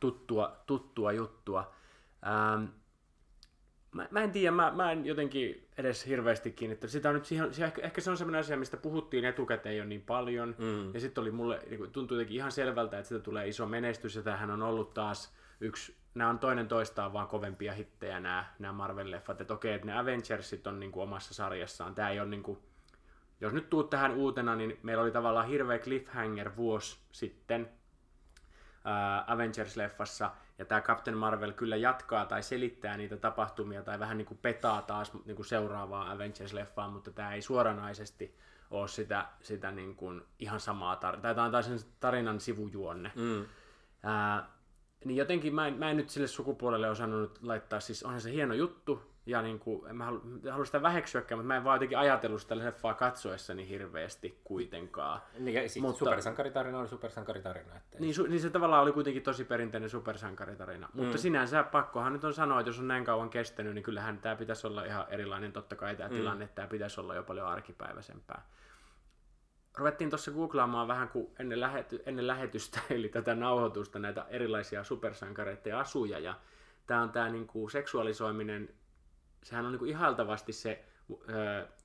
tuttua, 0.00 0.56
tuttua 0.66 1.12
juttua. 1.12 1.74
Ähm, 2.26 2.64
mä, 3.92 4.08
mä 4.10 4.20
en 4.20 4.30
tiedä, 4.30 4.50
mä, 4.50 4.72
mä 4.76 4.92
en 4.92 5.06
jotenkin 5.06 5.68
edes 5.78 6.06
hirveästi 6.06 6.52
kiinnittänyt. 6.52 6.92
Sitä 6.92 7.08
on 7.08 7.14
nyt 7.14 7.24
siihen, 7.24 7.54
siihen, 7.54 7.66
ehkä, 7.66 7.82
ehkä 7.82 8.00
se 8.00 8.10
on 8.10 8.16
sellainen 8.16 8.40
asia, 8.40 8.56
mistä 8.56 8.76
puhuttiin 8.76 9.24
etukäteen 9.24 9.76
jo 9.76 9.84
niin 9.84 10.02
paljon. 10.02 10.54
Mm. 10.58 10.94
Ja 10.94 11.00
sitten 11.00 11.22
oli 11.22 11.30
mulle, 11.30 11.60
niin 11.70 11.90
tuntui 11.92 12.16
jotenkin 12.16 12.36
ihan 12.36 12.52
selvältä, 12.52 12.98
että 12.98 13.08
sitä 13.08 13.20
tulee 13.20 13.48
iso 13.48 13.66
menestys. 13.66 14.16
Ja 14.16 14.22
tämähän 14.22 14.50
on 14.50 14.62
ollut 14.62 14.94
taas 14.94 15.34
yksi, 15.60 15.96
nämä 16.14 16.30
on 16.30 16.38
toinen 16.38 16.68
toistaan 16.68 17.12
vaan 17.12 17.28
kovempia 17.28 17.72
hittejä 17.72 18.20
nämä, 18.20 18.44
nämä 18.58 18.86
Marvel-leffat. 18.86 19.40
Että 19.40 19.54
okei, 19.54 19.74
että 19.74 19.86
ne 19.86 19.98
Avengersit 19.98 20.66
on 20.66 20.80
niin 20.80 20.92
kuin 20.92 21.02
omassa 21.02 21.34
sarjassaan. 21.34 21.94
Tämä 21.94 22.10
ei 22.10 22.20
ole 22.20 22.28
niin 22.28 22.42
kuin, 22.42 22.58
jos 23.40 23.52
nyt 23.52 23.70
tuut 23.70 23.90
tähän 23.90 24.14
uutena, 24.14 24.56
niin 24.56 24.78
meillä 24.82 25.02
oli 25.02 25.10
tavallaan 25.10 25.46
hirveä 25.46 25.78
cliffhanger 25.78 26.56
vuosi 26.56 26.98
sitten 27.12 27.62
uh, 27.62 29.32
Avengers-leffassa, 29.34 30.30
ja 30.58 30.64
tämä 30.64 30.80
Captain 30.80 31.16
Marvel 31.16 31.52
kyllä 31.52 31.76
jatkaa 31.76 32.26
tai 32.26 32.42
selittää 32.42 32.96
niitä 32.96 33.16
tapahtumia 33.16 33.82
tai 33.82 33.98
vähän 33.98 34.18
niin 34.18 34.26
kuin 34.26 34.38
petaa 34.38 34.82
taas 34.82 35.12
niin 35.24 35.36
kuin 35.36 35.46
seuraavaa 35.46 36.14
Avengers-leffaa, 36.14 36.88
mutta 36.90 37.10
tämä 37.10 37.34
ei 37.34 37.42
suoranaisesti 37.42 38.36
ole 38.70 38.88
sitä, 38.88 39.26
sitä 39.40 39.70
niin 39.70 39.96
kuin 39.96 40.22
ihan 40.38 40.60
samaa 40.60 40.96
tarinaa, 40.96 41.22
tai 41.22 41.34
tämä 41.34 41.44
on 41.44 41.52
taas 41.52 41.66
sen 41.66 41.78
tarinan 42.00 42.40
sivujuonne. 42.40 43.12
Mm. 43.14 43.40
Uh, 43.40 43.46
niin 45.04 45.16
jotenkin 45.16 45.54
mä 45.54 45.66
en, 45.66 45.74
mä 45.74 45.90
en 45.90 45.96
nyt 45.96 46.10
sille 46.10 46.26
sukupuolelle 46.26 46.90
osannut 46.90 47.38
laittaa, 47.42 47.80
siis 47.80 48.02
onhan 48.02 48.20
se 48.20 48.32
hieno 48.32 48.54
juttu, 48.54 49.15
ja 49.26 49.42
niin 49.42 49.58
kuin, 49.58 49.90
en 49.90 49.96
mä 49.96 50.04
halua, 50.04 50.20
halua 50.50 50.64
sitä 50.64 50.82
väheksyäkään, 50.82 51.38
mutta 51.38 51.46
mä 51.46 51.56
en 51.56 51.64
vaan 51.64 51.74
jotenkin 51.74 51.98
ajatellut 51.98 52.40
sitä 52.40 52.58
leffaa 52.58 52.94
katsoessani 52.94 53.68
hirveästi 53.68 54.40
kuitenkaan. 54.44 55.20
Niin, 55.38 55.54
ja 55.62 55.68
sit 55.68 55.82
mutta, 55.82 55.98
supersankaritarina 55.98 56.78
oli 56.78 56.88
supersankaritarina. 56.88 57.76
Että 57.76 57.98
niin, 57.98 58.14
su, 58.14 58.26
niin 58.26 58.40
se 58.40 58.50
tavallaan 58.50 58.82
oli 58.82 58.92
kuitenkin 58.92 59.22
tosi 59.22 59.44
perinteinen 59.44 59.90
supersankaritarina. 59.90 60.88
Mm. 60.94 61.02
Mutta 61.02 61.18
sinänsä 61.18 61.62
pakkohan 61.62 62.12
nyt 62.12 62.24
on 62.24 62.34
sanoa, 62.34 62.60
että 62.60 62.68
jos 62.68 62.78
on 62.78 62.88
näin 62.88 63.04
kauan 63.04 63.30
kestänyt, 63.30 63.74
niin 63.74 63.82
kyllähän 63.82 64.18
tämä 64.18 64.36
pitäisi 64.36 64.66
olla 64.66 64.84
ihan 64.84 65.06
erilainen 65.08 65.52
totta 65.52 65.76
kai 65.76 65.96
tämä 65.96 66.08
mm. 66.08 66.14
tilanne, 66.14 66.48
tämä 66.54 66.68
pitäisi 66.68 67.00
olla 67.00 67.14
jo 67.14 67.22
paljon 67.22 67.46
arkipäiväisempää. 67.46 68.46
Ruvettiin 69.76 70.10
tuossa 70.10 70.30
googlaamaan 70.30 70.88
vähän 70.88 71.08
kuin 71.08 71.30
ennen, 71.38 71.60
lähety, 71.60 72.02
ennen 72.06 72.26
lähetystä, 72.26 72.80
eli 72.90 73.08
tätä 73.08 73.34
nauhoitusta, 73.34 73.98
näitä 73.98 74.26
erilaisia 74.28 74.84
supersankareiden 74.84 75.76
asuja, 75.76 76.18
ja 76.18 76.34
tämä 76.86 77.02
on 77.02 77.10
tämä 77.10 77.28
niin 77.28 77.46
kuin 77.46 77.70
seksuaalisoiminen 77.70 78.68
sehän 79.42 79.66
on 79.66 79.72
niin 79.72 79.78
kuin 79.78 79.90
ihailtavasti 79.90 80.52
se 80.52 80.84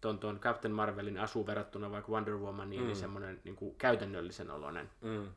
ton, 0.02 0.20
ton 0.20 0.40
Captain 0.40 0.74
Marvelin 0.74 1.20
asu 1.20 1.48
verrattuna 1.48 1.92
vaikka 1.92 2.12
Wonder 2.12 2.38
Womaniin, 2.38 2.70
niin 2.70 2.82
mm. 2.82 2.88
niin 2.88 2.96
semmoinen 2.96 3.42
niin 3.44 3.56
kuin 3.56 3.76
käytännöllisen 3.76 4.52
oloinen. 4.52 4.90
Mm. 5.02 5.28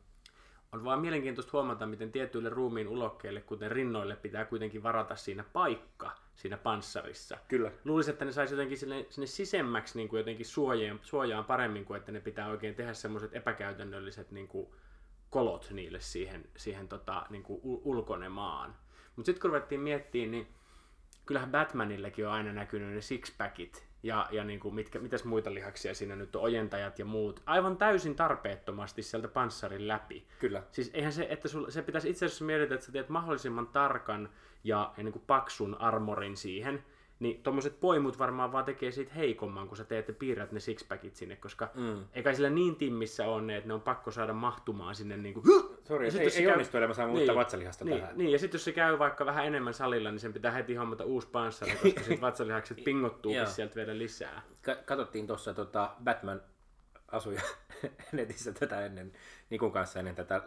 On 0.72 0.85
vaan 0.85 1.00
mielenkiintoista 1.00 1.53
huomata, 1.53 1.87
miten 1.87 2.12
tietyille 2.12 2.48
ruumiin 2.48 2.88
ulokkeille, 2.88 3.40
kuten 3.40 3.70
rinnoille, 3.70 4.16
pitää 4.16 4.44
kuitenkin 4.44 4.83
varata 4.83 5.16
siinä 5.16 5.44
paikka 5.53 6.11
siinä 6.37 6.57
panssarissa. 6.57 7.38
Kyllä. 7.48 7.72
Luulisin, 7.85 8.12
että 8.12 8.24
ne 8.24 8.33
saisi 8.33 8.55
jotenkin 8.55 8.79
sinne, 8.79 9.07
sinne 9.11 9.27
sisemmäksi 9.27 9.98
niin 9.98 10.09
kuin 10.09 10.18
jotenkin 10.18 10.46
suojaan, 10.46 11.00
suojaan 11.03 11.44
paremmin 11.44 11.85
kuin 11.85 11.98
että 11.98 12.12
ne 12.12 12.20
pitää 12.20 12.48
oikein 12.48 12.74
tehdä 12.74 12.94
semmoiset 12.94 13.37
epäkäytännölliset 13.37 14.31
niin 14.31 14.48
kuin 14.48 14.68
kolot 15.31 15.70
niille 15.70 16.00
siihen, 16.00 16.44
siihen 16.57 16.88
tota, 16.88 17.27
niin 17.31 17.42
kuin 17.42 17.61
ulkonemaan. 17.62 18.74
Mutta 19.16 19.27
sitten 19.27 19.40
kun 19.40 19.50
ruvettiin 19.50 19.81
miettimään, 19.81 20.31
niin 20.31 20.48
kyllähän 21.26 21.50
Batmanillekin 21.50 22.26
on 22.26 22.32
aina 22.32 22.52
näkynyt 22.52 22.94
ne 22.94 23.00
sixpackit 23.00 23.87
ja, 24.02 24.28
ja 24.30 24.44
niin 24.44 24.60
kuin 24.60 24.74
mitkä, 24.74 24.98
mitäs 24.98 25.24
muita 25.24 25.54
lihaksia 25.54 25.94
siinä 25.94 26.16
nyt 26.16 26.37
on, 26.37 26.42
ojentajat 26.42 26.98
ja 26.98 27.04
muut, 27.04 27.42
aivan 27.46 27.76
täysin 27.76 28.14
tarpeettomasti 28.14 29.02
sieltä 29.02 29.28
panssarin 29.28 29.88
läpi. 29.88 30.26
Kyllä. 30.38 30.62
Siis 30.72 30.90
eihän 30.94 31.12
se, 31.12 31.26
että 31.30 31.48
sul, 31.48 31.70
se 31.70 31.82
pitäisi 31.82 32.10
itse 32.10 32.26
asiassa 32.26 32.44
miettiä, 32.44 32.74
että 32.74 32.87
sä 32.87 32.92
teet 32.92 33.08
mahdollisimman 33.08 33.66
tarkan 33.66 34.28
ja, 34.64 34.92
ja 34.96 35.02
niin 35.02 35.12
kuin 35.12 35.24
paksun 35.26 35.80
armorin 35.80 36.37
siihen, 36.37 36.84
niin 37.18 37.42
tuommoiset 37.42 37.81
poimut 37.81 38.18
varmaan 38.18 38.53
vaan 38.53 38.64
tekee 38.64 38.90
siitä 38.90 39.14
heikomman, 39.14 39.68
kun 39.68 39.77
sä 39.77 39.85
teet 39.85 40.09
ja 40.09 40.14
piirrät 40.14 40.53
ne 40.53 40.61
sixpackit 40.61 41.16
sinne, 41.16 41.37
koska 41.37 41.70
mm. 41.74 42.05
eikä 42.12 42.35
sillä 42.35 42.50
niin 42.50 42.77
timmissä 42.77 43.27
on 43.27 43.46
ne, 43.46 43.57
että 43.57 43.68
ne 43.68 43.74
on 43.74 43.81
pakko 43.81 44.11
saada 44.11 44.33
mahtumaan 44.33 44.94
sinne 44.94 45.16
niin 45.16 45.35
kuin... 45.35 45.44
Sori, 45.85 46.09
ei, 46.09 46.20
ei 46.20 46.42
käy... 46.42 46.53
onnistu 46.53 46.77
elämä 46.77 46.94
saa 46.94 47.07
niin, 47.07 47.35
vatsalihasta 47.35 47.85
niin, 47.85 48.00
tähän. 48.00 48.18
Niin, 48.18 48.33
ja 48.33 48.38
sitten 48.38 48.59
jos 48.59 48.64
se 48.64 48.72
käy 48.72 48.98
vaikka 48.98 49.27
vähän 49.27 49.46
enemmän 49.46 49.74
salilla, 49.74 50.11
niin 50.11 50.20
sen 50.20 50.33
pitää 50.33 50.53
heti 50.53 50.74
hommata 50.74 51.05
uusi 51.05 51.29
panssari, 51.29 51.72
koska 51.72 52.00
sitten 52.00 52.20
vatsalihakset 52.29 52.85
pingottuu 52.85 53.33
sieltä 53.46 53.74
vielä 53.74 53.98
lisää. 53.98 54.42
Ka- 54.62 54.77
katsottiin 54.85 55.27
tuossa 55.27 55.55
tota 55.55 55.90
Batman 56.05 56.42
asuja 57.09 57.40
netissä 58.12 58.53
tätä 58.53 58.87
ennen, 58.87 59.12
Nikun 59.50 59.72
kanssa 59.72 59.98
ennen 59.98 60.14
tätä 60.14 60.42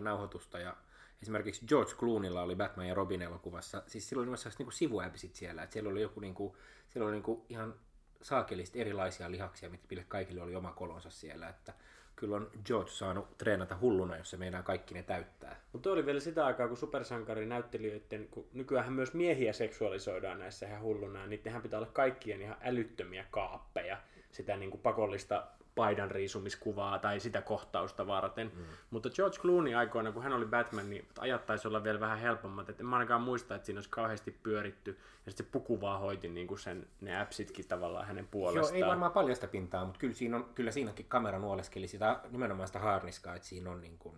nauhoitusta, 0.00 0.58
ja 0.58 0.76
esimerkiksi 1.22 1.66
George 1.66 1.92
Clooneylla 1.92 2.42
oli 2.42 2.56
Batman 2.56 2.88
ja 2.88 2.94
Robin 2.94 3.22
elokuvassa, 3.22 3.82
siis 3.86 4.08
silloin 4.08 4.28
oli 4.28 4.38
myös 4.44 4.58
niinku 4.58 4.70
sivuäpisit 4.70 5.34
siellä, 5.34 5.62
että 5.62 5.72
siellä 5.72 5.90
oli 5.90 6.02
joku 6.02 6.20
niinku, 6.20 6.56
siellä 6.88 7.06
oli 7.06 7.12
niinku 7.12 7.46
ihan 7.48 7.74
saakelista 8.22 8.78
erilaisia 8.78 9.30
lihaksia, 9.30 9.70
mille 9.90 10.04
kaikille 10.08 10.42
oli 10.42 10.54
oma 10.54 10.72
kolonsa 10.72 11.10
siellä, 11.10 11.48
että 11.48 11.74
kyllä 12.16 12.36
on 12.36 12.50
George 12.64 12.90
saanut 12.90 13.38
treenata 13.38 13.76
hulluna, 13.80 14.16
jos 14.16 14.30
se 14.30 14.36
meinaa 14.36 14.62
kaikki 14.62 14.94
ne 14.94 15.02
täyttää. 15.02 15.60
Mutta 15.72 15.90
oli 15.90 16.06
vielä 16.06 16.20
sitä 16.20 16.46
aikaa, 16.46 16.68
kun 16.68 16.76
supersankari 16.76 17.46
näyttelijöiden, 17.46 18.28
kun 18.28 18.48
nykyään 18.52 18.92
myös 18.92 19.14
miehiä 19.14 19.52
seksuaalisoidaan 19.52 20.38
näissä 20.38 20.66
ihan 20.66 20.82
hulluna, 20.82 21.18
niin 21.18 21.30
niidenhän 21.30 21.62
pitää 21.62 21.78
olla 21.78 21.90
kaikkien 21.92 22.42
ihan 22.42 22.56
älyttömiä 22.60 23.24
kaappeja, 23.30 23.98
sitä 24.30 24.56
niin 24.56 24.70
kuin 24.70 24.80
pakollista 24.80 25.46
paidan 25.74 26.10
riisumiskuvaa 26.10 26.98
tai 26.98 27.20
sitä 27.20 27.42
kohtausta 27.42 28.06
varten. 28.06 28.52
Mm. 28.54 28.62
Mutta 28.90 29.10
George 29.10 29.38
Clooney 29.38 29.74
aikoina, 29.74 30.12
kun 30.12 30.22
hän 30.22 30.32
oli 30.32 30.46
Batman, 30.46 30.90
niin 30.90 31.08
ajattaisi 31.18 31.68
olla 31.68 31.84
vielä 31.84 32.00
vähän 32.00 32.18
helpommat. 32.18 32.68
Et 32.68 32.80
en 32.80 32.86
mä 32.86 32.96
ainakaan 32.96 33.22
muista, 33.22 33.54
että 33.54 33.66
siinä 33.66 33.78
olisi 33.78 33.90
kauheasti 33.90 34.30
pyöritty. 34.42 34.90
Ja 35.26 35.30
sitten 35.32 35.46
se 35.46 35.52
puku 35.52 35.80
vaan 35.80 36.00
hoiti 36.00 36.28
niin 36.28 36.46
kuin 36.46 36.58
sen, 36.58 36.86
ne 37.00 37.20
appsitkin 37.20 37.68
tavallaan 37.68 38.06
hänen 38.06 38.28
puolestaan. 38.30 38.78
Joo, 38.78 38.84
ei 38.84 38.90
varmaan 38.90 39.12
paljon 39.12 39.34
sitä 39.34 39.46
pintaa, 39.46 39.84
mutta 39.84 39.98
kyllä, 39.98 40.14
siinä 40.14 40.36
on, 40.36 40.44
kyllä 40.54 40.70
siinäkin 40.70 41.06
kamera 41.08 41.38
nuoleskeli 41.38 41.88
sitä 41.88 42.20
nimenomaan 42.30 42.66
sitä 42.66 42.78
harniskaa, 42.78 43.34
että 43.34 43.48
siinä 43.48 43.70
on 43.70 43.80
niin 43.80 43.98
kuin 43.98 44.16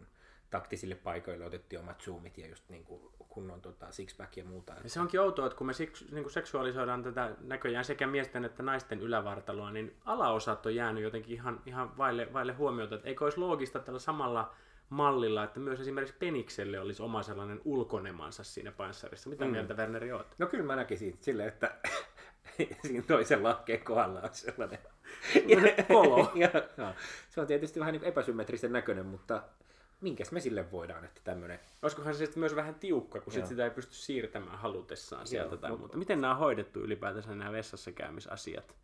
taktisille 0.51 0.95
paikoille 0.95 1.45
otettiin 1.45 1.81
omat 1.81 2.01
zoomit 2.01 2.39
ja 2.39 2.47
just 2.49 2.69
niin 2.69 2.85
kuin 2.85 3.01
kunnon 3.29 3.61
tota, 3.61 3.93
sixpack 3.93 4.37
ja 4.37 4.45
muuta. 4.45 4.73
Että... 4.73 4.85
Ja 4.85 4.91
se 4.91 5.01
onkin 5.01 5.21
outoa, 5.21 5.47
että 5.47 5.59
kun 5.59 5.67
me 5.67 5.73
seks, 5.73 6.05
niin 6.11 6.25
kuin 6.25 6.33
seksuaalisoidaan 6.33 7.03
tätä 7.03 7.31
näköjään 7.41 7.85
sekä 7.85 8.07
miesten 8.07 8.45
että 8.45 8.63
naisten 8.63 9.01
ylävartaloa, 9.01 9.71
niin 9.71 9.97
alaosat 10.05 10.67
on 10.67 10.75
jäänyt 10.75 11.03
jotenkin 11.03 11.35
ihan, 11.35 11.61
ihan 11.67 11.99
vaille, 11.99 12.33
vaille 12.33 12.53
huomiota. 12.53 12.95
Että 12.95 13.09
eikö 13.09 13.25
olisi 13.25 13.39
loogista 13.39 13.79
tällä 13.79 13.99
samalla 13.99 14.55
mallilla, 14.89 15.45
että 15.45 15.61
myös 15.61 15.81
esimerkiksi 15.81 16.17
Penikselle 16.19 16.81
olisi 16.81 17.03
oma 17.03 17.23
sellainen 17.23 17.61
ulkonemansa 17.65 18.45
siinä 18.45 18.73
panssarissa. 18.73 19.31
Mitä 19.31 19.45
mm. 19.45 19.51
mieltä 19.51 19.75
Werneri 19.75 20.13
oot? 20.13 20.27
No 20.39 20.47
kyllä 20.47 20.65
mä 20.65 20.77
näkisin 20.77 21.19
silleen, 21.21 21.49
että 21.49 21.75
siinä 22.87 23.05
toisen 23.07 23.43
lahkeen 23.43 23.85
kohdalla 23.85 24.21
on 24.21 24.29
sellainen 24.33 24.79
kolo. 25.89 26.33
ja, 26.35 26.51
ja, 26.77 26.95
se 27.31 27.41
on 27.41 27.47
tietysti 27.47 27.81
vähän 27.81 27.93
niin 27.93 28.05
epäsymmetrisen 28.05 28.73
näköinen, 28.73 29.07
mutta 29.07 29.43
minkäs 30.05 30.33
me 30.33 30.41
sille 30.41 30.71
voidaan, 30.73 31.05
että 31.05 31.21
tämmöinen... 31.25 31.61
Olisikohan 31.83 32.15
se 32.15 32.19
sitten 32.19 32.41
myös 32.41 32.57
vähän 32.57 32.75
tiukka, 32.75 33.21
kun 33.21 33.33
sit 33.33 33.47
sitä 33.47 33.65
ei 33.65 33.71
pysty 33.71 33.95
siirtämään 33.95 34.59
halutessaan 34.59 35.27
sieltä 35.27 35.55
Joo, 35.55 35.57
tai 35.57 35.71
mutta... 35.71 35.83
muuta. 35.83 35.99
Miten 35.99 36.21
nämä 36.21 36.33
on 36.33 36.39
hoidettu 36.39 36.81
ylipäätänsä 36.81 37.35
nämä 37.35 37.53
vessassa 37.53 37.93
käymisasiat? 37.93 38.75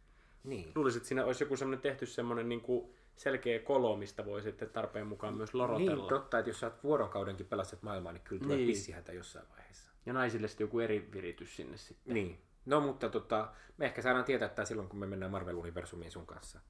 Niin. 0.44 0.72
Luulisin, 0.74 0.98
että 0.98 1.08
siinä 1.08 1.24
olisi 1.24 1.44
joku 1.44 1.56
semmoinen 1.56 1.80
tehty 1.80 2.06
semmoinen 2.06 2.48
niin 2.48 2.60
kuin 2.60 2.90
selkeä 3.16 3.58
kolo, 3.58 3.96
mistä 3.96 4.26
voi 4.26 4.42
sitten 4.42 4.70
tarpeen 4.70 5.06
mukaan 5.06 5.34
myös 5.36 5.54
lorotella. 5.54 5.96
Niin, 5.96 6.08
totta, 6.08 6.38
että 6.38 6.50
jos 6.50 6.60
sä 6.60 6.66
oot 6.66 6.84
vuorokaudenkin 6.84 7.46
pelastat 7.46 7.82
maailmaa, 7.82 8.12
niin 8.12 8.22
kyllä 8.24 8.42
tulee 8.42 8.56
niin. 8.56 8.66
pissihätä 8.66 9.12
jossain 9.12 9.46
vaiheessa. 9.50 9.90
Ja 10.06 10.12
naisille 10.12 10.48
sitten 10.48 10.64
joku 10.64 10.80
eri 10.80 11.08
viritys 11.12 11.56
sinne 11.56 11.76
sitten. 11.76 12.14
Niin. 12.14 12.38
No 12.66 12.80
mutta 12.80 13.08
tota, 13.08 13.48
me 13.76 13.84
ehkä 13.84 14.02
saadaan 14.02 14.24
tietää 14.24 14.48
tämä 14.48 14.66
silloin, 14.66 14.88
kun 14.88 14.98
me 14.98 15.06
mennään 15.06 15.32
Marvel-universumiin 15.32 16.10
sun 16.10 16.26
kanssa. 16.26 16.60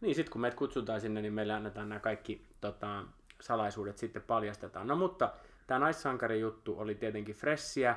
Niin, 0.00 0.14
sitten 0.14 0.32
kun 0.32 0.40
meidät 0.40 0.58
kutsutaan 0.58 1.00
sinne, 1.00 1.22
niin 1.22 1.32
meille 1.32 1.52
annetaan 1.52 1.88
nämä 1.88 2.00
kaikki 2.00 2.46
tota, 2.60 3.04
salaisuudet 3.40 3.98
sitten 3.98 4.22
paljastetaan. 4.22 4.86
No 4.86 4.96
mutta 4.96 5.32
tämä 5.66 5.78
naissankari 5.78 6.40
juttu 6.40 6.78
oli 6.78 6.94
tietenkin 6.94 7.34
fressiä. 7.34 7.96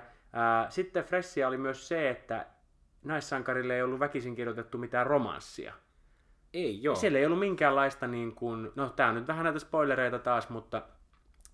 Sitten 0.69 1.03
fressiä 1.03 1.47
oli 1.47 1.58
myös 1.58 1.88
se, 1.88 2.10
että 2.10 2.45
naissankarille 3.03 3.75
ei 3.75 3.82
ollut 3.82 3.99
väkisin 3.99 4.36
kirjoitettu 4.36 4.77
mitään 4.77 5.08
romanssia. 5.08 5.73
Ei 6.53 6.84
joo. 6.84 6.95
Siellä 6.95 7.19
ei 7.19 7.25
ollut 7.25 7.39
minkäänlaista, 7.39 8.08
niin 8.08 8.36
kuin, 8.36 8.71
no 8.75 8.89
tää 8.89 9.10
on 9.10 9.15
nyt 9.15 9.27
vähän 9.27 9.43
näitä 9.43 9.60
spoilereita 9.60 10.19
taas, 10.19 10.49
mutta 10.49 10.82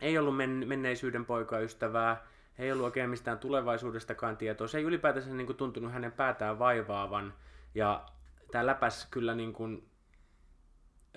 ei 0.02 0.18
ollut 0.18 0.38
men- 0.38 0.68
menneisyyden 0.68 1.26
poikaystävää, 1.26 2.28
ei 2.58 2.72
ollut 2.72 2.86
oikein 2.86 3.10
mistään 3.10 3.40
tulevaisuudestakaan 3.40 4.38
tietoa. 4.38 4.68
Se 4.68 4.78
ei 4.78 4.84
ylipäätänsä 4.84 5.30
niin 5.30 5.46
kuin, 5.46 5.58
tuntunut 5.58 5.92
hänen 5.92 6.12
päätään 6.12 6.60
vaivaavan. 6.60 7.34
Ja 7.76 8.06
tämä 8.52 8.66
läpäs 8.66 9.08
kyllä 9.12 9.36
niin 9.36 9.54
kuin, 9.54 9.89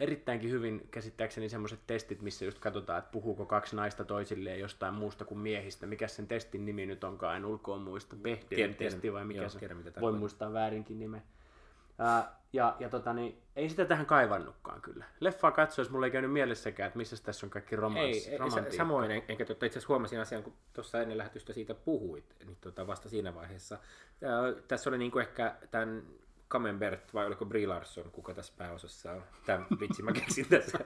erittäinkin 0.02 0.50
hyvin 0.50 0.88
käsittääkseni 0.90 1.48
semmoiset 1.48 1.80
testit, 1.86 2.22
missä 2.22 2.44
just 2.44 2.58
katsotaan, 2.58 2.98
että 2.98 3.10
puhuuko 3.10 3.46
kaksi 3.46 3.76
naista 3.76 4.04
toisilleen 4.04 4.60
jostain 4.60 4.94
muusta 4.94 5.24
kuin 5.24 5.38
miehistä. 5.38 5.86
Mikä 5.86 6.08
sen 6.08 6.26
testin 6.26 6.64
nimi 6.64 6.86
nyt 6.86 7.04
onkaan, 7.04 7.36
en 7.36 7.44
ulkoa 7.44 7.78
muista. 7.78 8.16
Behdelin 8.16 8.74
testi 8.74 9.12
vai 9.12 9.24
mikä 9.24 9.40
joo, 9.40 9.48
se 9.48 9.58
tiedän, 9.58 9.76
mitä 9.76 10.00
Voi 10.00 10.12
muistaa 10.12 10.52
väärinkin 10.52 10.98
nimen. 10.98 11.22
Ää, 11.98 12.36
ja, 12.52 12.76
ja 12.78 12.88
tota, 12.88 13.12
niin, 13.12 13.42
ei 13.56 13.68
sitä 13.68 13.84
tähän 13.84 14.06
kaivannutkaan 14.06 14.82
kyllä. 14.82 15.04
Leffaa 15.20 15.50
katsoessa 15.50 15.92
mulla 15.92 16.06
ei 16.06 16.12
käynyt 16.12 16.32
mielessäkään, 16.32 16.86
että 16.86 16.98
missä 16.98 17.16
tässä 17.22 17.46
on 17.46 17.50
kaikki 17.50 17.76
romans, 17.76 18.04
Ei, 18.04 18.38
ei 18.64 18.76
samoin, 18.76 19.10
en- 19.10 19.22
enkä 19.28 19.44
tota, 19.44 19.66
itse 19.66 19.78
asiassa 19.78 19.92
huomasin 19.92 20.20
asian, 20.20 20.42
kun 20.42 20.54
tuossa 20.72 21.02
ennen 21.02 21.18
lähetystä 21.18 21.52
siitä 21.52 21.74
puhuit, 21.74 22.34
niin 22.44 22.56
tota, 22.60 22.86
vasta 22.86 23.08
siinä 23.08 23.34
vaiheessa. 23.34 23.78
Ää, 24.24 24.62
tässä 24.68 24.90
oli 24.90 24.98
niinku 24.98 25.18
ehkä 25.18 25.56
tämän 25.70 26.02
Camembert, 26.52 27.14
vai 27.14 27.26
oliko 27.26 27.44
Brie 27.44 27.66
Larson, 27.66 28.10
kuka 28.10 28.34
tässä 28.34 28.52
pääosassa 28.58 29.12
on. 29.12 29.22
Tämän 29.46 29.66
vitsi 29.80 30.02
mä 30.02 30.12
keksin 30.12 30.46
tässä. 30.48 30.78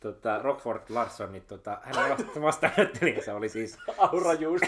tota, 0.00 0.38
Rockford 0.42 0.82
Larson, 0.88 1.32
niin 1.32 1.42
tota, 1.42 1.78
hänen 1.82 2.10
vasta- 2.10 2.40
vastaanottelijansa 2.42 3.34
oli 3.34 3.48
siis 3.48 3.78
Aura 3.98 4.32
Juusto. 4.32 4.66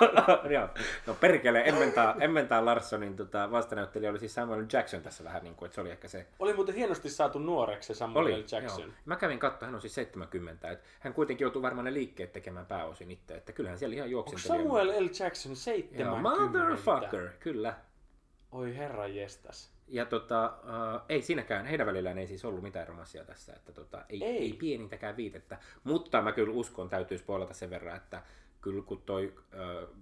Joo. 0.54 0.68
No 1.06 1.14
perkele, 1.14 1.62
Emmentaa, 1.66 2.14
Emmentaa 2.20 2.64
Larssonin 2.64 3.16
tota, 3.16 3.50
vastanäyttelijä 3.50 4.10
oli 4.10 4.18
siis 4.18 4.34
Samuel 4.34 4.66
Jackson 4.72 5.02
tässä 5.02 5.24
vähän 5.24 5.42
niin 5.44 5.54
kuin, 5.54 5.66
että 5.66 5.74
se 5.74 5.80
oli 5.80 5.90
ehkä 5.90 6.08
se... 6.08 6.26
Oli 6.38 6.54
muuten 6.54 6.74
hienosti 6.74 7.10
saatu 7.10 7.38
nuoreksi 7.38 7.86
se 7.86 7.94
Samuel 7.94 8.24
Oli, 8.24 8.44
Jackson. 8.52 8.80
Joo. 8.80 8.90
Mä 9.04 9.16
kävin 9.16 9.38
katsomaan, 9.38 9.66
hän 9.66 9.74
on 9.74 9.80
siis 9.80 9.94
70, 9.94 10.70
että 10.70 10.86
hän 11.00 11.14
kuitenkin 11.14 11.44
joutuu 11.44 11.62
varmaan 11.62 11.84
ne 11.84 11.92
liikkeet 11.94 12.32
tekemään 12.32 12.66
pääosin 12.66 13.10
itse, 13.10 13.34
että 13.34 13.52
kyllähän 13.52 13.78
siellä 13.78 13.94
ihan 13.94 14.06
Onko 14.06 14.12
juoksenteli. 14.12 14.62
Samuel 14.62 14.88
L. 14.88 15.08
Jackson 15.20 15.50
Joo, 15.50 15.56
70? 15.56 16.22
motherfucker, 16.22 17.28
kyllä. 17.40 17.74
Oi 18.54 18.76
herra 18.76 19.06
jestas. 19.06 19.72
Ja 19.88 20.06
tota, 20.06 20.54
uh, 20.62 21.00
ei 21.08 21.22
siinäkään, 21.22 21.66
heidän 21.66 21.86
välillään 21.86 22.18
ei 22.18 22.26
siis 22.26 22.44
ollut 22.44 22.62
mitään 22.62 22.88
romanssia 22.88 23.24
tässä, 23.24 23.52
että 23.52 23.72
tota, 23.72 24.04
ei, 24.08 24.24
Ei. 24.24 24.38
ei. 24.38 24.52
pienintäkään 24.52 25.16
viitettä. 25.16 25.58
Mutta 25.84 26.22
mä 26.22 26.32
kyllä 26.32 26.54
uskon, 26.54 26.88
täytyy 26.88 27.18
spoilata 27.18 27.54
sen 27.54 27.70
verran, 27.70 27.96
että 27.96 28.22
kyllä 28.60 28.82
kun 28.82 29.02
toi 29.02 29.34
uh, 29.36 29.96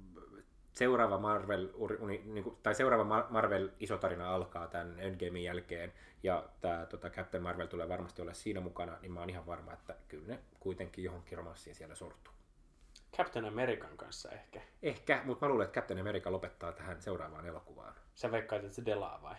seuraava 0.73 1.19
Marvel, 1.19 1.69
uni, 1.75 2.23
niin 2.25 2.45
kuin, 2.45 2.57
tai 2.62 2.75
seuraava 2.75 3.21
Mar- 3.21 3.33
Marvel 3.33 3.69
iso 3.81 3.99
tarina 3.99 4.35
alkaa 4.35 4.67
tämän 4.67 5.01
Endgamein 5.01 5.45
jälkeen, 5.45 5.93
ja 6.23 6.49
tämä 6.61 6.87
tota, 6.87 7.11
Captain 7.11 7.43
Marvel 7.43 7.67
tulee 7.67 7.88
varmasti 7.88 8.23
olla 8.23 8.35
siinä 8.35 8.61
mukana, 8.61 8.99
niin 9.03 9.12
mä 9.12 9.21
oon 9.21 9.31
ihan 9.31 9.47
varma, 9.47 9.73
että 9.73 9.95
kyllä 10.09 10.27
ne 10.27 10.38
kuitenkin 10.61 11.05
johonkin 11.05 11.38
romanssiin 11.38 11.77
siellä 11.77 11.95
sortuu. 11.95 12.35
Captain 13.17 13.45
American 13.45 13.97
kanssa 13.97 14.31
ehkä. 14.31 14.61
Ehkä, 14.83 15.23
mutta 15.25 15.47
mä 15.47 15.51
luulen, 15.51 15.65
että 15.65 15.81
Captain 15.81 16.01
America 16.01 16.33
lopettaa 16.33 16.73
tähän 16.73 17.03
seuraavaan 17.03 17.47
elokuvaan. 17.47 17.95
Sä 18.14 18.31
veikkaat, 18.31 18.64
että 18.64 18.77
se 18.77 18.85
delaa 18.85 19.22
vai? 19.22 19.35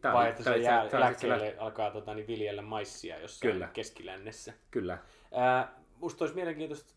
Tää, 0.00 0.12
vai 0.12 0.28
että 0.28 0.42
se 0.42 0.56
jää 0.56 0.88
se 1.16 1.56
alkaa 1.58 1.90
tota, 1.90 2.14
niin 2.14 2.26
viljellä 2.26 2.62
maissia 2.62 3.18
jossain 3.18 3.52
Kyllä. 3.52 3.68
keskilännessä. 3.72 4.52
Kyllä. 4.70 4.98
Ää, 5.32 5.72
musta 5.96 6.24
olisi 6.24 6.34
mielenkiintoista, 6.34 6.94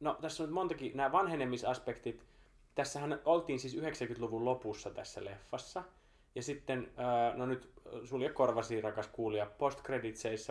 no 0.00 0.18
tässä 0.20 0.42
on 0.42 0.48
nyt 0.48 0.54
montakin, 0.54 0.96
nämä 0.96 1.12
vanhenemisaspektit, 1.12 2.26
tässähän 2.74 3.20
oltiin 3.24 3.58
siis 3.58 3.76
90-luvun 3.76 4.44
lopussa 4.44 4.90
tässä 4.90 5.24
leffassa, 5.24 5.82
ja 6.34 6.42
sitten, 6.42 6.92
ää, 6.96 7.36
no 7.36 7.46
nyt 7.46 7.72
sulje 8.04 8.28
korvasi 8.28 8.80
rakas 8.80 9.08
kuulija, 9.08 9.46
post 9.46 9.82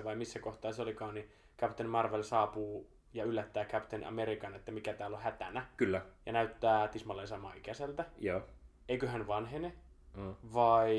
vai 0.03 0.15
missä 0.15 0.39
kohtaa 0.39 0.71
se 0.71 0.81
olikaan, 0.81 1.13
niin 1.13 1.31
Captain 1.59 1.89
Marvel 1.89 2.23
saapuu 2.23 2.87
ja 3.13 3.23
yllättää 3.23 3.65
Captain 3.65 4.03
American, 4.03 4.55
että 4.55 4.71
mikä 4.71 4.93
täällä 4.93 5.17
on 5.17 5.23
hätänä, 5.23 5.65
Kyllä. 5.77 6.01
ja 6.25 6.31
näyttää 6.31 6.87
tismalleen 6.87 7.27
sama 7.27 7.53
ikäiseltä. 7.53 8.05
Joo. 8.17 8.41
Eikö 8.89 9.07
hän 9.07 9.27
vanhene, 9.27 9.73
Mm. 10.15 10.35
vai 10.53 10.97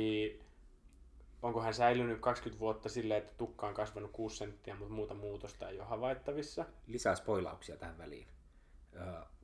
onko 1.42 1.60
hän 1.62 1.74
säilynyt 1.74 2.20
20 2.20 2.60
vuotta 2.60 2.88
silleen, 2.88 3.18
että 3.22 3.34
tukka 3.38 3.66
on 3.66 3.74
kasvanut 3.74 4.10
6 4.12 4.36
senttiä, 4.36 4.74
mutta 4.74 4.94
muuta 4.94 5.14
muutosta 5.14 5.68
ei 5.68 5.78
ole 5.80 5.86
havaittavissa? 5.88 6.64
lisää 6.86 7.14
spoilauksia 7.14 7.76
tähän 7.76 7.98
väliin. 7.98 8.26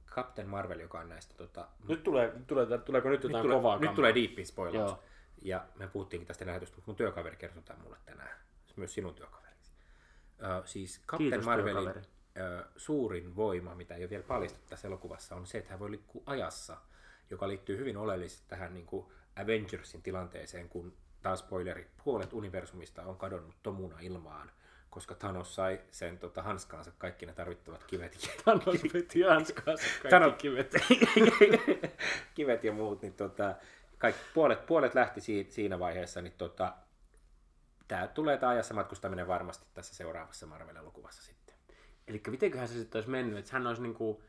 Captain 0.07 0.49
Marvel, 0.49 0.81
joka 0.81 1.01
on 1.01 1.09
näistä... 1.09 1.35
Tota, 1.35 1.69
Nyt 1.89 2.03
tulee, 2.03 2.33
tulee, 2.47 2.67
tuleeko 2.79 3.09
nyt 3.09 3.23
jotain 3.23 3.43
nyt, 3.43 3.43
tulee, 3.43 3.57
kovaa 3.57 3.79
nyt 3.79 3.95
tulee 3.95 4.15
deepi 4.15 4.45
spoilaus. 4.45 4.91
Joo. 4.91 5.03
Ja 5.43 5.67
me 5.75 5.89
puhuttiinkin 5.89 6.27
tästä 6.27 6.47
lähetystä, 6.47 6.77
mutta 6.77 6.91
mun 6.91 6.97
työkaveri 6.97 7.37
kertoi 7.37 7.63
tämän 7.63 7.83
mulle 7.83 7.97
tänään. 8.05 8.37
Myös 8.77 8.95
sinun 8.95 9.15
työkaverisi. 9.15 9.73
Uh, 10.39 10.67
siis 10.67 11.03
Captain 11.07 11.31
Kiitos, 11.31 11.47
Marvelin 11.47 11.75
työkaveri. 11.77 12.01
uh, 12.01 12.73
suurin 12.77 13.37
voima, 13.37 13.75
mitä 13.75 13.95
ei 13.95 14.03
ole 14.03 14.11
vielä 14.11 14.25
paljastettu 14.25 14.69
tässä 14.69 14.89
elokuvassa, 14.89 15.37
on 15.37 15.47
se, 15.47 15.59
että 15.59 15.71
hän 15.71 15.79
voi 15.81 15.91
liikkua 15.91 16.23
ajassa, 16.27 16.77
joka 17.31 17.49
liittyy 17.49 17.79
hyvin 17.79 17.97
oleellisesti 17.97 18.45
tähän 18.49 18.75
niin 18.75 18.87
kuin 18.87 19.07
Avengersin 19.37 20.03
tilanteeseen, 20.03 20.69
kun 20.69 20.93
taas 21.23 21.39
spoileri, 21.39 21.87
puolet 22.05 22.33
universumista 22.33 23.03
on 23.03 23.17
kadonnut 23.17 23.55
tomuna 23.63 24.01
ilmaan, 24.01 24.51
koska 24.91 25.15
Thanos 25.15 25.55
sai 25.55 25.81
sen 25.91 26.19
tota, 26.19 26.43
hanskaansa 26.43 26.93
kaikki 26.99 27.27
ne 27.27 27.33
tarvittavat 27.33 27.85
kivet. 27.85 28.31
Thanos 28.45 28.83
veti 28.95 29.23
hanskaansa 29.23 29.85
kaikki 30.03 30.09
Thanos- 30.09 30.37
kivet. 30.39 30.75
kivet 32.35 32.65
ja 32.65 32.73
muut, 32.73 33.03
niin 33.03 33.15
tota, 33.15 33.55
kaikki, 33.99 34.21
puolet, 34.35 34.67
puolet 34.67 34.95
lähti 34.95 35.21
si, 35.21 35.47
siinä 35.51 35.79
vaiheessa, 35.79 36.23
niin 36.23 36.35
tota, 36.39 36.75
tämä 37.89 38.07
tulee 38.07 38.39
tämä 38.39 38.53
ajassa 38.53 38.75
matkustaminen 38.75 39.29
varmasti 39.29 39.67
tässä 39.75 39.95
seuraavassa 39.95 40.47
Marvel-elokuvassa 40.47 41.23
sitten. 41.23 41.57
Eli 42.09 42.23
mitenköhän 42.29 42.69
se 42.69 42.75
sitten 42.75 42.99
olisi 42.99 43.11
mennyt, 43.11 43.39
että 43.39 43.53
hän 43.53 43.67
olisi 43.67 43.83
niinku... 43.83 44.23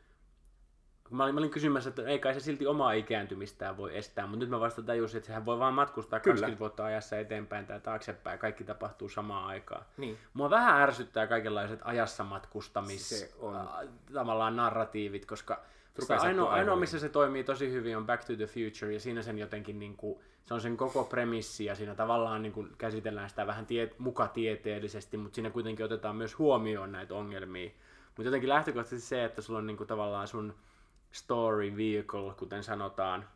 Mä 1.10 1.24
olin, 1.24 1.34
mä 1.34 1.38
olin 1.38 1.50
kysymässä, 1.50 1.88
että 1.88 2.02
ei 2.02 2.18
kai 2.18 2.34
se 2.34 2.40
silti 2.40 2.66
omaa 2.66 2.92
ikääntymistään 2.92 3.76
voi 3.76 3.96
estää, 3.96 4.26
mutta 4.26 4.38
nyt 4.40 4.50
mä 4.50 4.60
vasta 4.60 4.82
tajusin, 4.82 5.18
että 5.18 5.26
sehän 5.26 5.46
voi 5.46 5.58
vaan 5.58 5.74
matkustaa 5.74 6.20
Kyllä. 6.20 6.34
20 6.34 6.60
vuotta 6.60 6.84
ajassa 6.84 7.18
eteenpäin 7.18 7.66
tai 7.66 7.80
taaksepäin, 7.80 8.38
kaikki 8.38 8.64
tapahtuu 8.64 9.08
samaan 9.08 9.46
aikaan. 9.46 9.84
Niin. 9.96 10.18
Mua 10.34 10.50
vähän 10.50 10.82
ärsyttää 10.82 11.26
kaikenlaiset 11.26 11.80
ajassa 11.84 12.24
matkustamis 12.24 13.08
Se 13.08 13.30
on- 13.38 13.56
äh, 13.56 13.66
tavallaan 14.12 14.56
narratiivit, 14.56 15.26
koska 15.26 15.60
Rupeaa 15.98 16.20
ainoa, 16.20 16.52
ainoa, 16.52 16.76
missä 16.76 16.98
se 16.98 17.08
toimii 17.08 17.44
tosi 17.44 17.72
hyvin 17.72 17.96
on 17.96 18.06
Back 18.06 18.24
to 18.24 18.36
the 18.36 18.46
Future, 18.46 18.92
ja 18.92 19.00
siinä 19.00 19.22
sen 19.22 19.38
jotenkin, 19.38 19.78
niin 19.78 19.96
kuin, 19.96 20.18
se 20.44 20.54
on 20.54 20.60
sen 20.60 20.76
koko 20.76 21.04
premissi, 21.04 21.64
ja 21.64 21.74
siinä 21.74 21.94
tavallaan 21.94 22.42
niin 22.42 22.52
kuin, 22.52 22.72
käsitellään 22.78 23.30
sitä 23.30 23.46
vähän 23.46 23.66
tie, 23.66 23.90
mukatieteellisesti, 23.98 25.16
mutta 25.16 25.34
siinä 25.34 25.50
kuitenkin 25.50 25.84
otetaan 25.84 26.16
myös 26.16 26.38
huomioon 26.38 26.92
näitä 26.92 27.14
ongelmia. 27.14 27.70
Mutta 28.06 28.22
jotenkin 28.22 28.48
lähtökohtaisesti 28.48 29.08
se, 29.08 29.24
että 29.24 29.42
sulla 29.42 29.58
on 29.58 29.66
niin 29.66 29.76
kuin, 29.76 29.86
tavallaan 29.86 30.28
sun 30.28 30.54
story 31.12 31.76
vehicle, 31.76 32.34
kuten 32.38 32.62
sanotaan, 32.62 33.28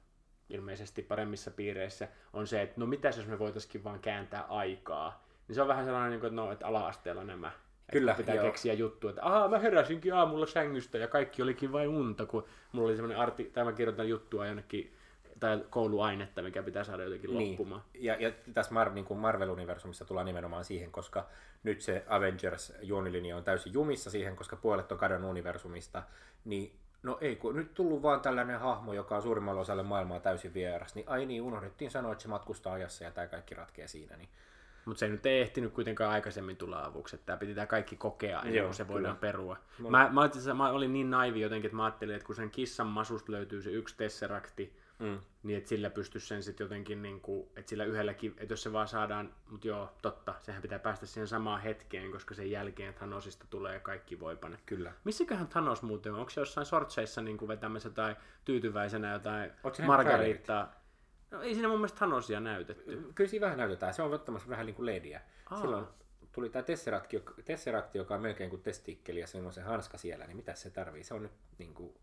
ilmeisesti 0.50 1.02
paremmissa 1.02 1.50
piireissä, 1.50 2.08
on 2.32 2.46
se, 2.46 2.62
että 2.62 2.80
no 2.80 2.87
mitäs 2.87 3.16
jos 3.16 3.26
me 3.26 3.38
voitaisiin 3.38 3.85
vaan 3.85 4.00
kääntää 4.00 4.42
aikaa. 4.42 5.26
Niin 5.48 5.54
se 5.54 5.62
on 5.62 5.68
vähän 5.68 5.85
sellainen, 5.85 6.11
niin 6.11 6.26
että 6.26 6.37
no, 6.37 6.52
että 6.52 6.66
ala-asteella 6.66 7.24
nämä. 7.24 7.52
Kyllä, 7.92 8.14
pitää 8.14 8.35
joo. 8.35 8.44
keksiä 8.44 8.72
juttu, 8.72 9.08
että 9.08 9.26
ahaa, 9.26 9.48
mä 9.48 9.58
heräsinkin 9.58 10.14
aamulla 10.14 10.46
sängystä 10.46 10.98
ja 10.98 11.08
kaikki 11.08 11.42
olikin 11.42 11.72
vain 11.72 11.88
unta, 11.88 12.26
kun 12.26 12.44
mulla 12.72 12.88
oli 12.88 12.96
semmoinen 12.96 13.18
arti, 13.18 13.44
tai 13.44 13.64
mä 13.64 13.72
kirjoitan 13.72 14.08
juttua 14.08 14.46
jonnekin, 14.46 14.92
tai 15.40 15.64
kouluainetta, 15.70 16.42
mikä 16.42 16.62
pitää 16.62 16.85
saada 16.85 17.02
jotenkin 17.04 17.38
Niin. 17.38 17.50
loppumaan. 17.50 17.82
Ja, 17.94 18.16
ja 18.20 18.32
tässä 18.54 18.72
Mar- 18.74 18.90
niin 18.92 19.06
Marvel-universumissa 19.18 20.04
tullaan 20.04 20.26
nimenomaan 20.26 20.64
siihen, 20.64 20.92
koska 20.92 21.28
nyt 21.62 21.80
se 21.80 22.04
Avengers-juonilinja 22.08 23.37
on 23.37 23.44
täysin 23.44 23.72
jumissa 23.72 24.11
siihen, 24.11 24.37
koska 24.37 24.56
puolet 24.56 24.92
on 24.92 24.98
kadonnut 24.98 25.30
universumista, 25.30 26.02
niin 26.44 26.72
no 27.02 27.18
ei, 27.20 27.36
kun 27.36 27.56
nyt 27.56 27.74
tullut 27.74 28.02
vaan 28.02 28.20
tällainen 28.20 28.60
hahmo, 28.60 28.92
joka 28.92 29.16
on 29.16 29.22
suurimmalle 29.22 29.60
osalle 29.60 29.82
maailmaa 29.82 30.20
täysin 30.20 30.54
vieras, 30.54 30.94
niin 30.94 31.08
ai 31.08 31.26
niin, 31.26 31.42
unohdettiin 31.42 31.90
sanoa, 31.90 32.12
että 32.12 32.22
se 32.22 32.28
matkustaa 32.28 32.72
ajassa 32.72 33.04
ja 33.04 33.10
tämä 33.10 33.26
kaikki 33.26 33.54
ratkee 33.54 33.88
siinä. 33.88 34.16
Niin. 34.16 34.28
Mutta 34.84 35.00
se 35.00 35.08
nyt 35.08 35.26
ei 35.26 35.40
ehtinyt 35.40 35.72
kuitenkaan 35.72 36.12
aikaisemmin 36.12 36.56
tulla 36.56 36.84
avuksi, 36.84 37.16
että 37.16 37.26
tämä 37.26 37.36
piti 37.36 37.54
tämä 37.54 37.66
kaikki 37.66 37.96
kokea 37.96 38.40
ennen 38.40 38.54
Joo, 38.54 38.66
kuin 38.66 38.74
se 38.74 38.88
voidaan 38.88 39.16
kyllä. 39.16 39.32
perua. 39.32 39.56
Mä, 39.88 40.10
mä, 40.12 40.24
itse 40.26 40.54
mä 40.54 40.70
olin 40.70 40.92
niin 40.92 41.10
naivi 41.10 41.40
jotenkin, 41.40 41.66
että 41.66 41.76
mä 41.76 41.84
ajattelin, 41.84 42.14
että 42.14 42.26
kun 42.26 42.34
sen 42.34 42.50
kissan 42.50 42.86
masusta 42.86 43.32
löytyy 43.32 43.62
se 43.62 43.70
yksi 43.70 43.96
tesserakti, 43.96 44.76
Mm. 44.98 45.18
niin 45.42 45.59
että 45.59 45.68
sillä 45.68 45.90
pystyisi 45.90 46.26
sen 46.26 46.42
sitten 46.42 46.64
jotenkin, 46.64 47.02
niin 47.02 47.20
kuin, 47.20 47.48
että 47.57 47.70
sillä 47.70 47.85
yhdelläkin, 47.85 48.35
että 48.38 48.52
jos 48.52 48.62
se 48.62 48.72
vaan 48.72 48.88
saadaan, 48.88 49.35
mutta 49.50 49.66
joo, 49.68 49.88
totta, 50.02 50.35
sehän 50.40 50.62
pitää 50.62 50.78
päästä 50.78 51.07
siihen 51.07 51.28
samaan 51.28 51.61
hetkeen, 51.61 52.11
koska 52.12 52.35
sen 52.35 52.50
jälkeen 52.50 52.94
Thanosista 52.94 53.46
tulee 53.50 53.81
kaikki 53.81 54.20
voipane. 54.20 54.59
Kyllä. 54.66 54.92
Missäköhän 55.05 55.48
Thanos 55.48 55.83
muuten 55.83 56.12
on? 56.12 56.18
Onko 56.18 56.31
se 56.31 56.40
jossain 56.40 56.66
sortseissa 56.66 57.20
niin 57.20 57.38
kuin 57.38 57.48
vetämässä 57.48 57.90
tai 57.90 58.16
tyytyväisenä 58.44 59.12
jotain 59.12 59.50
margarittaa? 59.87 60.72
No 61.31 61.42
ei 61.42 61.55
siinä 61.55 61.68
mun 61.68 61.78
mielestä 61.78 61.98
Thanosia 61.98 62.40
näytetty. 62.40 63.12
Kyllä 63.14 63.31
siinä 63.31 63.44
vähän 63.44 63.59
näytetään. 63.59 63.94
Se 63.94 64.02
on 64.02 64.14
ottamassa 64.14 64.48
vähän 64.48 64.66
niin 64.66 64.74
kuin 64.76 64.87
lediä. 64.87 65.20
Aa. 65.50 65.61
Silloin 65.61 65.87
tuli 66.33 66.48
tämä 66.50 66.62
Tesseract, 66.62 67.12
joka- 67.12 67.35
Tesseract, 67.44 67.94
joka 67.94 68.14
on 68.14 68.22
melkein 68.22 68.50
kuin 68.50 68.62
testikkeli 68.62 69.20
ja 69.20 69.26
se 69.26 69.38
on 69.38 69.52
se 69.52 69.61
hanska 69.61 69.98
siellä, 69.98 70.26
niin 70.26 70.37
mitä 70.37 70.55
se 70.55 70.70
tarvii? 70.70 71.05
Se 71.05 71.14
on 71.14 71.22
nyt 71.22 71.33
niin 71.59 71.74
kuin, 71.74 71.94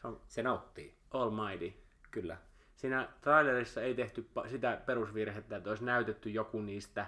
Se 0.00 0.06
on 0.06 0.20
se 0.26 0.42
nauttii, 0.42 0.94
almighty. 1.10 1.72
Kyllä. 2.10 2.36
Siinä 2.76 3.08
trailerissa 3.20 3.82
ei 3.82 3.94
tehty 3.94 4.30
sitä 4.50 4.82
perusvirhettä, 4.86 5.56
että 5.56 5.70
olisi 5.70 5.84
näytetty 5.84 6.30
joku 6.30 6.60
niistä, 6.60 7.06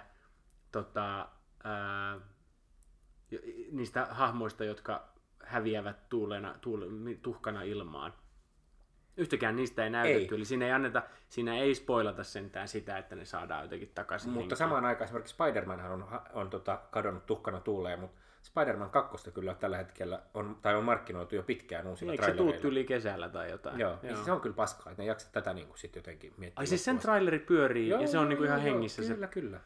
tota, 0.71 1.29
ää, 1.63 2.19
niistä 3.71 4.05
hahmoista, 4.05 4.63
jotka 4.65 5.09
häviävät 5.43 6.09
tuulena, 6.09 6.55
tuule, 6.61 6.85
tuhkana 7.21 7.61
ilmaan. 7.61 8.13
Yhtäkään 9.17 9.55
niistä 9.55 9.83
ei 9.83 9.89
näytetty, 9.89 10.35
Ei. 10.35 10.37
eli 10.37 10.45
siinä 10.45 10.65
ei, 10.65 10.71
anneta, 10.71 11.03
siinä 11.29 11.57
ei 11.57 11.75
spoilata 11.75 12.23
sentään 12.23 12.67
sitä, 12.67 12.97
että 12.97 13.15
ne 13.15 13.25
saadaan 13.25 13.63
jotenkin 13.63 13.91
takaisin. 13.95 14.29
Mutta 14.29 14.41
henkiin. 14.41 14.57
samaan 14.57 14.85
aikaan 14.85 15.05
esimerkiksi 15.05 15.35
Spider-Manhan 15.35 15.91
on, 15.91 16.21
on 16.33 16.49
tota, 16.49 16.81
kadonnut 16.91 17.25
tuhkana 17.25 17.59
tuuleen, 17.59 17.99
mutta 17.99 18.21
Spider-Man 18.41 18.89
2 18.89 19.31
kyllä 19.31 19.53
tällä 19.55 19.77
hetkellä 19.77 20.21
on, 20.33 20.57
tai 20.61 20.75
on 20.75 20.83
markkinoitu 20.83 21.35
jo 21.35 21.43
pitkään 21.43 21.87
uusilla 21.87 22.11
Eikö 22.11 22.25
se 22.25 22.31
tuu 22.31 22.37
trailereilla. 22.37 22.67
yli 22.67 22.83
kesällä 22.83 23.29
tai 23.29 23.51
jotain? 23.51 23.79
Joo, 23.79 23.97
Joo. 24.03 24.23
se 24.25 24.31
on 24.31 24.41
kyllä 24.41 24.55
paskaa, 24.55 24.91
että 24.91 25.03
ne 25.03 25.07
jaksa 25.07 25.29
tätä 25.31 25.53
niin 25.53 25.67
kuin 25.67 25.77
sit 25.77 25.95
jotenkin 25.95 26.33
miettiä. 26.37 26.59
Ai 26.59 26.67
siis 26.67 26.85
sen 26.85 26.99
traileri 26.99 27.39
pyörii 27.39 27.93
asti. 27.93 28.03
ja 28.03 28.07
se 28.07 28.17
on 28.17 28.29
niinku 28.29 28.43
ihan 28.43 28.61
hengissä. 28.61 29.01
Kyllä, 29.01 29.27
Se, 29.27 29.33
kyllä. 29.33 29.59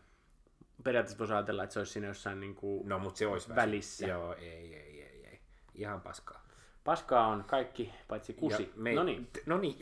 periaatteessa 0.83 1.19
voisi 1.19 1.33
ajatella, 1.33 1.63
että 1.63 1.73
se 1.73 1.79
olisi 1.79 1.91
siinä 1.93 2.07
jossain 2.07 2.39
niinku 2.39 2.83
No, 2.87 2.99
mutta 2.99 3.17
se 3.17 3.27
olisi 3.27 3.55
välissä. 3.55 4.07
Joo, 4.07 4.33
ei, 4.33 4.47
ei, 4.47 4.75
ei, 5.01 5.25
ei. 5.25 5.39
Ihan 5.75 6.01
paskaa. 6.01 6.43
Paskaa 6.83 7.27
on 7.27 7.43
kaikki, 7.47 7.93
paitsi 8.07 8.33
kusi. 8.33 8.71
Me... 8.75 8.93
No 8.93 9.03
niin. 9.03 9.27
No 9.45 9.57
niin. 9.57 9.75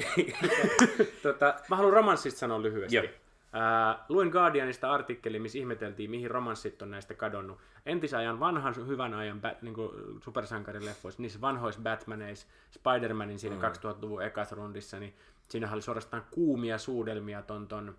tota, 1.23 1.55
Mä 1.69 1.75
haluan 1.75 1.93
romanssista 1.93 2.39
sanoa 2.39 2.61
lyhyesti. 2.61 2.95
Joo. 2.95 3.05
Ää, 3.53 4.05
luin 4.09 4.29
Guardianista 4.29 4.91
artikkeli, 4.91 5.39
missä 5.39 5.57
ihmeteltiin, 5.57 6.11
mihin 6.11 6.31
romanssit 6.31 6.81
on 6.81 6.91
näistä 6.91 7.13
kadonnut. 7.13 7.59
Entisajan 7.85 8.39
vanhan 8.39 8.75
hyvän 8.87 9.13
ajan 9.13 9.41
bat, 9.41 9.61
niin 9.61 9.75
supersankarileffoissa, 10.23 11.21
niissä 11.21 11.41
vanhoissa 11.41 11.81
Batmaneissa, 11.81 12.47
Spider-Manin 12.71 13.39
siinä 13.39 13.55
mm. 13.55 13.61
2000-luvun 13.61 14.23
ekas 14.23 14.51
rundissa, 14.51 14.99
niin 14.99 15.15
siinä 15.49 15.71
oli 15.73 15.81
suorastaan 15.81 16.25
kuumia 16.31 16.77
suudelmia 16.77 17.41
ton, 17.41 17.67
ton 17.67 17.95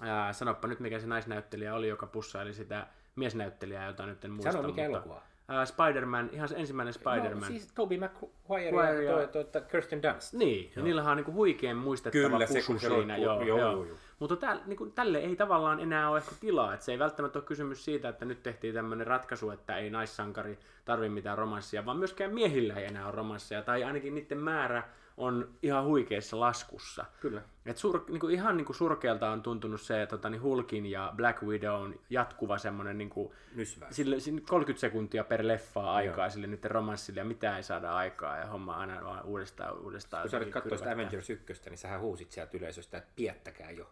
ää, 0.00 0.32
sanoppa 0.32 0.68
nyt 0.68 0.80
mikä 0.80 0.98
se 0.98 1.06
naisnäyttelijä 1.06 1.74
oli, 1.74 1.88
joka 1.88 2.06
pussaili 2.06 2.52
sitä 2.54 2.86
miesnäyttelijää, 3.16 3.86
jota 3.86 4.06
nyt 4.06 4.24
en 4.24 4.30
muista. 4.30 4.52
sano 4.52 4.68
mikä 4.68 4.82
mutta, 4.82 4.96
elokuva. 4.96 5.22
ää, 5.48 5.64
Spider-Man, 5.64 6.28
ihan 6.32 6.48
se 6.48 6.56
ensimmäinen 6.56 6.94
Spider-Man. 6.94 7.40
No, 7.40 7.46
siis 7.46 7.72
Tobey 7.72 7.98
Maguire 7.98 9.04
ja 9.04 9.20
ja- 9.20 9.60
Kirsten 9.70 10.02
Dunst. 10.02 10.32
Niin, 10.34 10.72
ja 10.76 10.82
niillähän 10.82 11.10
on 11.10 11.16
niinku 11.16 11.32
huikean 11.32 11.76
muistettava 11.76 12.22
Kyllä, 12.22 12.46
pusu 12.46 12.78
se 12.78 12.88
siinä. 12.88 13.16
Joo, 13.16 13.42
joo, 13.42 13.58
joo, 13.58 13.84
joo. 13.84 13.96
Mutta 14.20 14.36
täl, 14.36 14.58
niinku, 14.66 14.86
tälle 14.86 15.18
ei 15.18 15.36
tavallaan 15.36 15.80
enää 15.80 16.10
ole 16.10 16.18
ehkä 16.18 16.34
tilaa. 16.40 16.74
Et 16.74 16.82
se 16.82 16.92
ei 16.92 16.98
välttämättä 16.98 17.38
ole 17.38 17.46
kysymys 17.46 17.84
siitä, 17.84 18.08
että 18.08 18.24
nyt 18.24 18.42
tehtiin 18.42 18.74
tämmöinen 18.74 19.06
ratkaisu, 19.06 19.50
että 19.50 19.76
ei 19.76 19.90
naissankari 19.90 20.58
tarvi 20.84 21.08
mitään 21.08 21.38
romanssia, 21.38 21.86
vaan 21.86 21.96
myöskään 21.96 22.34
miehillä 22.34 22.74
ei 22.74 22.84
enää 22.86 23.06
ole 23.06 23.14
romanssia. 23.14 23.62
Tai 23.62 23.84
ainakin 23.84 24.14
niiden 24.14 24.38
määrä 24.38 24.82
on 25.16 25.48
ihan 25.62 25.84
huikeassa 25.84 26.40
laskussa. 26.40 27.04
Kyllä. 27.20 27.42
Et 27.66 27.76
sur, 27.76 28.04
niinku, 28.08 28.28
ihan 28.28 28.56
niinku 28.56 28.72
surkealta 28.72 29.30
on 29.30 29.42
tuntunut 29.42 29.80
se 29.80 30.06
tota, 30.06 30.30
niin 30.30 30.42
Hulkin 30.42 30.86
ja 30.86 31.12
Black 31.16 31.42
Widown 31.42 31.94
jatkuva 32.10 32.58
semmoinen 32.58 32.98
niinku, 32.98 33.34
Nysväys. 33.54 33.96
sille, 33.96 34.20
sille 34.20 34.40
30 34.40 34.80
sekuntia 34.80 35.24
per 35.24 35.46
leffaa 35.46 35.94
aikaa 35.94 36.30
sille 36.30 36.46
nyt 36.46 36.64
romanssille 36.64 37.20
ja 37.20 37.24
mitä 37.24 37.56
ei 37.56 37.62
saada 37.62 37.92
aikaa 37.92 38.36
ja 38.36 38.46
homma 38.46 38.76
aina 38.76 39.04
vaan 39.04 39.24
uudestaan 39.24 39.78
uudestaan. 39.78 40.22
Kun 40.22 40.30
sä 40.30 40.36
olit 40.36 40.48
katsoa 40.48 40.78
sitä. 40.78 40.92
Avengers 40.92 41.30
1, 41.30 41.52
niin 41.70 41.78
sähän 41.78 42.00
huusit 42.00 42.32
sieltä 42.32 42.56
yleisöstä, 42.56 42.98
että 42.98 43.10
piettäkää 43.16 43.70
jo. 43.70 43.90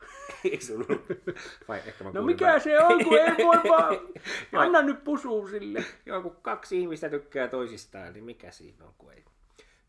Eikö 0.44 0.64
sulla 0.64 0.86
ollut? 0.88 1.06
Vai 1.68 1.82
ehkä 1.86 2.04
mä 2.04 2.10
No 2.14 2.22
mikä 2.22 2.44
väärin. 2.44 2.62
se 2.62 2.80
on, 2.80 3.04
kun 3.04 3.18
ei 3.18 3.46
voi 3.46 3.56
vaan... 3.56 3.96
Anna 4.66 4.82
nyt 4.82 5.04
pusuu 5.04 5.48
sille. 5.48 5.84
Joo, 6.06 6.22
kun 6.22 6.36
kaksi 6.42 6.80
ihmistä 6.80 7.08
tykkää 7.10 7.48
toisistaan, 7.48 8.12
niin 8.12 8.24
mikä 8.24 8.50
siinä 8.50 8.84
on, 8.84 8.94
kun 8.98 9.12
ei. 9.12 9.24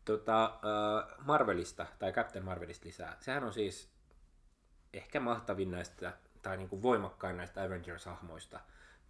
Tota, 0.04 0.44
äh, 0.44 1.16
Marvelista, 1.24 1.86
tai 1.98 2.12
Captain 2.12 2.44
Marvelista 2.44 2.86
lisää. 2.86 3.16
Sehän 3.20 3.44
on 3.44 3.52
siis 3.52 3.88
ehkä 4.92 5.20
mahtavin 5.20 5.70
näistä, 5.70 6.12
tai 6.42 6.56
niin 6.56 6.68
kuin 6.68 6.82
voimakkain 6.82 7.36
näistä 7.36 7.62
Avengers-hahmoista, 7.62 8.58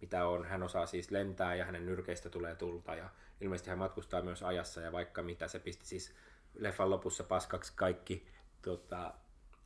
mitä 0.01 0.27
on. 0.27 0.45
Hän 0.45 0.63
osaa 0.63 0.85
siis 0.85 1.11
lentää 1.11 1.55
ja 1.55 1.65
hänen 1.65 1.85
nyrkeistä 1.85 2.29
tulee 2.29 2.55
tulta 2.55 2.95
ja 2.95 3.09
ilmeisesti 3.41 3.69
hän 3.69 3.79
matkustaa 3.79 4.21
myös 4.21 4.43
ajassa 4.43 4.81
ja 4.81 4.91
vaikka 4.91 5.23
mitä. 5.23 5.47
Se 5.47 5.59
pisti 5.59 5.85
siis 5.85 6.15
leffan 6.53 6.89
lopussa 6.89 7.23
paskaksi 7.23 7.73
kaikki, 7.75 8.27
tota, 8.61 9.13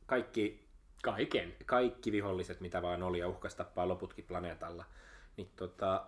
kaikki 0.06 0.67
Kaiken. 1.02 1.54
kaikki 1.66 2.12
viholliset, 2.12 2.60
mitä 2.60 2.82
vaan 2.82 3.02
oli, 3.02 3.18
ja 3.18 3.28
uhkas 3.28 3.54
tappaa 3.54 3.88
loputkin 3.88 4.24
planeetalla. 4.24 4.84
Niin 5.36 5.50
tota, 5.56 6.06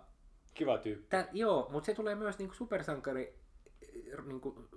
Kiva 0.55 0.79
tyyppi. 0.79 1.07
Tää, 1.09 1.29
joo, 1.33 1.69
mutta 1.73 1.87
se 1.87 1.95
tulee 1.95 2.15
myös 2.15 2.39
niinku 2.39 2.55
supersankari 2.55 3.39
eh, 3.83 4.25
niinku, 4.25 4.69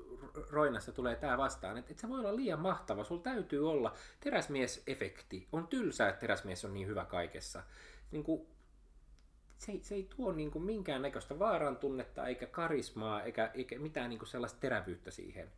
roinassa 0.50 0.92
tulee 0.92 1.16
tämä 1.16 1.38
vastaan, 1.38 1.78
että 1.78 1.92
et 1.92 2.00
se 2.00 2.10
voi 2.10 2.20
olla 2.20 2.36
liian 2.36 2.60
mahtava. 2.60 3.04
Sulla 3.04 3.22
täytyy 3.22 3.70
olla 3.70 3.94
teräsmies-efekti. 4.20 5.48
On 5.52 5.68
tylsää, 5.68 6.10
että 6.10 6.20
teräsmies 6.20 6.66
on 6.66 6.74
niin 6.74 6.88
hyvä 6.88 7.06
kaikessa. 7.06 7.64
Niinku, 8.12 8.48
se, 9.58 9.72
ei, 9.72 9.80
se 9.84 9.96
ei 9.96 10.08
tuo 10.16 10.32
niinku 10.32 10.60
minkään 10.60 11.02
näköistä 11.02 11.40
vaaran 11.40 11.78
tunnetta, 11.78 12.28
eikä 12.28 12.46
karismaa, 12.46 13.24
eikä, 13.24 13.52
eikä 13.54 13.80
mitään 13.80 14.10
niinku 14.10 14.26
sellaista 14.26 14.60
terävyyttä 14.60 15.12
siihen. 15.12 15.52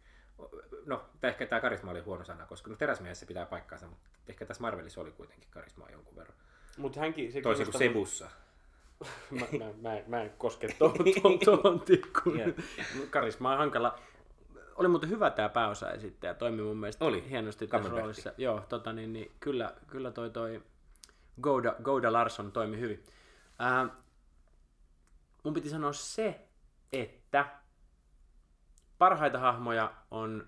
No, 0.85 1.05
ehkä 1.23 1.45
tämä 1.45 1.61
karisma 1.61 1.91
oli 1.91 1.99
huono 1.99 2.23
sana, 2.23 2.45
koska 2.45 2.69
no, 2.69 2.75
teräsmiehessä 2.75 3.25
pitää 3.25 3.45
paikkaansa, 3.45 3.87
mutta 3.87 4.09
ehkä 4.27 4.45
tässä 4.45 4.61
Marvelissa 4.61 5.01
oli 5.01 5.11
kuitenkin 5.11 5.49
karismaa 5.51 5.89
jonkun 5.91 6.15
verran. 6.15 6.37
Mutta 6.77 6.99
hänkin... 6.99 7.31
Se 7.31 7.41
Toisin 7.41 7.65
kuin 7.65 7.79
Sebussa. 7.79 8.29
mä, 9.31 9.45
mä, 9.59 9.65
mä, 9.81 10.01
mä 10.07 10.21
en 10.21 10.33
koske 10.37 10.67
tuohon 10.79 10.97
tuohon, 11.21 11.39
tuohon 11.39 11.81
tikkuun. 11.81 12.39
Joo. 12.39 12.49
Karisma 13.09 13.51
on 13.51 13.57
hankala. 13.57 13.99
Oli 14.75 14.87
muuten 14.87 15.09
hyvä 15.09 15.29
tämä 15.29 15.49
pääosaesittäjä, 15.49 16.33
toimi 16.33 16.61
mun 16.61 16.77
mielestä 16.77 17.05
Oli. 17.05 17.29
hienosti 17.29 17.67
tässä 17.67 17.89
roolissa. 17.89 18.33
Joo, 18.37 18.65
tota, 18.69 18.93
niin, 18.93 19.13
niin, 19.13 19.31
kyllä, 19.39 19.73
kyllä 19.87 20.11
toi, 20.11 20.29
toi 20.29 20.61
Gouda, 21.41 21.75
Gouda 21.83 22.13
Larsson 22.13 22.51
toimi 22.51 22.79
hyvin. 22.79 23.03
Ää, 23.59 23.87
mun 25.43 25.53
piti 25.53 25.69
sanoa 25.69 25.93
se, 25.93 26.47
että 26.93 27.45
parhaita 28.97 29.39
hahmoja 29.39 29.93
on 30.11 30.47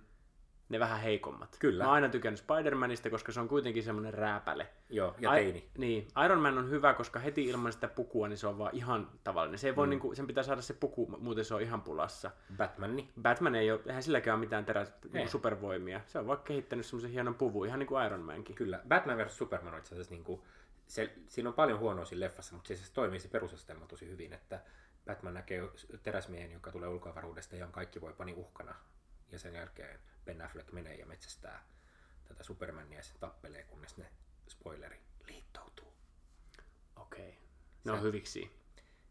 ne 0.69 0.79
vähän 0.79 0.99
heikommat. 0.99 1.57
Kyllä. 1.59 1.83
Mä 1.83 1.87
oon 1.87 1.95
aina 1.95 2.09
tykännyt 2.09 2.41
Spider-Manista, 2.41 3.09
koska 3.09 3.31
se 3.31 3.39
on 3.39 3.47
kuitenkin 3.47 3.83
semmoinen 3.83 4.13
rääpäle. 4.13 4.67
Joo, 4.89 5.15
ja 5.19 5.31
teini. 5.31 5.69
Niin, 5.77 6.07
Iron 6.25 6.39
Man 6.39 6.57
on 6.57 6.69
hyvä, 6.69 6.93
koska 6.93 7.19
heti 7.19 7.45
ilman 7.45 7.73
sitä 7.73 7.87
pukua, 7.87 8.27
niin 8.27 8.37
se 8.37 8.47
on 8.47 8.57
vaan 8.57 8.75
ihan 8.75 9.09
tavallinen. 9.23 9.59
Se 9.59 9.67
ei 9.67 9.75
voi, 9.75 9.87
mm. 9.87 9.89
niinku, 9.89 10.15
sen 10.15 10.27
pitää 10.27 10.43
saada 10.43 10.61
se 10.61 10.73
puku, 10.73 11.17
muuten 11.19 11.45
se 11.45 11.53
on 11.53 11.61
ihan 11.61 11.81
pulassa. 11.81 12.31
Batman, 12.57 13.03
Batman 13.21 13.55
ei 13.55 13.71
ole, 13.71 13.79
eihän 13.85 14.03
silläkään 14.03 14.35
ole 14.35 14.45
mitään 14.45 14.65
terä, 14.65 14.85
niinku 15.13 15.31
supervoimia. 15.31 16.01
Se 16.05 16.19
on 16.19 16.27
vaan 16.27 16.39
kehittänyt 16.43 16.85
semmoisen 16.85 17.11
hienon 17.11 17.35
puvun, 17.35 17.67
ihan 17.67 17.79
niin 17.79 17.87
kuin 17.87 18.05
Iron 18.05 18.21
Mankin. 18.21 18.55
Kyllä. 18.55 18.81
Batman 18.87 19.17
vs. 19.17 19.37
Superman 19.37 19.73
on 19.73 19.79
itse 19.79 19.95
asiassa 19.95 20.13
niin 20.13 20.23
kuin, 20.23 20.41
se, 20.87 21.13
siinä 21.27 21.49
on 21.49 21.55
paljon 21.55 21.79
huonoa 21.79 22.05
siinä 22.05 22.25
leffassa, 22.25 22.55
mutta 22.55 22.67
se, 22.67 22.75
se 22.75 22.93
toimii 22.93 23.19
se 23.19 23.27
perusastelma 23.27 23.85
tosi 23.85 24.09
hyvin, 24.09 24.33
että 24.33 24.59
Batman 25.07 25.33
näkee 25.33 25.69
teräsmiehen, 26.03 26.51
joka 26.51 26.71
tulee 26.71 26.89
ulkoavaruudesta 26.89 27.55
ja 27.55 27.65
on 27.65 27.71
kaikki 27.71 28.01
voi 28.01 28.13
pani 28.13 28.33
uhkana. 28.33 28.75
Ja 29.31 29.39
sen 29.39 29.55
jälkeen 29.55 29.99
Ben 30.25 30.41
Affleck 30.41 30.71
menee 30.71 30.95
ja 30.95 31.05
metsästää 31.05 31.63
tätä 32.27 32.43
Supermania 32.43 32.99
ja 32.99 33.03
se 33.03 33.13
tappelee, 33.19 33.63
kunnes 33.63 33.97
ne, 33.97 34.05
spoileri, 34.47 34.99
liittoutuu. 35.27 35.93
Okei. 36.95 37.29
Okay. 37.29 37.41
Ne 37.83 37.91
on 37.91 38.01
hyviksi. 38.01 38.51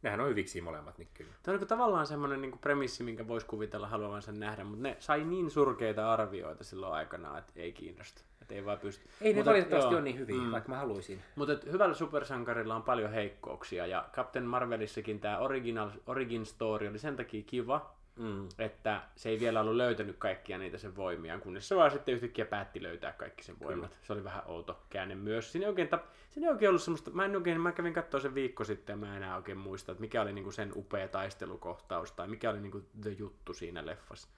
Nehän 0.03 0.21
on 0.21 0.29
hyviksi 0.29 0.61
molemmat, 0.61 0.99
niin 0.99 1.09
kyllä. 1.15 1.33
Tämä 1.43 1.55
on 1.55 1.61
niin 1.61 1.69
tavallaan 1.69 2.07
semmoinen 2.07 2.41
niin 2.41 2.59
premissi, 2.59 3.03
minkä 3.03 3.29
voisi 3.29 3.47
kuvitella 3.47 3.89
haluavansa 3.89 4.33
nähdä, 4.33 4.65
mutta 4.65 4.83
ne 4.83 4.97
sai 4.99 5.25
niin 5.25 5.51
surkeita 5.51 6.13
arvioita 6.13 6.65
silloin 6.65 6.95
aikanaan, 6.95 7.39
että 7.39 7.53
ei 7.57 7.73
kiinnosta. 7.73 8.23
Että 8.47 8.55
ei 8.55 8.65
vaan 8.65 8.79
pysty. 8.79 9.09
Ei 9.21 9.33
ne 9.33 9.37
Mutta, 9.37 9.51
valitettavasti 9.51 9.95
joo. 9.95 9.99
ole 9.99 10.05
niin 10.05 10.19
hyviä, 10.19 10.37
mm. 10.37 10.51
vaikka 10.51 10.69
mä 10.69 10.77
haluaisin. 10.77 11.23
Mutta 11.37 11.59
hyvällä 11.73 11.95
supersankarilla 11.95 12.77
on 12.77 12.83
paljon 12.83 13.11
heikkouksia 13.11 13.87
ja 13.87 14.09
Captain 14.13 14.45
Marvelissakin 14.45 15.21
tämä 15.21 15.39
original, 15.39 15.91
origin 16.07 16.47
story 16.47 16.89
oli 16.89 16.99
sen 16.99 17.17
takia 17.17 17.43
kiva, 17.47 17.97
Mm. 18.17 18.49
että 18.59 19.03
se 19.17 19.29
ei 19.29 19.41
vielä 19.41 19.61
ollut 19.61 19.75
löytänyt 19.75 20.17
kaikkia 20.19 20.59
niitä 20.59 20.79
sen 20.79 20.97
voimia, 20.97 21.39
kunnes 21.39 21.69
se 21.69 21.77
vaan 21.77 21.91
sitten 21.91 22.15
yhtäkkiä 22.15 22.45
päätti 22.45 22.83
löytää 22.83 23.13
kaikki 23.13 23.45
sen 23.45 23.57
voimat. 23.61 23.91
Kyllä. 23.91 24.03
Se 24.03 24.13
oli 24.13 24.25
vähän 24.25 24.43
outo 24.47 24.81
käänne 24.91 25.15
myös. 25.15 25.53
Siinä 25.53 25.65
ei 25.65 25.69
oikein, 25.69 25.89
tap... 25.89 26.05
Siinä 26.31 26.47
ei 26.47 26.53
oikein 26.53 26.69
ollut 26.69 26.83
semmoista, 26.83 27.11
mä, 27.11 27.25
en 27.25 27.37
oikein, 27.37 27.61
mä 27.61 27.73
kävin 27.73 27.93
katsoa 27.93 28.21
sen 28.21 28.35
viikko 28.35 28.65
sitten 28.65 28.93
ja 28.93 28.97
mä 28.97 29.11
en 29.11 29.17
enää 29.23 29.37
oikein 29.37 29.59
muista, 29.59 29.93
että 29.93 30.01
mikä 30.01 30.23
oli 30.23 30.33
niinku 30.33 30.51
sen 30.53 30.73
upea 30.77 31.09
taistelukohtaus 31.09 32.13
tai 32.13 32.29
mikä 32.29 32.51
oli 32.51 32.61
niinku 32.61 32.83
the 33.01 33.11
juttu 33.11 33.55
siinä 33.55 33.87
leffassa. 33.87 34.29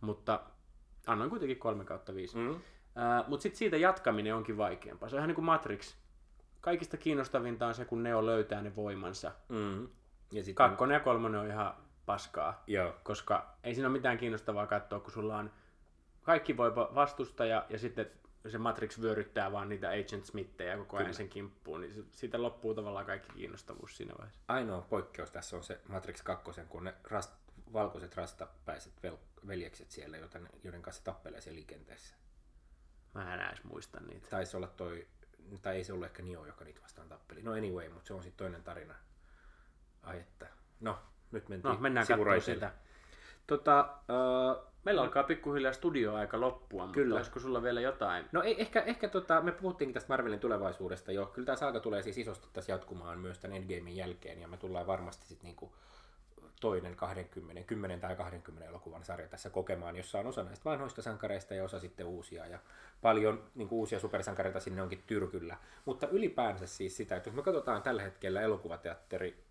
Mutta 0.00 0.40
annoin 1.06 1.30
kuitenkin 1.30 1.58
3 1.58 1.84
kautta 1.84 2.14
5. 2.14 2.36
Mm. 2.36 2.60
Mutta 3.26 3.42
sitten 3.42 3.58
siitä 3.58 3.76
jatkaminen 3.76 4.34
onkin 4.34 4.56
vaikeampaa. 4.56 5.08
Se 5.08 5.16
on 5.16 5.18
ihan 5.18 5.28
niin 5.28 5.34
kuin 5.34 5.44
Matrix. 5.44 5.94
Kaikista 6.60 6.96
kiinnostavinta 6.96 7.66
on 7.66 7.74
se, 7.74 7.84
kun 7.84 8.02
Neo 8.02 8.26
löytää 8.26 8.62
ne 8.62 8.76
voimansa. 8.76 9.32
Mm. 9.48 9.88
Ja 10.32 10.44
sitten, 10.44 10.54
Kakkonen 10.54 10.94
ja 10.94 11.00
kolmonen 11.00 11.40
on 11.40 11.46
ihan 11.46 11.74
paskaa 12.06 12.62
joo, 12.66 12.94
koska 13.02 13.54
ei 13.64 13.74
siinä 13.74 13.88
ole 13.88 13.92
mitään 13.92 14.18
kiinnostavaa 14.18 14.66
katsoa, 14.66 15.00
kun 15.00 15.12
sulla 15.12 15.36
on 15.36 15.50
kaikki 16.22 16.56
voi 16.56 16.74
vastustaja 16.76 17.66
ja 17.68 17.78
sitten 17.78 18.10
se 18.46 18.58
Matrix 18.58 19.00
vyöryttää 19.00 19.52
vaan 19.52 19.68
niitä 19.68 19.88
Agent 19.88 20.24
Smithejä 20.24 20.76
koko 20.76 20.96
ajan 20.96 21.14
sen 21.14 21.28
kimppuun, 21.28 21.80
niin 21.80 22.08
siitä 22.12 22.42
loppuu 22.42 22.74
tavallaan 22.74 23.06
kaikki 23.06 23.32
kiinnostavuus 23.32 23.96
siinä 23.96 24.14
vaiheessa. 24.18 24.40
Ainoa 24.48 24.80
poikkeus 24.80 25.30
tässä 25.30 25.56
on 25.56 25.62
se 25.62 25.80
Matrix 25.88 26.22
2, 26.22 26.60
kun 26.68 26.84
ne 26.84 26.94
rast, 27.04 27.32
valkoiset 27.72 28.16
rastapäiset 28.16 29.02
vel, 29.02 29.16
veljekset 29.46 29.90
siellä, 29.90 30.16
joten, 30.16 30.48
joiden 30.64 30.82
kanssa 30.82 31.04
tappelee 31.04 31.40
siellä 31.40 31.56
liikenteessä. 31.56 32.14
Mä 33.18 33.34
en 33.34 33.40
edes 33.40 33.64
muista 33.64 34.00
niitä. 34.00 34.28
Taisi 34.30 34.56
olla 34.56 34.66
toi, 34.66 35.06
tai 35.62 35.76
ei 35.76 35.84
se 35.84 35.92
ollut 35.92 36.06
ehkä 36.06 36.22
Nio, 36.22 36.46
joka 36.46 36.64
niitä 36.64 36.82
vastaan 36.82 37.08
tappeli. 37.08 37.42
No 37.42 37.52
anyway, 37.52 37.88
mutta 37.88 38.06
se 38.06 38.14
on 38.14 38.22
sitten 38.22 38.38
toinen 38.44 38.62
tarina. 38.62 38.94
Ai 40.02 40.20
että. 40.20 40.46
No, 40.80 40.98
nyt 41.32 41.48
mentiin 41.48 41.72
No, 41.72 41.80
mennään 41.80 42.06
katsomaan 42.06 42.40
sitä. 42.40 42.72
Tota, 43.46 43.98
uh, 44.08 44.68
Meillä 44.84 45.02
alkaa 45.02 45.22
pikkuhiljaa 45.22 45.72
studioaika 45.72 46.40
loppua, 46.40 46.82
mutta 46.82 46.94
Kyllä. 46.94 47.16
olisiko 47.16 47.40
sulla 47.40 47.62
vielä 47.62 47.80
jotain? 47.80 48.24
No 48.32 48.42
ei, 48.42 48.60
ehkä, 48.60 48.80
ehkä 48.80 49.08
tota, 49.08 49.40
me 49.40 49.52
puhuttiinkin 49.52 49.94
tästä 49.94 50.08
Marvelin 50.08 50.40
tulevaisuudesta 50.40 51.12
jo. 51.12 51.26
Kyllä 51.26 51.46
tämä 51.46 51.56
saaga 51.56 51.80
tulee 51.80 52.02
siis 52.02 52.18
isosti 52.18 52.48
tässä 52.52 52.72
jatkumaan 52.72 53.18
myös 53.18 53.38
tämän 53.38 53.56
Endgamein 53.56 53.96
jälkeen, 53.96 54.40
ja 54.40 54.48
me 54.48 54.56
tullaan 54.56 54.86
varmasti 54.86 55.26
sitten 55.26 55.44
niinku 55.44 55.72
toinen 56.60 56.96
20, 56.96 57.62
10 57.62 58.00
tai 58.00 58.16
20 58.16 58.68
elokuvan 58.68 59.04
sarja 59.04 59.28
tässä 59.28 59.50
kokemaan, 59.50 59.96
jossa 59.96 60.18
on 60.18 60.26
osa 60.26 60.44
näistä 60.44 60.64
vanhoista 60.64 61.02
sankareista 61.02 61.54
ja 61.54 61.64
osa 61.64 61.78
sitten 61.78 62.06
uusia, 62.06 62.46
ja 62.46 62.58
paljon 63.02 63.44
niin 63.54 63.68
uusia 63.70 64.00
supersankareita 64.00 64.60
sinne 64.60 64.82
onkin 64.82 65.02
tyrkyllä. 65.06 65.56
Mutta 65.84 66.08
ylipäänsä 66.08 66.66
siis 66.66 66.96
sitä, 66.96 67.16
että 67.16 67.28
jos 67.28 67.36
me 67.36 67.42
katsotaan 67.42 67.82
tällä 67.82 68.02
hetkellä 68.02 68.40
elokuvateatteri 68.40 69.44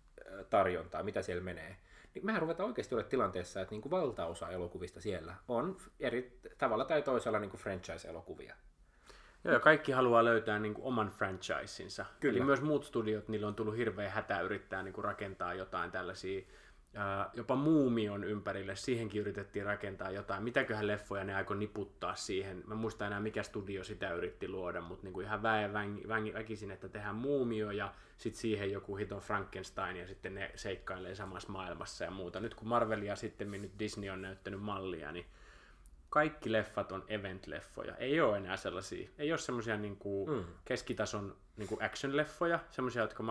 tarjontaa, 0.50 1.02
mitä 1.02 1.22
siellä 1.22 1.44
menee, 1.44 1.76
niin 2.14 2.26
mehän 2.26 2.42
ruvetaan 2.42 2.68
oikeasti 2.68 2.94
olla 2.94 3.04
tilanteessa, 3.04 3.60
että 3.60 3.72
niin 3.72 3.82
kuin 3.82 3.90
valtaosa 3.90 4.50
elokuvista 4.50 5.00
siellä 5.00 5.34
on 5.48 5.76
eri 6.00 6.38
tavalla 6.58 6.84
tai 6.84 7.02
toisella 7.02 7.38
niin 7.38 7.50
kuin 7.50 7.60
franchise-elokuvia. 7.60 8.54
Joo, 9.44 9.54
ja 9.54 9.60
kaikki 9.60 9.92
haluaa 9.92 10.24
löytää 10.24 10.58
niin 10.58 10.74
kuin 10.74 10.84
oman 10.84 11.08
franchisinsa. 11.08 12.06
Kyllä. 12.20 12.36
Eli 12.36 12.44
myös 12.44 12.62
muut 12.62 12.84
studiot, 12.84 13.28
niillä 13.28 13.48
on 13.48 13.54
tullut 13.54 13.76
hirveä 13.76 14.10
hätä 14.10 14.40
yrittää 14.40 14.82
niin 14.82 14.92
kuin 14.92 15.04
rakentaa 15.04 15.54
jotain 15.54 15.90
tällaisia, 15.90 16.46
ää, 16.94 17.30
jopa 17.34 17.56
Muumion 17.56 18.24
ympärille, 18.24 18.76
siihenkin 18.76 19.20
yritettiin 19.20 19.66
rakentaa 19.66 20.10
jotain. 20.10 20.42
Mitäköhän 20.42 20.86
leffoja 20.86 21.24
ne 21.24 21.34
aikoi 21.34 21.56
niputtaa 21.56 22.14
siihen. 22.14 22.62
Mä 22.66 22.74
muistan 22.74 23.06
enää 23.06 23.20
mikä 23.20 23.42
studio 23.42 23.84
sitä 23.84 24.12
yritti 24.12 24.48
luoda, 24.48 24.80
mutta 24.80 25.04
niin 25.04 25.12
kuin 25.12 25.26
ihan 25.26 25.42
väen 25.42 25.72
väng, 25.72 26.08
väng, 26.08 26.34
väkisin, 26.34 26.70
että 26.70 26.88
tehdään 26.88 27.14
Muumio 27.14 27.70
ja 27.70 27.94
sitten 28.16 28.40
siihen 28.40 28.72
joku 28.72 28.96
hiton 28.96 29.20
Frankenstein 29.20 29.96
ja 29.96 30.06
sitten 30.06 30.34
ne 30.34 30.50
seikkailee 30.54 31.14
samassa 31.14 31.52
maailmassa 31.52 32.04
ja 32.04 32.10
muuta. 32.10 32.40
Nyt 32.40 32.54
kun 32.54 32.68
Marvel 32.68 33.02
ja 33.02 33.16
sitten 33.16 33.50
nyt 33.50 33.72
Disney 33.78 34.10
on 34.10 34.22
näyttänyt 34.22 34.60
mallia, 34.60 35.12
niin 35.12 35.26
kaikki 36.10 36.52
leffat 36.52 36.92
on 36.92 37.04
event-leffoja. 37.08 37.96
Ei 37.96 38.20
ole 38.20 38.36
enää 38.36 38.56
sellaisia, 38.56 39.08
ei 39.18 39.32
ole 39.32 39.38
semmoisia 39.38 39.76
niinku 39.76 40.26
mm. 40.26 40.44
keskitason 40.64 41.36
niinku 41.56 41.78
action-leffoja, 41.80 42.58
semmoisia, 42.70 43.02
jotka 43.02 43.22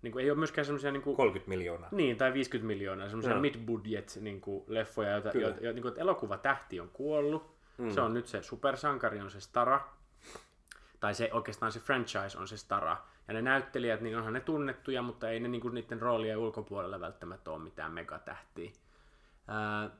makso, 0.00 0.06
niinku, 0.06 0.18
ei 0.18 0.30
ole 0.30 0.38
myöskään 0.38 0.64
semmoisia 0.64 0.92
niinku, 0.92 1.16
30 1.16 1.48
miljoonaa. 1.48 1.88
niin, 1.92 2.16
tai 2.16 2.32
50 2.32 2.66
miljoonaa, 2.66 3.08
semmoisia 3.08 3.32
Joo. 3.32 3.40
mid-budget 3.40 4.18
leffoja, 4.66 5.10
joita, 5.10 5.30
Kyllä. 5.30 5.48
jo, 5.48 5.54
jo, 5.60 5.72
niinku, 5.72 5.88
että 5.88 6.00
elokuvatähti 6.00 6.80
on 6.80 6.88
kuollut, 6.92 7.56
mm. 7.78 7.90
se 7.90 8.00
on 8.00 8.14
nyt 8.14 8.26
se 8.26 8.42
supersankari, 8.42 9.20
on 9.20 9.30
se 9.30 9.40
stara, 9.40 9.88
tai 11.00 11.14
se 11.14 11.30
oikeastaan 11.32 11.72
se 11.72 11.80
franchise 11.80 12.38
on 12.38 12.48
se 12.48 12.56
stara, 12.56 12.96
ja 13.28 13.34
ne 13.34 13.42
näyttelijät, 13.42 14.00
niin 14.00 14.16
onhan 14.16 14.32
ne 14.32 14.40
tunnettuja, 14.40 15.02
mutta 15.02 15.30
ei 15.30 15.40
ne 15.40 15.48
niinku, 15.48 15.68
niiden 15.68 16.00
roolien 16.00 16.38
ulkopuolella 16.38 17.00
välttämättä 17.00 17.50
ole 17.50 17.62
mitään 17.62 17.92
megatähtiä. 17.92 18.70
Ää, 19.48 19.90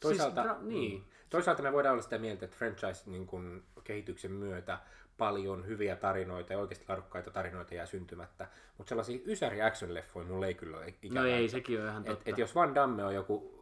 Toisaalta, 0.00 0.42
Siis, 0.42 0.54
dra- 0.54 0.62
niin. 0.62 0.98
mm. 0.98 1.04
Toisaalta 1.30 1.62
me 1.62 1.72
voidaan 1.72 1.92
olla 1.92 2.02
sitä 2.02 2.18
mieltä, 2.18 2.44
että 2.44 2.56
franchise 2.56 3.10
niin 3.10 3.26
kun, 3.26 3.62
kehityksen 3.84 4.32
myötä 4.32 4.78
paljon 5.18 5.66
hyviä 5.66 5.96
tarinoita 5.96 6.52
ja 6.52 6.58
oikeasti 6.58 6.84
laadukkaita 6.88 7.30
tarinoita 7.30 7.74
jää 7.74 7.86
syntymättä. 7.86 8.48
Mutta 8.78 8.88
sellaisia 8.88 9.20
ysäri 9.26 9.58
action-leffoja 9.58 10.26
mulla 10.26 10.46
ei 10.46 10.54
kyllä 10.54 10.76
ole 10.76 10.94
ikävää. 11.02 11.22
No 11.22 11.28
ei, 11.28 11.48
sekin 11.48 11.80
on 11.80 11.88
ihan 11.88 12.02
et, 12.02 12.08
totta. 12.08 12.30
et 12.30 12.38
jos 12.38 12.54
Van 12.54 12.74
Damme 12.74 13.04
on 13.04 13.14
joku 13.14 13.54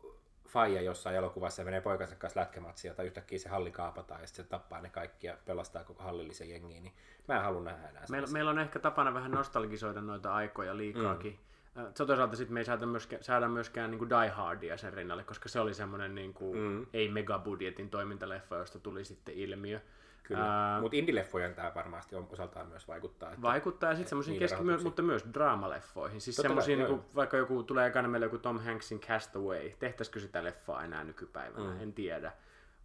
faija 0.49 0.83
jossain 0.83 1.17
elokuvassa 1.17 1.63
ja 1.63 1.65
menee 1.65 1.81
poikansa 1.81 2.17
kanssa 2.17 2.41
lätkämatsia 2.41 2.95
tai 2.95 3.07
yhtäkkiä 3.07 3.39
se 3.39 3.49
halli 3.49 3.71
kaapataan 3.71 4.21
ja 4.21 4.27
sitten 4.27 4.45
se 4.45 4.51
tappaa 4.51 4.81
ne 4.81 4.91
kaikki 4.91 5.27
ja 5.27 5.37
pelastaa 5.45 5.85
koko 5.85 6.03
hallillisen 6.03 6.51
jengiin, 6.51 6.83
niin 6.83 6.95
mä 7.29 7.37
en 7.37 7.43
halua 7.43 7.63
nähdä 7.63 7.79
enää 7.79 7.93
Meillä, 7.93 8.07
sellaisia. 8.07 8.33
meillä 8.33 8.51
on 8.51 8.59
ehkä 8.59 8.79
tapana 8.79 9.15
vähän 9.15 9.31
nostalgisoida 9.31 10.01
noita 10.01 10.35
aikoja 10.35 10.77
liikaakin. 10.77 11.33
Mm. 11.33 11.53
Se 11.95 12.07
toisaalta 12.07 12.37
sitten 12.37 12.55
me 12.55 12.61
ei 12.61 12.65
saada 12.65 12.87
myöskään, 12.87 13.25
saada 13.25 13.49
myöskään 13.49 13.91
niin 13.91 13.99
kuin 13.99 14.11
Die 14.11 14.29
Hardia 14.29 14.77
sen 14.77 14.93
rinnalle, 14.93 15.25
koska 15.25 15.49
se 15.49 15.61
oli 15.61 15.75
semmoinen 15.75 16.15
niin 16.15 16.35
kuin, 16.35 16.59
mm. 16.59 16.87
ei 16.93 17.09
megabudjetin 17.09 17.91
toimintaleffa, 17.91 18.57
josta 18.57 18.79
tuli 18.79 19.05
sitten 19.05 19.35
ilmiö. 19.35 19.81
Kyllä. 20.23 20.73
Ää, 20.75 20.81
Mutta 20.81 20.97
indie-leffojen 20.97 21.55
tämä 21.55 21.73
varmasti 21.75 22.17
on, 22.17 22.29
osaltaan 22.33 22.69
myös 22.69 22.89
vaikuttaa. 22.89 23.29
Että 23.29 23.43
Vaikuttaa 23.43 23.91
ja 23.91 23.97
sitten 23.97 24.09
semmoisiin 24.09 24.39
keski, 24.39 24.63
mutta 24.83 25.03
myös 25.03 25.25
draamaleffoihin. 25.35 26.21
Siis 26.21 26.37
semmoisiin, 26.37 26.79
niin 26.79 26.89
kuin, 26.89 27.01
vaikka 27.15 27.37
joku 27.37 27.63
tulee 27.63 27.87
ekana 27.87 28.09
meille 28.09 28.27
joku 28.27 28.39
Tom 28.39 28.61
Hanksin 28.61 29.01
Castaway. 29.01 29.71
Tehtäisikö 29.79 30.21
sitä 30.21 30.45
leffaa 30.45 30.85
enää 30.85 31.05
nykypäivänä? 31.05 31.75
Mm. 31.75 31.81
En 31.81 31.93
tiedä. 31.93 32.33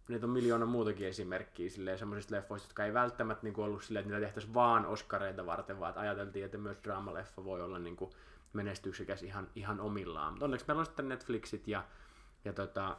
Niitä 0.08 0.26
on 0.26 0.30
miljoona 0.30 0.66
muutakin 0.66 1.06
esimerkkiä 1.06 1.70
silleen, 1.70 1.98
semmoisista 1.98 2.34
leffoista, 2.34 2.68
jotka 2.68 2.84
ei 2.84 2.94
välttämättä 2.94 3.44
niin 3.44 3.54
kuin, 3.54 3.64
ollut 3.64 3.82
silleen, 3.82 4.00
että 4.02 4.14
niitä 4.14 4.26
tehtäisiin 4.26 4.54
vaan 4.54 4.86
Oscareita 4.86 5.46
varten, 5.46 5.80
vaan 5.80 5.88
että 5.88 6.00
ajateltiin, 6.00 6.44
että 6.44 6.58
myös 6.58 6.78
draamaleffa 6.84 7.44
voi 7.44 7.62
olla 7.62 7.78
niin 7.78 7.96
kuin, 7.96 8.10
menestyksekäs 8.52 9.22
ihan, 9.22 9.48
ihan 9.54 9.80
omillaan. 9.80 10.32
Mutta 10.32 10.44
onneksi 10.44 10.66
meillä 10.68 10.80
on 10.80 10.86
sitten 10.86 11.08
Netflixit 11.08 11.68
ja, 11.68 11.84
ja 12.44 12.52
tota, 12.52 12.96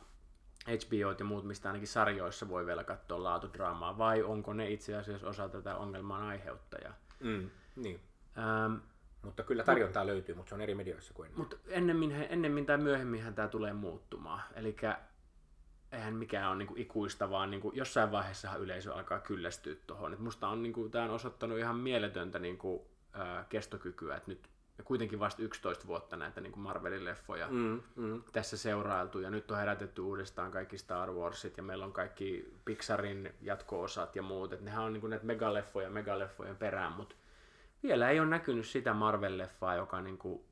HBO 0.68 1.16
ja 1.20 1.26
muut, 1.26 1.46
mistä 1.46 1.70
ainakin 1.70 1.88
sarjoissa 1.88 2.50
voi 2.50 2.66
vielä 2.66 2.84
katsoa 2.84 3.24
laatudraamaa, 3.24 3.98
vai 3.98 4.24
onko 4.24 4.54
ne 4.54 4.70
itse 4.70 4.96
asiassa 4.96 5.28
osa 5.30 5.50
tätä 5.50 5.76
ongelman 5.76 6.22
aiheuttajaa? 6.22 6.94
Mm, 7.20 7.50
niin. 7.76 8.00
Ähm, 8.38 8.76
Mutta 9.22 9.44
kyllä 9.44 9.64
tarjontaa 9.64 10.06
löytyy, 10.08 10.36
mutta 10.36 10.50
se 10.50 10.56
on 10.56 10.62
eri 10.62 10.76
medioissa 10.76 11.14
kuin 11.14 11.32
mutta 11.36 11.56
ennemmin, 11.68 12.12
ennemmin 12.12 12.66
tai 12.66 12.78
myöhemminhän 12.78 13.36
tämä 13.36 13.48
tulee 13.48 13.74
muuttumaan. 13.74 14.42
Eli 14.56 14.76
eihän 15.92 16.14
mikään 16.14 16.50
ole 16.50 16.58
niinku 16.58 16.74
ikuista, 16.78 17.30
vaan 17.30 17.52
niinku 17.52 17.72
jossain 17.76 18.12
vaiheessa 18.12 18.56
yleisö 18.56 18.94
alkaa 18.94 19.20
kyllästyä 19.20 19.76
tuohon. 19.88 20.16
Musta 20.20 20.48
on, 20.48 20.64
niinku, 20.64 20.90
tämä 20.90 21.06
on 21.06 21.12
osoittanut 21.12 21.58
ihan 21.58 21.76
mieletöntä 21.76 22.40
niinku, 22.40 22.88
ää, 23.14 23.46
kestokykyä, 23.50 24.16
että 24.16 24.32
nyt 24.32 24.50
kuitenkin 24.84 25.20
vasta 25.20 25.42
11 25.44 25.88
vuotta 25.88 26.18
näitä 26.18 26.42
niinku 26.42 26.60
Marvelin 26.60 27.06
leffoja 27.06 27.48
Mm, 27.50 27.82
mm. 27.96 28.24
tässä 28.34 28.58
seurailtu 28.58 29.20
ja 29.20 29.30
nyt 29.30 29.52
on 29.52 29.58
herätetty 29.58 30.02
uudestaan 30.02 30.52
kaikki 30.52 30.78
Star 30.78 31.12
Warsit 31.12 31.58
ja 31.58 31.64
meillä 31.64 31.86
on 31.86 31.94
kaikki 31.94 32.54
Pixarin 32.66 33.34
jatko-osat 33.42 34.16
ja 34.16 34.22
muut, 34.22 34.54
että 34.54 34.66
nehän 34.66 34.84
on 34.84 34.94
niinku 34.94 35.08
näitä 35.08 35.26
megaleffoja 35.26 35.90
megaleffojen 35.90 36.56
perään, 36.58 36.92
mutta 36.92 37.16
vielä 37.84 38.10
ei 38.10 38.20
ole 38.20 38.30
näkynyt 38.30 38.66
sitä 38.66 38.92
Marvel-leffaa, 38.94 39.76
joka 39.76 40.02
niinku 40.02 40.46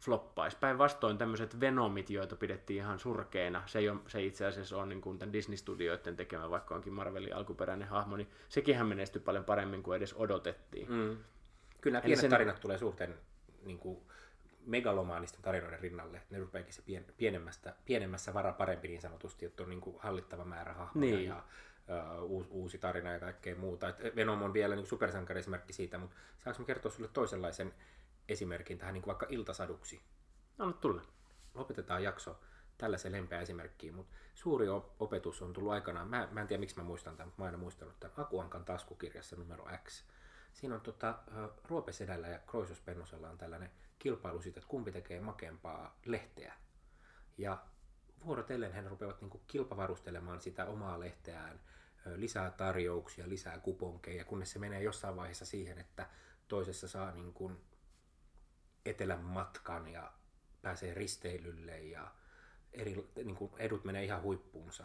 floppaisi. 0.00 0.56
Päinvastoin 0.60 1.18
tämmöiset 1.18 1.60
Venomit, 1.60 2.10
joita 2.10 2.36
pidettiin 2.36 2.76
ihan 2.76 2.98
surkeina, 2.98 3.62
se 3.66 3.78
ei, 3.78 3.88
ole, 3.88 3.98
se 4.06 4.22
itse 4.22 4.46
asiassa 4.46 4.76
ole 4.76 4.86
niinku 4.86 5.14
tämän 5.14 5.32
Disney-studioiden 5.32 6.16
tekemä, 6.16 6.50
vaikka 6.50 6.74
onkin 6.74 6.92
Marvelin 6.92 7.36
alkuperäinen 7.36 7.88
hahmo, 7.88 8.16
niin 8.16 8.28
sekinhän 8.48 8.86
menestyi 8.86 9.22
paljon 9.22 9.44
paremmin 9.44 9.82
kuin 9.82 9.96
edes 9.96 10.14
odotettiin. 10.14 10.92
Mm. 10.92 11.16
Kyllä 11.80 11.94
nämä 11.94 12.02
pienet 12.04 12.20
sen- 12.20 12.30
tarinat 12.30 12.60
tulee 12.60 12.78
suurten 12.78 13.14
niin 13.64 13.78
kuin, 13.78 14.02
megalomaanisten 14.66 15.42
tarinoiden 15.42 15.80
rinnalle. 15.80 16.22
Ne 16.30 16.38
rupeakin 16.38 16.72
se 16.72 16.82
pien, 16.82 17.06
pienemmästä, 17.16 17.74
pienemmässä 17.84 18.34
vara 18.34 18.52
parempi 18.52 18.88
niin 18.88 19.00
sanotusti, 19.00 19.46
että 19.46 19.62
on 19.62 19.70
niin 19.70 19.80
kuin, 19.80 19.96
hallittava 19.98 20.44
määrä 20.44 20.72
hahmoja 20.72 21.16
Niin. 21.16 21.28
ja 21.28 21.44
uh, 22.18 22.30
uusi, 22.30 22.50
uusi 22.50 22.78
tarina 22.78 23.12
ja 23.12 23.20
kaikkea 23.20 23.56
muuta. 23.56 23.88
Et 23.88 24.16
Venom 24.16 24.42
on 24.42 24.52
vielä 24.52 24.76
niin 24.76 24.86
supersankari 24.86 25.40
esimerkki 25.40 25.72
siitä, 25.72 25.98
mutta 25.98 26.16
saanko 26.38 26.62
mä 26.62 26.66
kertoa 26.66 26.92
sulle 26.92 27.08
toisenlaisen 27.12 27.74
esimerkin 28.28 28.78
tähän 28.78 28.94
niin 28.94 29.02
kuin 29.02 29.12
vaikka 29.12 29.26
iltasaduksi? 29.28 30.02
Anna 30.58 30.72
tulla. 30.72 31.02
lopetetaan 31.54 32.02
jakso 32.02 32.40
tällaisen 32.78 33.12
lempeä 33.12 33.40
esimerkkiin, 33.40 33.94
mutta 33.94 34.16
suuri 34.34 34.68
op- 34.68 35.02
opetus 35.02 35.42
on 35.42 35.52
tullut 35.52 35.72
aikanaan, 35.72 36.08
mä, 36.08 36.28
mä 36.30 36.40
en 36.40 36.46
tiedä 36.46 36.60
miksi 36.60 36.76
mä 36.76 36.82
muistan 36.82 37.16
tämän, 37.16 37.28
mutta 37.28 37.42
mä 37.42 37.46
aina 37.46 37.58
muistanut 37.58 38.00
tämän 38.00 38.20
Akuankan 38.20 38.64
taskukirjassa 38.64 39.36
numero 39.36 39.66
X. 39.84 40.04
Siinä 40.54 40.74
on 40.74 40.80
tota, 40.80 41.18
Ruopesedällä 41.64 42.28
ja 42.28 42.38
Kroisos 42.38 42.82
on 43.30 43.38
tällainen 43.38 43.70
kilpailu 43.98 44.42
siitä, 44.42 44.60
että 44.60 44.70
kumpi 44.70 44.92
tekee 44.92 45.20
makeampaa 45.20 45.98
lehteä. 46.04 46.54
Ja 47.38 47.66
vuorotellen 48.24 48.72
he 48.72 48.88
rupeavat 48.88 49.20
niin 49.20 49.40
kilpavarustelemaan 49.46 50.40
sitä 50.40 50.66
omaa 50.66 51.00
lehteään, 51.00 51.60
lisää 52.16 52.50
tarjouksia, 52.50 53.28
lisää 53.28 53.58
kuponkeja, 53.58 54.24
kunnes 54.24 54.50
se 54.50 54.58
menee 54.58 54.82
jossain 54.82 55.16
vaiheessa 55.16 55.46
siihen, 55.46 55.78
että 55.78 56.08
toisessa 56.48 56.88
saa 56.88 57.10
niin 57.10 57.32
kuin 57.32 57.64
etelän 58.84 59.24
matkan 59.24 59.88
ja 59.88 60.12
pääsee 60.62 60.94
risteilylle 60.94 61.80
ja 61.80 62.14
eri, 62.72 63.10
niin 63.24 63.36
kuin 63.36 63.52
edut 63.58 63.84
menee 63.84 64.04
ihan 64.04 64.22
huippuunsa. 64.22 64.84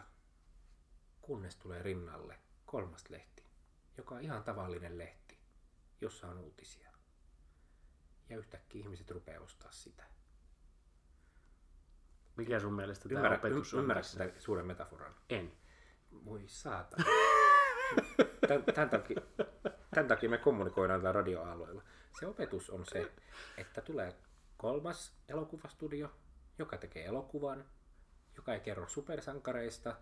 Kunnes 1.20 1.56
tulee 1.56 1.82
rinnalle 1.82 2.38
kolmas 2.66 3.10
lehti, 3.10 3.44
joka 3.96 4.14
on 4.14 4.20
ihan 4.20 4.44
tavallinen 4.44 4.98
lehti, 4.98 5.39
jossa 6.00 6.26
on 6.28 6.38
uutisia. 6.38 6.90
Ja 8.28 8.38
yhtäkkiä 8.38 8.80
ihmiset 8.82 9.10
rupeaa 9.10 9.42
ostaa 9.42 9.72
sitä. 9.72 10.04
Mikä 12.36 12.60
sun 12.60 12.74
mielestä 12.74 13.08
tämä 13.08 13.18
Ymmärrä, 13.18 13.38
opetus 13.38 13.74
on 13.74 13.80
ymmärrä 13.80 14.02
tässä? 14.02 14.24
sitä 14.24 14.40
suuren 14.40 14.66
metaforan. 14.66 15.14
En. 15.30 15.52
Voi 16.24 16.42
saatana. 16.46 17.04
Tän, 18.48 18.64
tämän, 18.74 18.90
takia, 18.90 19.20
tämän 19.94 20.08
takia 20.08 20.30
me 20.30 20.38
kommunikoidaan 20.38 21.00
tällä 21.00 21.12
radioalueella. 21.12 21.82
Se 22.20 22.26
opetus 22.26 22.70
on 22.70 22.86
se, 22.86 23.12
että 23.56 23.80
tulee 23.80 24.16
kolmas 24.56 25.12
elokuvastudio, 25.28 26.12
joka 26.58 26.76
tekee 26.76 27.04
elokuvan, 27.04 27.64
joka 28.36 28.54
ei 28.54 28.60
kerro 28.60 28.88
supersankareista, 28.88 29.96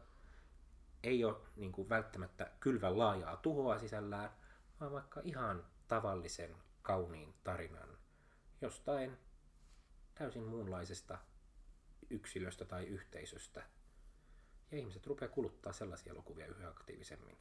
ei 1.03 1.25
ole 1.25 1.37
niin 1.57 1.73
kuin, 1.73 1.89
välttämättä 1.89 2.51
kylvän 2.61 2.99
laajaa 2.99 3.37
tuhoa 3.37 3.79
sisällään, 3.79 4.31
vaan 4.81 4.93
vaikka 4.93 5.21
ihan 5.25 5.65
tavallisen 5.89 6.57
kauniin 6.83 7.35
tarinan 7.45 7.99
jostain 8.61 9.19
täysin 10.15 10.43
muunlaisesta 10.43 11.19
yksilöstä 12.11 12.65
tai 12.65 12.87
yhteisöstä. 12.87 13.63
Ja 14.71 14.79
ihmiset 14.79 15.07
rupeaa 15.07 15.31
kuluttaa 15.31 15.73
sellaisia 15.73 16.13
elokuvia 16.13 16.47
yhä 16.47 16.69
aktiivisemmin. 16.69 17.39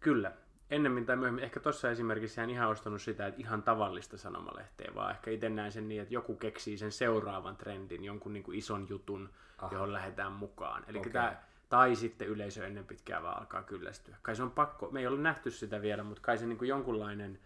Kyllä. 0.00 0.32
Ennemmin 0.70 1.06
tai 1.06 1.16
myöhemmin, 1.16 1.44
ehkä 1.44 1.60
tuossa 1.60 1.90
esimerkissä 1.90 2.42
en 2.44 2.50
ihan 2.50 2.68
ostanut 2.68 3.02
sitä, 3.02 3.26
että 3.26 3.40
ihan 3.40 3.62
tavallista 3.62 4.16
sanomalehteä, 4.16 4.92
vaan 4.94 5.10
ehkä 5.10 5.30
itse 5.30 5.48
näen 5.48 5.72
sen 5.72 5.88
niin, 5.88 6.02
että 6.02 6.14
joku 6.14 6.36
keksii 6.36 6.78
sen 6.78 6.92
seuraavan 6.92 7.56
trendin, 7.56 8.04
jonkun 8.04 8.32
niin 8.32 8.42
kuin 8.42 8.58
ison 8.58 8.88
jutun, 8.88 9.30
Aha. 9.58 9.74
johon 9.74 9.92
lähdetään 9.92 10.32
mukaan. 10.32 10.84
Eli 10.88 10.98
okay. 10.98 11.12
tämä, 11.12 11.42
tai 11.68 11.96
sitten 11.96 12.28
yleisö 12.28 12.66
ennen 12.66 12.86
pitkään 12.86 13.22
vaan 13.22 13.38
alkaa 13.38 13.62
kyllästyä. 13.62 14.16
Kai 14.22 14.36
se 14.36 14.42
on 14.42 14.50
pakko, 14.50 14.90
me 14.90 15.00
ei 15.00 15.06
ole 15.06 15.18
nähty 15.18 15.50
sitä 15.50 15.82
vielä, 15.82 16.02
mutta 16.02 16.22
kai 16.22 16.38
se 16.38 16.46
niin 16.46 16.58
kuin 16.58 16.68
jonkunlainen 16.68 17.40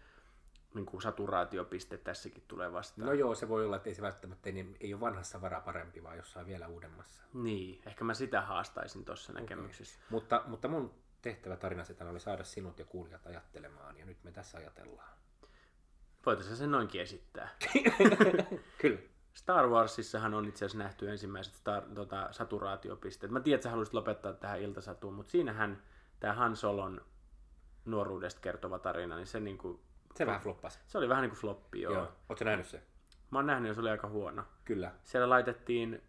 niin 0.73 0.85
kuin 0.85 1.01
saturaatiopiste 1.01 1.97
tässäkin 1.97 2.43
tulee 2.47 2.73
vastaan. 2.73 3.07
No 3.07 3.13
joo, 3.13 3.35
se 3.35 3.49
voi 3.49 3.65
olla, 3.65 3.75
että 3.75 3.89
ei 3.89 3.95
se 3.95 4.01
välttämättä 4.01 4.51
niin, 4.51 4.77
ei 4.79 4.93
ole 4.93 5.01
vanhassa 5.01 5.41
vara 5.41 5.61
parempi, 5.61 6.03
vaan 6.03 6.17
jossain 6.17 6.47
vielä 6.47 6.67
uudemmassa. 6.67 7.23
Niin, 7.33 7.81
ehkä 7.85 8.03
mä 8.03 8.13
sitä 8.13 8.41
haastaisin 8.41 9.05
tuossa 9.05 9.31
okay. 9.31 9.41
näkemyksessä. 9.41 9.99
Mutta, 10.09 10.43
mutta 10.47 10.67
mun 10.67 10.93
tehtävä 11.21 11.57
tarinasetana 11.57 12.09
oli 12.09 12.19
saada 12.19 12.43
sinut 12.43 12.79
ja 12.79 12.85
kuulijat 12.85 13.25
ajattelemaan, 13.25 13.97
ja 13.97 14.05
nyt 14.05 14.23
me 14.23 14.31
tässä 14.31 14.57
ajatellaan. 14.57 15.09
Voitaisiin 16.25 16.57
sen 16.57 16.71
noinkin 16.71 17.01
esittää. 17.01 17.49
Kyllä. 18.81 18.99
Star 19.33 19.67
Warsissahan 19.67 20.33
on 20.33 20.45
itse 20.45 20.65
asiassa 20.65 20.83
nähty 20.83 21.09
ensimmäiset 21.09 21.53
star, 21.53 21.83
tota, 21.95 22.27
saturaatiopisteet. 22.31 23.31
Mä 23.31 23.39
tiedän, 23.39 23.55
että 23.55 23.63
sä 23.63 23.69
haluaisit 23.69 23.93
lopettaa 23.93 24.33
tähän 24.33 24.61
iltasatuun, 24.61 25.13
mutta 25.13 25.31
siinähän 25.31 25.81
tämä 26.19 26.33
Han 26.33 26.55
Solon 26.55 27.01
nuoruudesta 27.85 28.41
kertova 28.41 28.79
tarina, 28.79 29.15
niin 29.15 29.27
se 29.27 29.39
niinku... 29.39 29.79
Se 30.15 30.25
vähän 30.25 30.41
floppasi. 30.41 30.79
Se 30.87 30.97
oli 30.97 31.09
vähän 31.09 31.21
niin 31.21 31.29
kuin 31.29 31.39
floppi, 31.39 31.81
joo. 31.81 31.93
joo. 31.93 32.11
Oletko 32.29 32.45
nähnyt 32.45 32.67
se? 32.67 32.83
Mä 33.31 33.37
oon 33.37 33.47
nähnyt 33.47 33.67
ja 33.67 33.73
se 33.73 33.81
oli 33.81 33.89
aika 33.89 34.07
huono. 34.09 34.43
Kyllä. 34.65 34.91
Siellä 35.03 35.29
laitettiin 35.29 36.01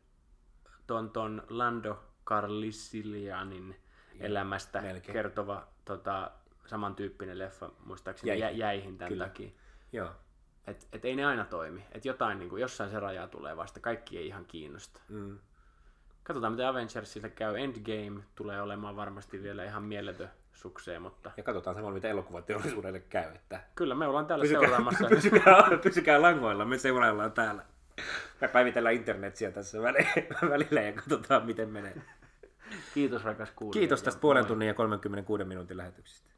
ton, 0.87 1.11
ton 1.11 1.43
Lando 1.49 2.05
Carlissilianin 2.25 3.77
elämästä 4.21 4.81
Melkein. 4.81 5.13
kertova 5.13 5.69
tota, 5.85 6.31
samantyyppinen 6.67 7.39
leffa, 7.39 7.71
muistaakseni 7.85 8.41
jäihin, 8.41 8.59
jäihin 8.59 8.99
tämän 8.99 9.09
Kyllä. 9.09 9.25
takia. 9.25 9.51
Joo. 9.93 10.11
Et, 10.71 10.89
et 10.93 11.05
ei 11.05 11.17
ne 11.17 11.25
aina 11.25 11.45
toimi. 11.45 11.85
Et 11.93 12.05
jotain, 12.05 12.39
niin 12.39 12.49
kuin, 12.49 12.61
jossain 12.61 12.91
se 12.91 13.01
raja 13.01 13.29
tulee 13.29 13.57
vasta. 13.57 13.81
Kaikki 13.81 14.19
ei 14.19 14.27
ihan 14.27 14.45
kiinnosta. 14.45 15.01
Mm. 15.09 15.39
Katsotaan, 16.23 16.53
miten 16.53 16.67
Avengersilla 16.67 17.29
käy. 17.29 17.59
Endgame 17.59 18.25
tulee 18.35 18.63
olemaan 18.63 18.97
varmasti 18.97 19.43
vielä 19.43 19.65
ihan 19.65 19.83
mieletön 19.83 20.31
sukseen, 20.53 21.03
mutta... 21.03 21.31
Ja 21.37 21.43
katsotaan 21.43 21.77
samalla, 21.77 21.95
miten 21.95 22.11
elokuvateollisuudelle 22.11 23.01
käy. 23.01 23.35
Että... 23.35 23.61
Kyllä, 23.75 23.95
me 23.95 24.07
ollaan 24.07 24.27
täällä 24.27 24.43
pysykää, 24.43 24.61
seuraamassa. 24.61 25.09
Pysykää, 25.17 25.79
pysykää 25.83 26.23
langoilla, 26.23 26.65
me 26.65 26.79
seuraillaan 26.79 27.33
täällä. 27.33 27.63
Me 28.41 28.49
päivitellään 28.49 28.95
internetsiä 28.95 29.51
tässä 29.51 29.79
välillä 30.51 30.81
ja 30.81 30.93
katsotaan, 30.93 31.47
miten 31.47 31.69
menee. 31.69 31.95
Kiitos 32.95 33.25
rakas 33.25 33.51
kuulija. 33.57 33.81
Kiitos 33.81 34.03
tästä 34.03 34.21
puolen 34.21 34.47
tunnin 34.47 34.69
ja 34.69 34.75
36 34.75 35.45
minuutin 35.45 35.77
lähetyksestä. 35.77 36.31